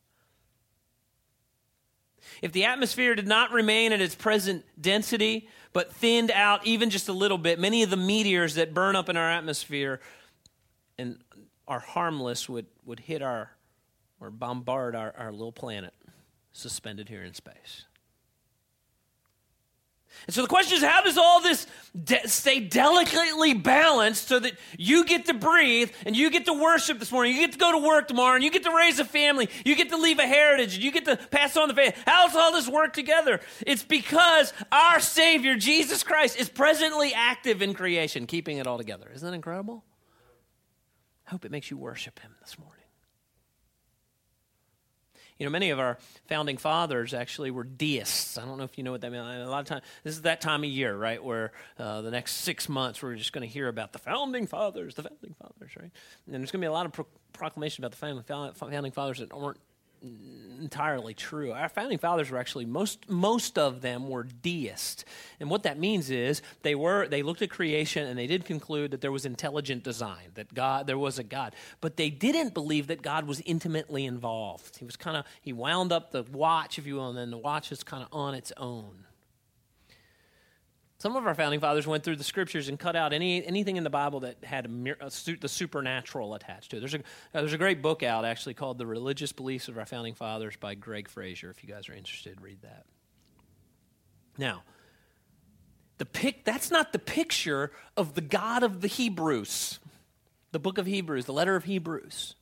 If 2.41 2.53
the 2.53 2.63
atmosphere 2.63 3.15
did 3.15 3.27
not 3.27 3.51
remain 3.51 3.91
at 3.91 3.99
its 3.99 4.15
present 4.15 4.63
density, 4.79 5.49
but 5.73 5.91
thinned 5.91 6.31
out 6.31 6.65
even 6.65 6.91
just 6.91 7.09
a 7.09 7.13
little 7.13 7.37
bit, 7.37 7.59
many 7.59 7.83
of 7.83 7.89
the 7.89 7.97
meteors 7.97 8.55
that 8.55 8.73
burn 8.73 8.95
up 8.95 9.09
in 9.09 9.17
our 9.17 9.29
atmosphere 9.29 9.99
and 10.97 11.17
are 11.67 11.81
harmless 11.81 12.47
would, 12.47 12.67
would 12.85 13.01
hit 13.01 13.21
our 13.21 13.51
or 14.21 14.31
bombard 14.31 14.95
our, 14.95 15.13
our 15.17 15.33
little 15.33 15.51
planet 15.51 15.93
suspended 16.53 17.09
here 17.09 17.25
in 17.25 17.33
space. 17.33 17.83
And 20.27 20.33
so 20.33 20.41
the 20.41 20.47
question 20.47 20.77
is 20.77 20.83
how 20.83 21.01
does 21.01 21.17
all 21.17 21.41
this 21.41 21.67
de- 22.03 22.27
stay 22.27 22.59
delicately 22.59 23.53
balanced 23.53 24.27
so 24.27 24.39
that 24.39 24.53
you 24.77 25.05
get 25.05 25.25
to 25.25 25.33
breathe 25.33 25.91
and 26.05 26.15
you 26.15 26.31
get 26.31 26.45
to 26.45 26.53
worship 26.53 26.99
this 26.99 27.11
morning, 27.11 27.35
you 27.35 27.41
get 27.41 27.51
to 27.51 27.57
go 27.57 27.71
to 27.71 27.85
work 27.85 28.07
tomorrow, 28.07 28.35
and 28.35 28.43
you 28.43 28.51
get 28.51 28.63
to 28.63 28.75
raise 28.75 28.99
a 28.99 29.05
family, 29.05 29.49
you 29.63 29.75
get 29.75 29.89
to 29.89 29.97
leave 29.97 30.19
a 30.19 30.27
heritage, 30.27 30.75
and 30.75 30.83
you 30.83 30.91
get 30.91 31.05
to 31.05 31.17
pass 31.17 31.55
on 31.55 31.67
the 31.67 31.73
faith? 31.73 31.95
How 32.05 32.27
does 32.27 32.35
all 32.35 32.51
this 32.51 32.67
work 32.67 32.93
together? 32.93 33.39
It's 33.65 33.83
because 33.83 34.53
our 34.71 34.99
Savior, 34.99 35.55
Jesus 35.55 36.03
Christ, 36.03 36.39
is 36.39 36.49
presently 36.49 37.13
active 37.13 37.61
in 37.61 37.73
creation, 37.73 38.25
keeping 38.25 38.57
it 38.57 38.67
all 38.67 38.77
together. 38.77 39.09
Isn't 39.13 39.27
that 39.27 39.35
incredible? 39.35 39.83
I 41.27 41.31
hope 41.31 41.45
it 41.45 41.51
makes 41.51 41.69
you 41.71 41.77
worship 41.77 42.19
Him 42.19 42.35
this 42.41 42.57
morning. 42.57 42.74
You 45.37 45.45
know, 45.45 45.51
many 45.51 45.69
of 45.71 45.79
our 45.79 45.97
founding 46.27 46.57
fathers 46.57 47.13
actually 47.13 47.51
were 47.51 47.65
deists. 47.65 48.37
I 48.37 48.45
don't 48.45 48.57
know 48.57 48.63
if 48.63 48.77
you 48.77 48.83
know 48.85 48.91
what 48.91 49.01
that 49.01 49.11
means. 49.11 49.25
A 49.25 49.49
lot 49.49 49.59
of 49.59 49.67
times, 49.67 49.83
this 50.03 50.15
is 50.15 50.21
that 50.21 50.39
time 50.39 50.63
of 50.63 50.69
year, 50.69 50.95
right, 50.95 51.21
where 51.21 51.51
uh, 51.77 52.01
the 52.01 52.11
next 52.11 52.35
six 52.35 52.69
months 52.69 53.01
we're 53.01 53.15
just 53.15 53.33
going 53.33 53.45
to 53.45 53.53
hear 53.53 53.67
about 53.67 53.91
the 53.91 53.99
founding 53.99 54.47
fathers, 54.47 54.95
the 54.95 55.03
founding 55.03 55.35
fathers, 55.39 55.71
right? 55.77 55.91
And 56.25 56.35
there's 56.35 56.51
going 56.51 56.61
to 56.61 56.65
be 56.65 56.67
a 56.67 56.71
lot 56.71 56.85
of 56.85 56.93
pro- 56.93 57.07
proclamation 57.33 57.83
about 57.83 57.91
the 57.91 58.53
founding 58.55 58.91
fathers 58.91 59.19
that 59.19 59.33
aren't 59.33 59.57
entirely 60.59 61.13
true. 61.13 61.51
Our 61.51 61.69
founding 61.69 61.97
fathers 61.97 62.29
were 62.29 62.37
actually 62.37 62.65
most 62.65 63.09
most 63.09 63.57
of 63.57 63.81
them 63.81 64.07
were 64.09 64.23
deists. 64.23 65.05
And 65.39 65.49
what 65.49 65.63
that 65.63 65.79
means 65.79 66.09
is 66.09 66.41
they 66.63 66.75
were 66.75 67.07
they 67.07 67.23
looked 67.23 67.41
at 67.41 67.49
creation 67.49 68.07
and 68.07 68.17
they 68.17 68.27
did 68.27 68.45
conclude 68.45 68.91
that 68.91 69.01
there 69.01 69.11
was 69.11 69.25
intelligent 69.25 69.83
design, 69.83 70.31
that 70.35 70.53
God 70.53 70.87
there 70.87 70.97
was 70.97 71.19
a 71.19 71.23
God. 71.23 71.55
But 71.81 71.97
they 71.97 72.09
didn't 72.09 72.53
believe 72.53 72.87
that 72.87 73.01
God 73.01 73.27
was 73.27 73.41
intimately 73.41 74.05
involved. 74.05 74.77
He 74.77 74.85
was 74.85 74.95
kind 74.95 75.17
of 75.17 75.25
he 75.41 75.53
wound 75.53 75.91
up 75.91 76.11
the 76.11 76.23
watch 76.23 76.77
if 76.77 76.87
you 76.87 76.95
will 76.95 77.09
and 77.09 77.17
then 77.17 77.31
the 77.31 77.37
watch 77.37 77.71
is 77.71 77.83
kind 77.83 78.03
of 78.03 78.09
on 78.11 78.33
its 78.35 78.51
own. 78.57 79.05
Some 81.05 81.15
of 81.15 81.27
our 81.27 81.35
founding 81.35 81.59
fathers 81.59 81.85
went 81.85 82.03
through 82.03 82.15
the 82.15 82.23
scriptures 82.23 82.67
and 82.67 82.79
cut 82.79 82.95
out 82.95 83.13
any, 83.13 83.45
anything 83.45 83.77
in 83.77 83.83
the 83.83 83.91
Bible 83.91 84.21
that 84.21 84.43
had 84.43 84.65
a, 84.65 85.05
a, 85.05 85.11
the 85.39 85.47
supernatural 85.47 86.33
attached 86.33 86.71
to 86.71 86.77
it. 86.77 86.79
There's 86.79 86.95
a, 86.95 86.97
uh, 86.97 87.01
there's 87.41 87.53
a 87.53 87.59
great 87.59 87.83
book 87.83 88.01
out 88.01 88.25
actually 88.25 88.55
called 88.55 88.79
The 88.79 88.87
Religious 88.87 89.31
Beliefs 89.31 89.67
of 89.67 89.77
Our 89.77 89.85
Founding 89.85 90.15
Fathers 90.15 90.55
by 90.55 90.73
Gregg 90.73 91.07
Frazer. 91.07 91.51
If 91.51 91.63
you 91.63 91.71
guys 91.71 91.89
are 91.89 91.93
interested, 91.93 92.41
read 92.41 92.59
that. 92.63 92.87
Now, 94.39 94.63
the 95.99 96.07
pic, 96.07 96.43
that's 96.43 96.71
not 96.71 96.91
the 96.91 96.97
picture 96.97 97.71
of 97.95 98.15
the 98.15 98.21
God 98.21 98.63
of 98.63 98.81
the 98.81 98.87
Hebrews, 98.87 99.77
the 100.53 100.59
book 100.59 100.79
of 100.79 100.87
Hebrews, 100.87 101.25
the 101.25 101.33
letter 101.33 101.55
of 101.55 101.65
Hebrews. 101.65 102.33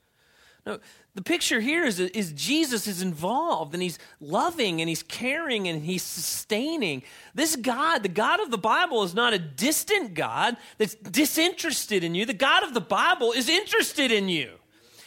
No, 0.65 0.79
the 1.13 1.21
picture 1.21 1.59
here 1.59 1.83
is, 1.83 1.99
is 1.99 2.31
Jesus 2.31 2.87
is 2.87 3.01
involved 3.01 3.73
and 3.73 3.83
he's 3.83 3.99
loving 4.21 4.79
and 4.79 4.87
he's 4.87 5.03
caring 5.03 5.67
and 5.67 5.83
he's 5.83 6.03
sustaining. 6.03 7.03
This 7.35 7.57
God, 7.57 8.01
the 8.01 8.09
God 8.09 8.39
of 8.39 8.49
the 8.49 8.57
Bible, 8.57 9.03
is 9.03 9.13
not 9.13 9.33
a 9.33 9.39
distant 9.39 10.13
God 10.13 10.55
that's 10.77 10.95
disinterested 10.95 12.03
in 12.03 12.15
you. 12.15 12.25
The 12.25 12.33
God 12.33 12.63
of 12.63 12.73
the 12.73 12.81
Bible 12.81 13.33
is 13.33 13.49
interested 13.49 14.11
in 14.11 14.29
you. 14.29 14.51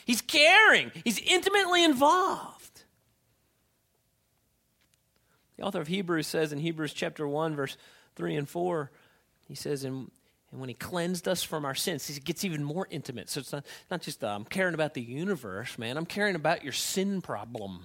He's 0.05 0.21
caring, 0.21 0.93
he's 1.05 1.19
intimately 1.19 1.83
involved. 1.83 2.83
The 5.57 5.65
author 5.65 5.81
of 5.81 5.89
Hebrews 5.89 6.27
says 6.27 6.53
in 6.53 6.59
Hebrews 6.59 6.93
chapter 6.93 7.27
1, 7.27 7.57
verse 7.57 7.79
3 8.15 8.37
and 8.37 8.49
4, 8.49 8.91
he 9.49 9.55
says, 9.55 9.85
and, 9.85 10.11
and 10.57 10.61
when 10.63 10.71
he 10.71 10.75
cleansed 10.75 11.29
us 11.29 11.43
from 11.43 11.67
our 11.67 11.75
sins, 11.75 12.07
he 12.07 12.19
gets 12.19 12.43
even 12.43 12.65
more 12.65 12.89
intimate. 12.91 13.29
So 13.29 13.41
it's 13.41 13.53
not, 13.53 13.67
not 13.91 14.01
just, 14.01 14.25
uh, 14.25 14.29
I'm 14.29 14.47
caring 14.47 14.73
about 14.73 14.95
the 14.95 15.03
universe, 15.03 15.77
man. 15.77 15.99
I'm 15.99 16.07
caring 16.07 16.35
about 16.35 16.65
your 16.65 16.73
sin 16.73 17.21
problem. 17.21 17.85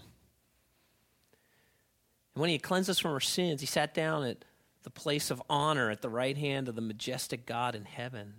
And 2.34 2.40
when 2.40 2.50
he 2.50 2.58
cleansed 2.58 2.90
us 2.90 2.98
from 2.98 3.12
our 3.12 3.20
sins, 3.20 3.60
he 3.60 3.68
sat 3.68 3.94
down 3.94 4.24
at 4.24 4.46
the 4.84 4.90
place 4.90 5.32
of 5.32 5.44
honor 5.50 5.92
at 5.92 6.02
the 6.02 6.10
right 6.10 6.38
hand 6.38 6.70
of 6.70 6.76
the 6.76 6.82
majestic 6.82 7.46
God 7.46 7.76
in 7.76 7.84
heaven. 7.84 8.36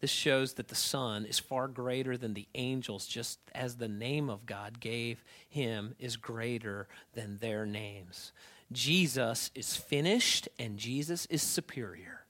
This 0.00 0.10
shows 0.10 0.54
that 0.54 0.66
the 0.66 0.74
Son 0.74 1.24
is 1.24 1.38
far 1.38 1.68
greater 1.68 2.16
than 2.16 2.34
the 2.34 2.48
angels, 2.56 3.06
just 3.06 3.38
as 3.54 3.76
the 3.76 3.86
name 3.86 4.28
of 4.28 4.46
God 4.46 4.80
gave 4.80 5.22
him 5.48 5.94
is 6.00 6.16
greater 6.16 6.88
than 7.14 7.38
their 7.38 7.64
names. 7.64 8.32
Jesus 8.72 9.52
is 9.54 9.76
finished 9.76 10.48
and 10.58 10.76
Jesus 10.76 11.26
is 11.26 11.40
superior. 11.40 12.25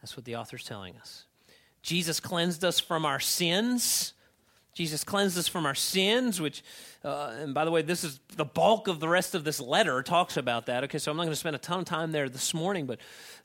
That's 0.00 0.16
what 0.16 0.24
the 0.24 0.36
author's 0.36 0.64
telling 0.64 0.96
us. 0.96 1.24
Jesus 1.82 2.20
cleansed 2.20 2.64
us 2.64 2.78
from 2.78 3.04
our 3.04 3.20
sins. 3.20 4.14
Jesus 4.74 5.04
cleansed 5.04 5.36
us 5.36 5.48
from 5.48 5.66
our 5.66 5.74
sins, 5.74 6.40
which, 6.40 6.62
uh, 7.04 7.34
and 7.38 7.52
by 7.52 7.64
the 7.64 7.70
way, 7.70 7.82
this 7.82 8.04
is 8.04 8.20
the 8.36 8.44
bulk 8.44 8.88
of 8.88 9.00
the 9.00 9.08
rest 9.08 9.34
of 9.34 9.44
this 9.44 9.60
letter 9.60 10.02
talks 10.02 10.36
about 10.36 10.66
that. 10.66 10.84
Okay, 10.84 10.98
so 10.98 11.10
I'm 11.10 11.16
not 11.16 11.24
going 11.24 11.32
to 11.32 11.36
spend 11.36 11.56
a 11.56 11.58
ton 11.58 11.80
of 11.80 11.84
time 11.86 12.12
there 12.12 12.28
this 12.28 12.54
morning, 12.54 12.86
but 12.86 13.00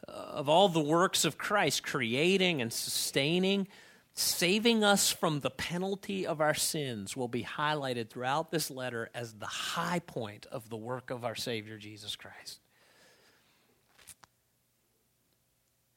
uh, 0.08 0.12
of 0.12 0.50
all 0.50 0.70
the 0.70 0.80
works 0.80 1.26
of 1.26 1.38
Christ, 1.38 1.84
creating 1.84 2.62
and 2.62 2.72
sustaining, 2.72 3.68
saving 4.14 4.84
us 4.84 5.12
from 5.12 5.40
the 5.40 5.50
penalty 5.50 6.28
of 6.28 6.42
our 6.42 6.54
sins 6.54 7.18
will 7.18 7.28
be 7.28 7.44
highlighted 7.44 8.10
throughout 8.10 8.52
this 8.52 8.70
letter 8.70 9.10
as 9.14 9.34
the 9.34 9.46
high 9.46 10.00
point 10.00 10.46
of 10.52 10.70
the 10.70 10.78
work 10.78 11.10
of 11.10 11.26
our 11.26 11.36
Savior 11.36 11.78
Jesus 11.78 12.16
Christ. 12.16 12.60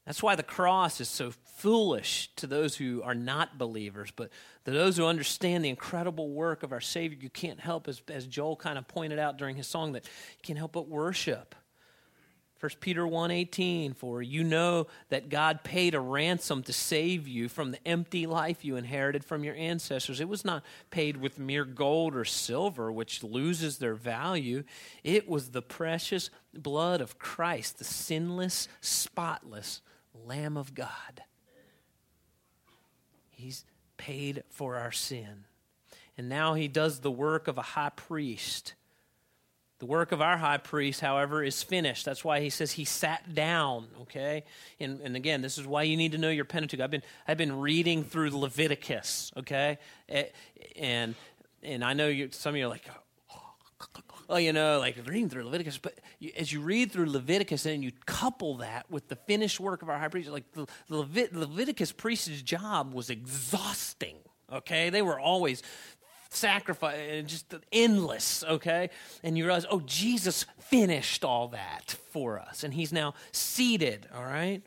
That's 0.09 0.23
why 0.23 0.33
the 0.33 0.41
cross 0.41 0.99
is 0.99 1.07
so 1.07 1.31
foolish 1.57 2.31
to 2.37 2.47
those 2.47 2.75
who 2.75 3.03
are 3.03 3.13
not 3.13 3.59
believers, 3.59 4.11
but 4.15 4.31
to 4.65 4.71
those 4.71 4.97
who 4.97 5.05
understand 5.05 5.63
the 5.63 5.69
incredible 5.69 6.31
work 6.31 6.63
of 6.63 6.71
our 6.71 6.81
Savior, 6.81 7.19
you 7.21 7.29
can't 7.29 7.59
help, 7.59 7.87
as, 7.87 8.01
as 8.07 8.25
Joel 8.25 8.55
kind 8.55 8.79
of 8.79 8.87
pointed 8.87 9.19
out 9.19 9.37
during 9.37 9.55
his 9.55 9.67
song, 9.67 9.91
that 9.91 10.05
you 10.05 10.41
can't 10.41 10.57
help 10.57 10.71
but 10.71 10.89
worship. 10.89 11.53
1 12.59 12.71
Peter 12.79 13.03
1:18 13.03 13.95
for 13.95 14.23
you 14.23 14.43
know 14.43 14.87
that 15.09 15.29
God 15.29 15.63
paid 15.63 15.93
a 15.93 15.99
ransom 15.99 16.63
to 16.63 16.73
save 16.73 17.27
you 17.27 17.47
from 17.47 17.69
the 17.69 17.87
empty 17.87 18.25
life 18.25 18.65
you 18.65 18.77
inherited 18.77 19.23
from 19.23 19.43
your 19.43 19.53
ancestors. 19.53 20.19
It 20.19 20.27
was 20.27 20.43
not 20.43 20.65
paid 20.89 21.17
with 21.17 21.37
mere 21.37 21.65
gold 21.65 22.15
or 22.15 22.25
silver 22.25 22.91
which 22.91 23.23
loses 23.23 23.77
their 23.77 23.93
value. 23.93 24.63
It 25.03 25.29
was 25.29 25.51
the 25.51 25.61
precious 25.61 26.31
blood 26.51 26.99
of 26.99 27.19
Christ, 27.19 27.77
the 27.77 27.83
sinless, 27.83 28.67
spotless 28.81 29.81
lamb 30.25 30.57
of 30.57 30.73
God. 30.73 31.23
He's 33.31 33.65
paid 33.97 34.43
for 34.49 34.75
our 34.75 34.91
sin. 34.91 35.45
And 36.17 36.27
now 36.27 36.53
he 36.53 36.67
does 36.67 36.99
the 36.99 37.11
work 37.11 37.47
of 37.47 37.57
a 37.57 37.61
high 37.61 37.91
priest 37.95 38.73
the 39.79 39.85
work 39.85 40.11
of 40.11 40.21
our 40.21 40.37
high 40.37 40.57
priest, 40.57 40.99
however, 40.99 41.41
is 41.41 41.63
finished. 41.63 42.03
That's 42.03 42.23
why 42.23 42.41
he 42.41 42.49
says 42.49 42.73
he 42.73 42.83
sat 42.83 43.33
down, 43.33 43.87
okay? 44.01 44.43
And, 44.77 44.99
and 44.99 45.15
again, 45.15 45.41
this 45.41 45.57
is 45.57 45.65
why 45.65 45.83
you 45.83 45.95
need 45.95 46.11
to 46.11 46.17
know 46.17 46.29
your 46.29 46.43
Pentateuch. 46.43 46.81
I've 46.81 46.91
been, 46.91 47.03
I've 47.25 47.37
been 47.37 47.59
reading 47.59 48.03
through 48.03 48.37
Leviticus, 48.37 49.31
okay? 49.37 49.77
And, 50.75 51.15
and 51.63 51.83
I 51.85 51.93
know 51.93 52.09
you, 52.09 52.27
some 52.31 52.55
of 52.55 52.57
you 52.57 52.65
are 52.65 52.69
like, 52.69 52.89
oh, 54.29 54.37
you 54.37 54.53
know, 54.53 54.79
like 54.79 54.95
reading 55.05 55.27
through 55.27 55.43
Leviticus. 55.43 55.77
But 55.77 55.99
you, 56.19 56.31
as 56.37 56.53
you 56.53 56.61
read 56.61 56.91
through 56.91 57.09
Leviticus 57.11 57.65
and 57.65 57.83
you 57.83 57.91
couple 58.05 58.57
that 58.57 58.89
with 58.89 59.07
the 59.09 59.15
finished 59.15 59.59
work 59.59 59.81
of 59.81 59.89
our 59.89 59.97
high 59.97 60.07
priest, 60.07 60.29
like 60.29 60.51
the, 60.53 60.67
the 60.87 60.97
Levit- 61.03 61.35
Leviticus 61.35 61.91
priest's 61.91 62.41
job 62.41 62.93
was 62.93 63.09
exhausting, 63.09 64.17
okay? 64.51 64.89
They 64.89 65.01
were 65.01 65.19
always 65.19 65.63
sacrifice 66.29 66.99
and 67.09 67.27
just 67.27 67.53
endless, 67.71 68.43
okay? 68.47 68.91
And 69.23 69.37
you 69.37 69.45
realize, 69.45 69.65
oh, 69.69 69.81
Jesus 69.85 70.45
finished 70.59 71.25
all 71.25 71.49
that 71.49 71.95
for 72.11 72.39
us, 72.39 72.63
and 72.63 72.73
he's 72.73 72.93
now 72.93 73.15
seated, 73.31 74.07
all 74.15 74.23
right? 74.23 74.61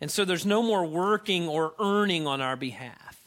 And 0.00 0.10
so 0.10 0.24
there's 0.24 0.46
no 0.46 0.62
more 0.62 0.86
working 0.86 1.48
or 1.48 1.74
earning 1.80 2.26
on 2.26 2.40
our 2.40 2.56
behalf. 2.56 3.19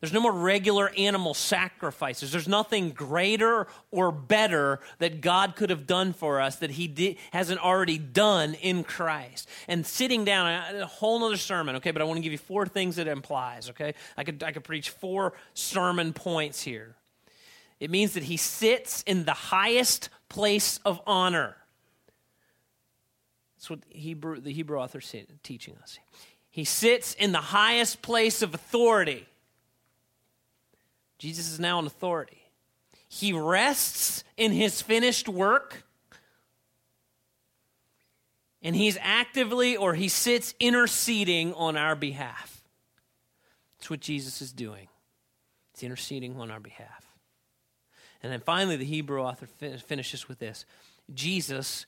There's 0.00 0.12
no 0.12 0.20
more 0.20 0.32
regular 0.32 0.90
animal 0.96 1.34
sacrifices. 1.34 2.30
There's 2.30 2.46
nothing 2.46 2.90
greater 2.90 3.66
or 3.90 4.12
better 4.12 4.78
that 4.98 5.20
God 5.20 5.56
could 5.56 5.70
have 5.70 5.88
done 5.88 6.12
for 6.12 6.40
us 6.40 6.56
that 6.56 6.70
He 6.70 7.18
hasn't 7.32 7.60
already 7.60 7.98
done 7.98 8.54
in 8.54 8.84
Christ. 8.84 9.48
And 9.66 9.84
sitting 9.84 10.24
down, 10.24 10.46
a 10.76 10.86
whole 10.86 11.24
other 11.24 11.36
sermon, 11.36 11.76
okay, 11.76 11.90
but 11.90 12.00
I 12.00 12.04
want 12.04 12.18
to 12.18 12.22
give 12.22 12.30
you 12.30 12.38
four 12.38 12.64
things 12.64 12.94
that 12.96 13.08
it 13.08 13.10
implies, 13.10 13.70
okay? 13.70 13.94
I 14.16 14.22
could, 14.22 14.42
I 14.44 14.52
could 14.52 14.62
preach 14.62 14.90
four 14.90 15.32
sermon 15.54 16.12
points 16.12 16.62
here. 16.62 16.94
It 17.80 17.90
means 17.90 18.14
that 18.14 18.24
he 18.24 18.36
sits 18.36 19.02
in 19.02 19.24
the 19.24 19.32
highest 19.32 20.10
place 20.28 20.78
of 20.84 21.00
honor. 21.06 21.56
That's 23.56 23.70
what 23.70 23.80
Hebrew, 23.88 24.40
the 24.40 24.52
Hebrew 24.52 24.78
author 24.78 24.98
is 24.98 25.12
teaching 25.42 25.76
us. 25.82 25.98
He 26.50 26.62
sits 26.62 27.14
in 27.14 27.32
the 27.32 27.38
highest 27.38 28.00
place 28.02 28.42
of 28.42 28.54
authority. 28.54 29.26
Jesus 31.18 31.50
is 31.50 31.60
now 31.60 31.78
an 31.78 31.86
authority. 31.86 32.42
He 33.08 33.32
rests 33.32 34.24
in 34.36 34.52
his 34.52 34.80
finished 34.80 35.28
work. 35.28 35.84
And 38.62 38.74
he's 38.74 38.98
actively 39.00 39.76
or 39.76 39.94
he 39.94 40.08
sits 40.08 40.54
interceding 40.58 41.54
on 41.54 41.76
our 41.76 41.94
behalf. 41.94 42.62
That's 43.78 43.90
what 43.90 44.00
Jesus 44.00 44.42
is 44.42 44.52
doing. 44.52 44.88
He's 45.74 45.84
interceding 45.84 46.36
on 46.40 46.50
our 46.50 46.60
behalf. 46.60 47.06
And 48.22 48.32
then 48.32 48.40
finally, 48.40 48.76
the 48.76 48.84
Hebrew 48.84 49.22
author 49.22 49.46
finishes 49.46 50.28
with 50.28 50.38
this 50.40 50.64
Jesus 51.14 51.86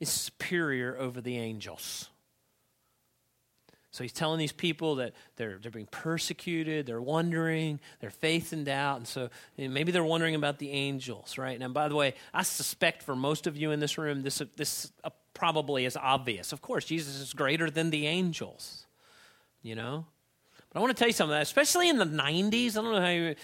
is 0.00 0.08
superior 0.08 0.96
over 0.98 1.20
the 1.20 1.36
angels. 1.36 2.08
So 3.96 4.04
he's 4.04 4.12
telling 4.12 4.38
these 4.38 4.52
people 4.52 4.96
that 4.96 5.14
they're, 5.36 5.56
they're 5.58 5.70
being 5.70 5.88
persecuted, 5.90 6.84
they're 6.84 7.00
wondering, 7.00 7.80
their 8.00 8.10
faith 8.10 8.52
in 8.52 8.62
doubt. 8.62 8.98
And 8.98 9.08
so 9.08 9.30
maybe 9.56 9.90
they're 9.90 10.04
wondering 10.04 10.34
about 10.34 10.58
the 10.58 10.70
angels, 10.70 11.38
right? 11.38 11.58
And 11.58 11.72
by 11.72 11.88
the 11.88 11.94
way, 11.94 12.12
I 12.34 12.42
suspect 12.42 13.02
for 13.02 13.16
most 13.16 13.46
of 13.46 13.56
you 13.56 13.70
in 13.70 13.80
this 13.80 13.96
room, 13.96 14.22
this, 14.22 14.42
this 14.54 14.92
uh, 15.02 15.08
probably 15.32 15.86
is 15.86 15.96
obvious. 15.96 16.52
Of 16.52 16.60
course, 16.60 16.84
Jesus 16.84 17.18
is 17.18 17.32
greater 17.32 17.70
than 17.70 17.88
the 17.88 18.06
angels, 18.06 18.84
you 19.62 19.74
know? 19.74 20.04
But 20.76 20.80
I 20.80 20.82
want 20.82 20.94
to 20.94 21.00
tell 21.00 21.08
you 21.08 21.14
something, 21.14 21.38
especially 21.38 21.88
in 21.88 21.96
the 21.96 22.04
90s, 22.04 22.72
I 22.72 22.82
don't 22.82 22.92
know 22.92 23.00
how 23.00 23.08
you, 23.08 23.34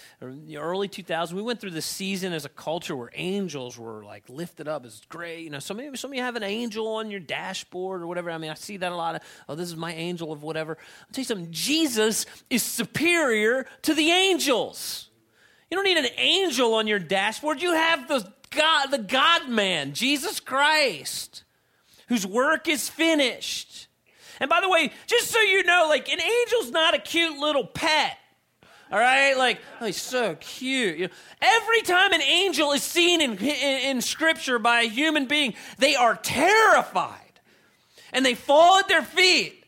the 0.45 0.57
early 0.57 0.87
2000s, 0.87 1.33
we 1.33 1.41
went 1.41 1.59
through 1.59 1.71
this 1.71 1.87
season 1.87 2.31
as 2.31 2.45
a 2.45 2.49
culture 2.49 2.95
where 2.95 3.09
angels 3.15 3.75
were 3.75 4.03
like 4.03 4.29
lifted 4.29 4.67
up 4.67 4.85
as 4.85 5.01
great. 5.09 5.39
You 5.39 5.49
know, 5.49 5.57
some, 5.57 5.77
maybe 5.77 5.97
some 5.97 6.11
of 6.11 6.15
you 6.15 6.21
have 6.21 6.35
an 6.35 6.43
angel 6.43 6.87
on 6.87 7.09
your 7.09 7.19
dashboard 7.19 8.03
or 8.03 8.05
whatever. 8.05 8.29
I 8.29 8.37
mean, 8.37 8.51
I 8.51 8.53
see 8.53 8.77
that 8.77 8.91
a 8.91 8.95
lot 8.95 9.15
of, 9.15 9.21
oh, 9.49 9.55
this 9.55 9.67
is 9.67 9.75
my 9.75 9.91
angel 9.95 10.31
of 10.31 10.43
whatever. 10.43 10.77
I'll 10.77 11.07
tell 11.11 11.21
you 11.23 11.25
something, 11.25 11.47
Jesus 11.49 12.27
is 12.51 12.61
superior 12.61 13.65
to 13.81 13.95
the 13.95 14.11
angels. 14.11 15.09
You 15.71 15.77
don't 15.77 15.85
need 15.85 15.97
an 15.97 16.11
angel 16.17 16.75
on 16.75 16.85
your 16.85 16.99
dashboard. 16.99 17.63
You 17.63 17.73
have 17.73 18.07
the 18.07 18.31
God, 18.51 18.91
the 18.91 18.99
God 18.99 19.49
man, 19.49 19.93
Jesus 19.93 20.39
Christ, 20.39 21.45
whose 22.09 22.27
work 22.27 22.67
is 22.67 22.89
finished. 22.89 23.87
And 24.39 24.49
by 24.49 24.61
the 24.61 24.69
way, 24.69 24.91
just 25.07 25.29
so 25.31 25.39
you 25.39 25.63
know, 25.63 25.87
like 25.89 26.09
an 26.09 26.19
angel's 26.19 26.71
not 26.71 26.93
a 26.93 26.99
cute 26.99 27.37
little 27.37 27.65
pet. 27.65 28.17
All 28.91 28.99
right, 28.99 29.35
like 29.35 29.59
oh, 29.81 29.87
he's 29.87 30.01
so 30.01 30.35
cute. 30.35 30.97
You 30.97 31.07
know, 31.07 31.13
every 31.41 31.81
time 31.81 32.13
an 32.13 32.21
angel 32.21 32.73
is 32.73 32.83
seen 32.83 33.21
in, 33.21 33.37
in, 33.37 33.89
in 33.97 34.01
Scripture 34.01 34.59
by 34.59 34.81
a 34.81 34.87
human 34.87 35.25
being, 35.25 35.55
they 35.79 35.95
are 35.95 36.15
terrified 36.15 37.19
and 38.11 38.25
they 38.25 38.35
fall 38.35 38.77
at 38.77 38.87
their 38.87 39.01
feet. 39.01 39.63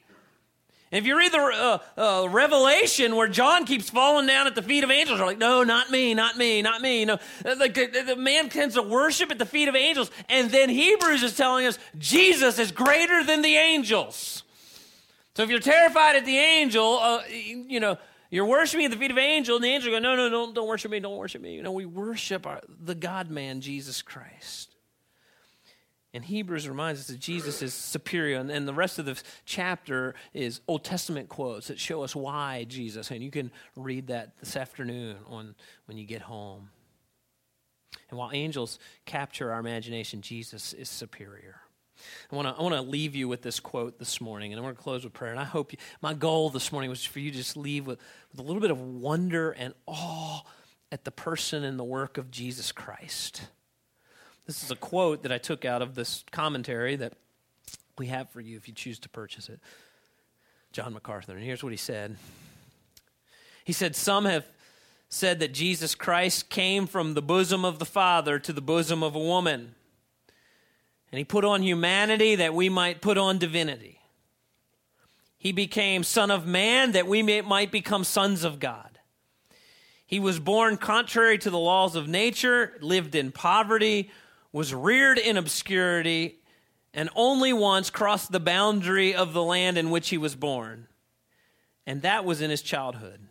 And 0.91 1.03
if 1.03 1.07
you 1.07 1.17
read 1.17 1.31
the 1.33 1.39
uh, 1.39 1.79
uh, 1.99 2.29
Revelation 2.29 3.17
where 3.17 3.27
John 3.27 3.65
keeps 3.65 3.89
falling 3.89 4.27
down 4.27 4.47
at 4.47 4.55
the 4.55 4.61
feet 4.61 4.83
of 4.83 4.91
angels, 4.91 5.17
they're 5.17 5.27
like, 5.27 5.39
no, 5.39 5.63
not 5.63 5.89
me, 5.89 6.13
not 6.13 6.37
me, 6.37 6.61
not 6.61 6.79
me. 6.81 7.01
You 7.01 7.05
know, 7.07 7.17
like 7.43 7.73
the, 7.73 8.03
the 8.05 8.15
man 8.15 8.47
tends 8.47 8.75
to 8.75 8.81
worship 8.81 9.29
at 9.29 9.37
the 9.37 9.45
feet 9.45 9.67
of 9.67 9.75
angels, 9.75 10.09
and 10.29 10.49
then 10.51 10.69
Hebrews 10.69 11.23
is 11.23 11.35
telling 11.35 11.65
us 11.65 11.79
Jesus 11.97 12.59
is 12.59 12.71
greater 12.71 13.23
than 13.25 13.41
the 13.41 13.57
angels. 13.57 14.43
So 15.35 15.43
if 15.43 15.49
you're 15.49 15.59
terrified 15.59 16.15
at 16.15 16.25
the 16.25 16.37
angel, 16.37 16.99
uh, 17.01 17.21
you 17.29 17.79
know, 17.79 17.97
you're 18.31 18.45
worshiping 18.45 18.85
at 18.85 18.91
the 18.91 18.97
feet 18.97 19.11
of 19.11 19.17
an 19.17 19.23
angel, 19.23 19.55
and 19.55 19.63
the 19.63 19.69
angel 19.69 19.91
go, 19.91 19.99
no, 19.99 20.15
no, 20.15 20.29
don't, 20.29 20.55
don't 20.55 20.67
worship 20.67 20.91
me, 20.91 20.99
don't 20.99 21.17
worship 21.17 21.41
me. 21.41 21.55
You 21.55 21.61
know, 21.61 21.71
we 21.71 21.85
worship 21.85 22.47
our, 22.47 22.61
the 22.67 22.95
God 22.95 23.29
man, 23.29 23.61
Jesus 23.61 24.01
Christ. 24.01 24.75
And 26.13 26.23
Hebrews 26.23 26.69
reminds 26.69 27.01
us 27.01 27.07
that 27.07 27.19
Jesus 27.19 27.61
is 27.61 27.73
superior. 27.73 28.37
And, 28.37 28.49
and 28.49 28.65
the 28.65 28.73
rest 28.73 28.99
of 28.99 29.05
the 29.05 29.21
chapter 29.43 30.15
is 30.33 30.61
Old 30.65 30.85
Testament 30.85 31.27
quotes 31.27 31.67
that 31.67 31.77
show 31.77 32.03
us 32.03 32.15
why 32.15 32.65
Jesus. 32.69 33.11
And 33.11 33.21
you 33.21 33.29
can 33.29 33.51
read 33.75 34.07
that 34.07 34.39
this 34.39 34.55
afternoon 34.55 35.17
on, 35.27 35.55
when 35.87 35.97
you 35.97 36.05
get 36.05 36.21
home. 36.21 36.69
And 38.09 38.17
while 38.17 38.31
angels 38.31 38.79
capture 39.05 39.51
our 39.51 39.59
imagination, 39.59 40.21
Jesus 40.21 40.71
is 40.71 40.87
superior. 40.87 41.59
I 42.31 42.35
want 42.35 42.47
to 42.47 42.59
I 42.59 42.61
want 42.61 42.75
to 42.75 42.81
leave 42.81 43.15
you 43.15 43.27
with 43.27 43.41
this 43.41 43.59
quote 43.59 43.99
this 43.99 44.19
morning, 44.19 44.51
and 44.51 44.59
I'm 44.59 44.63
going 44.63 44.75
to 44.75 44.81
close 44.81 45.03
with 45.03 45.13
prayer. 45.13 45.31
And 45.31 45.39
I 45.39 45.43
hope 45.45 45.71
you, 45.71 45.77
my 46.01 46.13
goal 46.13 46.49
this 46.49 46.71
morning 46.71 46.89
was 46.89 47.03
for 47.03 47.19
you 47.19 47.31
to 47.31 47.37
just 47.37 47.57
leave 47.57 47.85
with, 47.87 47.99
with 48.31 48.39
a 48.39 48.43
little 48.43 48.61
bit 48.61 48.71
of 48.71 48.79
wonder 48.79 49.51
and 49.51 49.73
awe 49.85 50.41
at 50.91 51.03
the 51.03 51.11
person 51.11 51.63
and 51.63 51.77
the 51.79 51.83
work 51.83 52.17
of 52.17 52.31
Jesus 52.31 52.71
Christ. 52.71 53.47
This 54.45 54.63
is 54.63 54.71
a 54.71 54.75
quote 54.75 55.23
that 55.23 55.31
I 55.31 55.37
took 55.37 55.65
out 55.65 55.81
of 55.81 55.95
this 55.95 56.23
commentary 56.31 56.95
that 56.97 57.13
we 57.97 58.07
have 58.07 58.29
for 58.29 58.41
you 58.41 58.57
if 58.57 58.67
you 58.67 58.73
choose 58.73 58.99
to 58.99 59.09
purchase 59.09 59.49
it. 59.49 59.59
John 60.71 60.93
MacArthur. 60.93 61.33
And 61.33 61.43
here's 61.43 61.63
what 61.63 61.71
he 61.71 61.77
said 61.77 62.17
He 63.63 63.73
said, 63.73 63.95
Some 63.95 64.25
have 64.25 64.45
said 65.09 65.39
that 65.39 65.53
Jesus 65.53 65.95
Christ 65.95 66.49
came 66.49 66.87
from 66.87 67.13
the 67.13 67.21
bosom 67.21 67.63
of 67.63 67.79
the 67.79 67.85
Father 67.85 68.39
to 68.39 68.51
the 68.51 68.61
bosom 68.61 69.01
of 69.01 69.15
a 69.15 69.19
woman. 69.19 69.75
And 71.15 71.19
he 71.19 71.23
put 71.23 71.45
on 71.45 71.63
humanity 71.63 72.35
that 72.35 72.53
we 72.53 72.67
might 72.67 72.99
put 72.99 73.17
on 73.17 73.37
divinity. 73.37 74.01
He 75.37 75.53
became 75.53 76.03
Son 76.03 76.29
of 76.29 76.45
Man 76.45 76.91
that 76.91 77.07
we 77.07 77.23
may, 77.23 77.39
might 77.39 77.71
become 77.71 78.03
sons 78.03 78.43
of 78.43 78.59
God. 78.59 78.99
He 80.05 80.19
was 80.19 80.41
born 80.41 80.75
contrary 80.75 81.37
to 81.37 81.49
the 81.49 81.57
laws 81.57 81.95
of 81.95 82.09
nature, 82.09 82.73
lived 82.81 83.15
in 83.15 83.31
poverty, 83.31 84.11
was 84.51 84.73
reared 84.73 85.17
in 85.17 85.37
obscurity, 85.37 86.39
and 86.93 87.09
only 87.15 87.53
once 87.53 87.89
crossed 87.89 88.33
the 88.33 88.41
boundary 88.41 89.15
of 89.15 89.31
the 89.31 89.41
land 89.41 89.77
in 89.77 89.91
which 89.91 90.09
he 90.09 90.17
was 90.17 90.35
born. 90.35 90.87
And 91.87 92.01
that 92.01 92.25
was 92.25 92.41
in 92.41 92.49
his 92.49 92.61
childhood. 92.61 93.21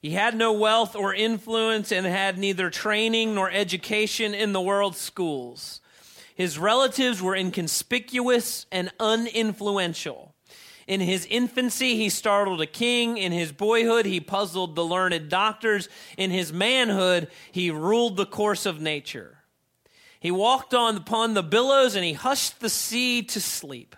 He 0.00 0.12
had 0.12 0.34
no 0.34 0.54
wealth 0.54 0.96
or 0.96 1.14
influence 1.14 1.92
and 1.92 2.06
had 2.06 2.38
neither 2.38 2.70
training 2.70 3.34
nor 3.34 3.50
education 3.50 4.32
in 4.32 4.54
the 4.54 4.62
world's 4.62 4.96
schools. 4.96 5.79
His 6.40 6.58
relatives 6.58 7.20
were 7.20 7.36
inconspicuous 7.36 8.64
and 8.72 8.90
uninfluential. 8.98 10.32
In 10.86 11.00
his 11.02 11.26
infancy, 11.26 11.96
he 11.96 12.08
startled 12.08 12.62
a 12.62 12.66
king. 12.66 13.18
In 13.18 13.30
his 13.30 13.52
boyhood, 13.52 14.06
he 14.06 14.20
puzzled 14.20 14.74
the 14.74 14.82
learned 14.82 15.28
doctors. 15.28 15.90
In 16.16 16.30
his 16.30 16.50
manhood, 16.50 17.28
he 17.52 17.70
ruled 17.70 18.16
the 18.16 18.24
course 18.24 18.64
of 18.64 18.80
nature. 18.80 19.40
He 20.18 20.30
walked 20.30 20.72
on 20.72 20.96
upon 20.96 21.34
the 21.34 21.42
billows 21.42 21.94
and 21.94 22.06
he 22.06 22.14
hushed 22.14 22.60
the 22.60 22.70
sea 22.70 23.22
to 23.24 23.38
sleep. 23.38 23.94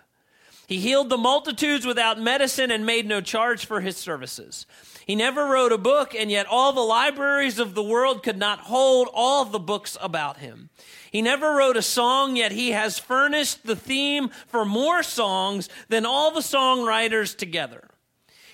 He 0.67 0.79
healed 0.79 1.09
the 1.09 1.17
multitudes 1.17 1.85
without 1.85 2.19
medicine 2.19 2.71
and 2.71 2.85
made 2.85 3.07
no 3.07 3.21
charge 3.21 3.65
for 3.65 3.79
his 3.79 3.95
services. 3.95 4.65
He 5.05 5.15
never 5.15 5.45
wrote 5.45 5.73
a 5.73 5.77
book, 5.77 6.15
and 6.15 6.31
yet 6.31 6.47
all 6.49 6.71
the 6.71 6.81
libraries 6.81 7.59
of 7.59 7.75
the 7.75 7.83
world 7.83 8.23
could 8.23 8.37
not 8.37 8.59
hold 8.59 9.09
all 9.13 9.43
the 9.45 9.59
books 9.59 9.97
about 10.01 10.37
him. 10.37 10.69
He 11.13 11.21
never 11.21 11.53
wrote 11.53 11.77
a 11.77 11.83
song, 11.83 12.37
yet 12.37 12.51
he 12.51 12.71
has 12.71 12.97
furnished 12.97 13.67
the 13.67 13.75
theme 13.75 14.29
for 14.47 14.65
more 14.65 15.03
songs 15.03 15.69
than 15.87 16.07
all 16.07 16.31
the 16.31 16.39
songwriters 16.39 17.37
together. 17.37 17.87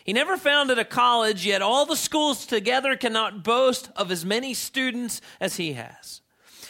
He 0.04 0.12
never 0.12 0.36
founded 0.36 0.78
a 0.78 0.84
college, 0.84 1.46
yet 1.46 1.62
all 1.62 1.86
the 1.86 1.96
schools 1.96 2.46
together 2.46 2.98
cannot 2.98 3.46
boast 3.46 3.90
of 3.96 4.12
as 4.12 4.26
many 4.26 4.54
students 4.54 5.22
as 5.40 5.56
he 5.56 5.74
has. 5.74 6.20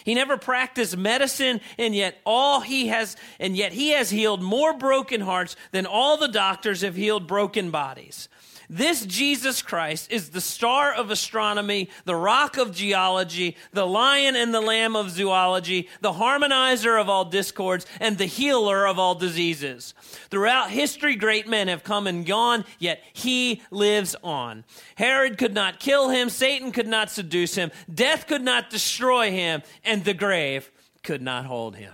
He 0.04 0.14
never 0.14 0.38
practiced 0.38 0.96
medicine, 0.96 1.60
and 1.80 1.96
yet 1.96 2.20
all 2.24 2.62
he 2.62 2.90
has, 2.90 3.18
and 3.40 3.58
yet 3.58 3.74
he 3.74 3.90
has 3.90 4.12
healed 4.12 4.44
more 4.44 4.78
broken 4.78 5.22
hearts 5.22 5.56
than 5.72 5.88
all 5.88 6.18
the 6.18 6.28
doctors 6.28 6.82
have 6.82 6.96
healed 6.96 7.26
broken 7.26 7.72
bodies. 7.72 8.30
This 8.72 9.04
Jesus 9.04 9.64
Christ 9.64 10.12
is 10.12 10.30
the 10.30 10.42
star 10.42 10.94
of 10.94 11.10
astronomy, 11.10 11.90
the 12.06 12.16
rock 12.16 12.58
of 12.58 12.76
geology, 12.76 13.58
the 13.74 13.88
lion 13.88 14.36
and 14.36 14.54
the 14.54 14.62
lamb 14.62 14.96
of 14.96 15.10
zoology, 15.10 15.90
the 16.02 16.14
harmonizer 16.14 17.02
of 17.02 17.10
all 17.10 17.26
discords, 17.26 17.88
and 18.00 18.18
the 18.18 18.26
healer 18.26 18.86
of 18.86 19.00
all 19.00 19.16
diseases. 19.16 19.96
Throughout 20.30 20.70
history, 20.70 21.16
great 21.16 21.48
men 21.48 21.68
have 21.68 21.84
come 21.84 22.06
and 22.06 22.24
gone, 22.24 22.64
yet 22.78 23.02
he 23.12 23.64
lives 23.72 24.16
on. 24.24 24.66
Herod 24.96 25.40
could 25.40 25.56
not 25.56 25.80
kill 25.80 26.10
him, 26.10 26.30
Satan 26.30 26.72
could 26.72 26.88
not 26.88 27.10
seduce 27.10 27.56
him, 27.56 27.72
death 27.92 28.28
could 28.28 28.44
not 28.44 28.70
destroy 28.70 29.32
him, 29.32 29.64
and 29.84 30.06
the 30.06 30.14
grave 30.14 30.72
could 31.02 31.24
not 31.24 31.46
hold 31.46 31.76
him. 31.76 31.94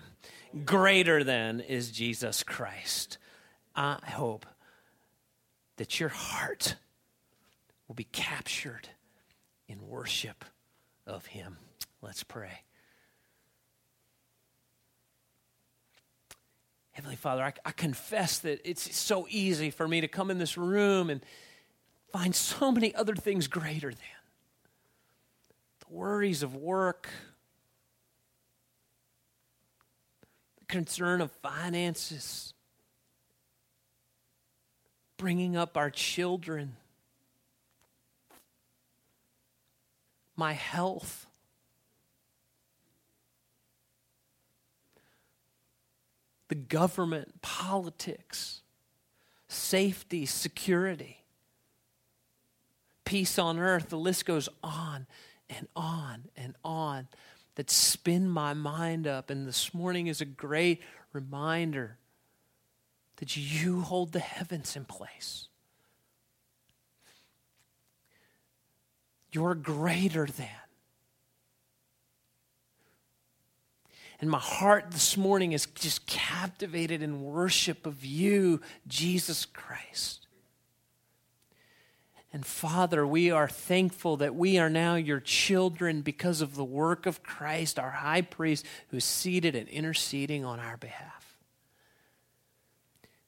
Greater 0.65 1.23
than 1.23 1.61
is 1.61 1.89
Jesus 1.89 2.43
Christ. 2.43 3.17
I 3.77 3.99
hope 4.05 4.45
that 5.77 5.99
your 5.99 6.09
heart 6.09 6.75
will 7.87 7.95
be 7.95 8.05
captured 8.05 8.89
in 9.67 9.87
worship 9.87 10.45
of 11.05 11.25
Him. 11.27 11.57
Let's 12.01 12.23
pray. 12.23 12.61
Heavenly 16.91 17.17
Father, 17.17 17.43
I, 17.43 17.53
I, 17.65 17.71
confess 17.71 18.39
that 18.39 18.61
it's 18.63 18.95
so 18.95 19.27
easy 19.29 19.69
for 19.69 19.85
me 19.85 19.99
to 19.99 20.07
come 20.07 20.31
in 20.31 20.37
this 20.37 20.57
room 20.57 21.09
and 21.09 21.19
find 22.13 22.33
so 22.33 22.71
many 22.71 22.95
other 22.95 23.15
things 23.15 23.47
greater 23.47 23.89
than 23.89 23.99
the 25.81 25.93
worries 25.93 26.41
of 26.41 26.55
work, 26.55 27.09
the 30.59 30.65
concern 30.67 31.19
of 31.19 31.31
finances, 31.31 32.54
bringing 35.17 35.55
up 35.55 35.77
our 35.77 35.89
children, 35.89 36.75
my 40.35 40.53
health. 40.53 41.27
The 46.47 46.55
government, 46.55 47.41
politics, 47.41 48.61
safety, 49.47 50.25
security, 50.25 51.23
peace 53.03 53.39
on 53.39 53.57
earth, 53.57 53.89
the 53.89 53.97
list 53.97 54.25
goes 54.25 54.47
on 54.61 55.07
and 55.49 55.67
on 55.75 56.25
and 56.37 56.55
on 56.63 57.07
that 57.55 57.71
spin 57.71 58.29
my 58.29 58.53
mind 58.53 59.07
up. 59.07 59.29
And 59.29 59.47
this 59.47 59.73
morning 59.73 60.07
is 60.07 60.21
a 60.21 60.25
great 60.25 60.81
reminder 61.13 61.97
that 63.17 63.37
you 63.37 63.81
hold 63.81 64.11
the 64.11 64.19
heavens 64.19 64.75
in 64.75 64.85
place. 64.85 65.47
You're 69.31 69.55
greater 69.55 70.25
than. 70.25 70.47
And 74.21 74.29
my 74.29 74.39
heart 74.39 74.91
this 74.91 75.17
morning 75.17 75.51
is 75.51 75.65
just 75.65 76.07
captivated 76.07 77.01
in 77.01 77.21
worship 77.21 77.85
of 77.85 78.05
you, 78.05 78.61
Jesus 78.87 79.45
Christ. 79.45 80.27
And 82.31 82.45
Father, 82.45 83.05
we 83.05 83.31
are 83.31 83.47
thankful 83.47 84.17
that 84.17 84.35
we 84.35 84.57
are 84.57 84.69
now 84.69 84.95
your 84.95 85.19
children 85.19 86.01
because 86.01 86.41
of 86.41 86.55
the 86.55 86.65
work 86.65 87.05
of 87.05 87.23
Christ, 87.23 87.79
our 87.79 87.91
high 87.91 88.21
priest, 88.21 88.65
who 88.89 88.97
is 88.97 89.05
seated 89.05 89.55
and 89.55 89.67
interceding 89.69 90.43
on 90.43 90.59
our 90.59 90.77
behalf. 90.77 91.24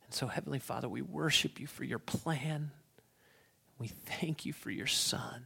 And 0.07 0.15
so, 0.15 0.27
Heavenly 0.27 0.59
Father, 0.59 0.87
we 0.87 1.01
worship 1.01 1.59
you 1.59 1.67
for 1.67 1.83
your 1.83 1.99
plan. 1.99 2.71
We 3.77 3.87
thank 3.87 4.45
you 4.45 4.53
for 4.53 4.71
your 4.71 4.87
Son. 4.87 5.45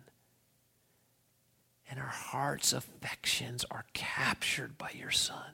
And 1.90 2.00
our 2.00 2.06
heart's 2.06 2.72
affections 2.72 3.66
are 3.70 3.86
captured 3.94 4.78
by 4.78 4.92
your 4.98 5.12
Son 5.12 5.54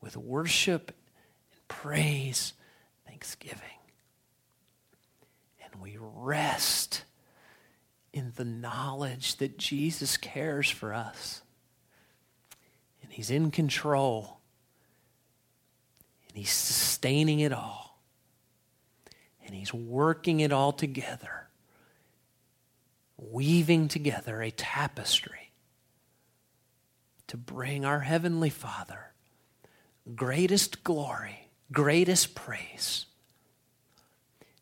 with 0.00 0.16
worship 0.16 0.92
and 1.52 1.68
praise, 1.68 2.52
thanksgiving. 3.06 3.78
And 5.64 5.80
we 5.80 5.96
rest 6.00 7.04
in 8.12 8.32
the 8.34 8.44
knowledge 8.44 9.36
that 9.36 9.56
Jesus 9.56 10.16
cares 10.16 10.68
for 10.68 10.92
us 10.92 11.42
and 13.02 13.12
He's 13.12 13.30
in 13.30 13.50
control 13.50 14.39
He's 16.40 16.52
sustaining 16.52 17.40
it 17.40 17.52
all. 17.52 18.00
And 19.44 19.54
He's 19.54 19.74
working 19.74 20.40
it 20.40 20.52
all 20.52 20.72
together, 20.72 21.48
weaving 23.18 23.88
together 23.88 24.40
a 24.40 24.50
tapestry 24.50 25.52
to 27.26 27.36
bring 27.36 27.84
our 27.84 28.00
Heavenly 28.00 28.48
Father 28.48 29.12
greatest 30.16 30.82
glory, 30.82 31.50
greatest 31.70 32.34
praise. 32.34 33.04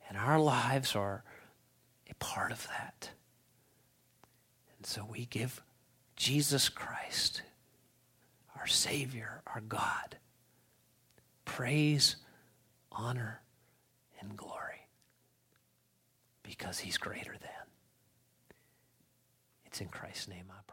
And 0.08 0.18
our 0.18 0.40
lives 0.40 0.96
are 0.96 1.22
a 2.10 2.14
part 2.14 2.50
of 2.50 2.66
that. 2.66 3.10
And 4.76 4.84
so 4.84 5.06
we 5.08 5.26
give 5.26 5.62
Jesus 6.16 6.68
Christ, 6.68 7.42
our 8.58 8.66
Savior, 8.66 9.42
our 9.46 9.60
God 9.60 10.16
praise, 11.48 12.16
honor, 12.92 13.40
and 14.20 14.36
glory 14.36 14.86
because 16.42 16.78
he's 16.78 16.98
greater 16.98 17.32
than. 17.40 17.50
It's 19.64 19.80
in 19.80 19.88
Christ's 19.88 20.28
name 20.28 20.44
I. 20.50 20.67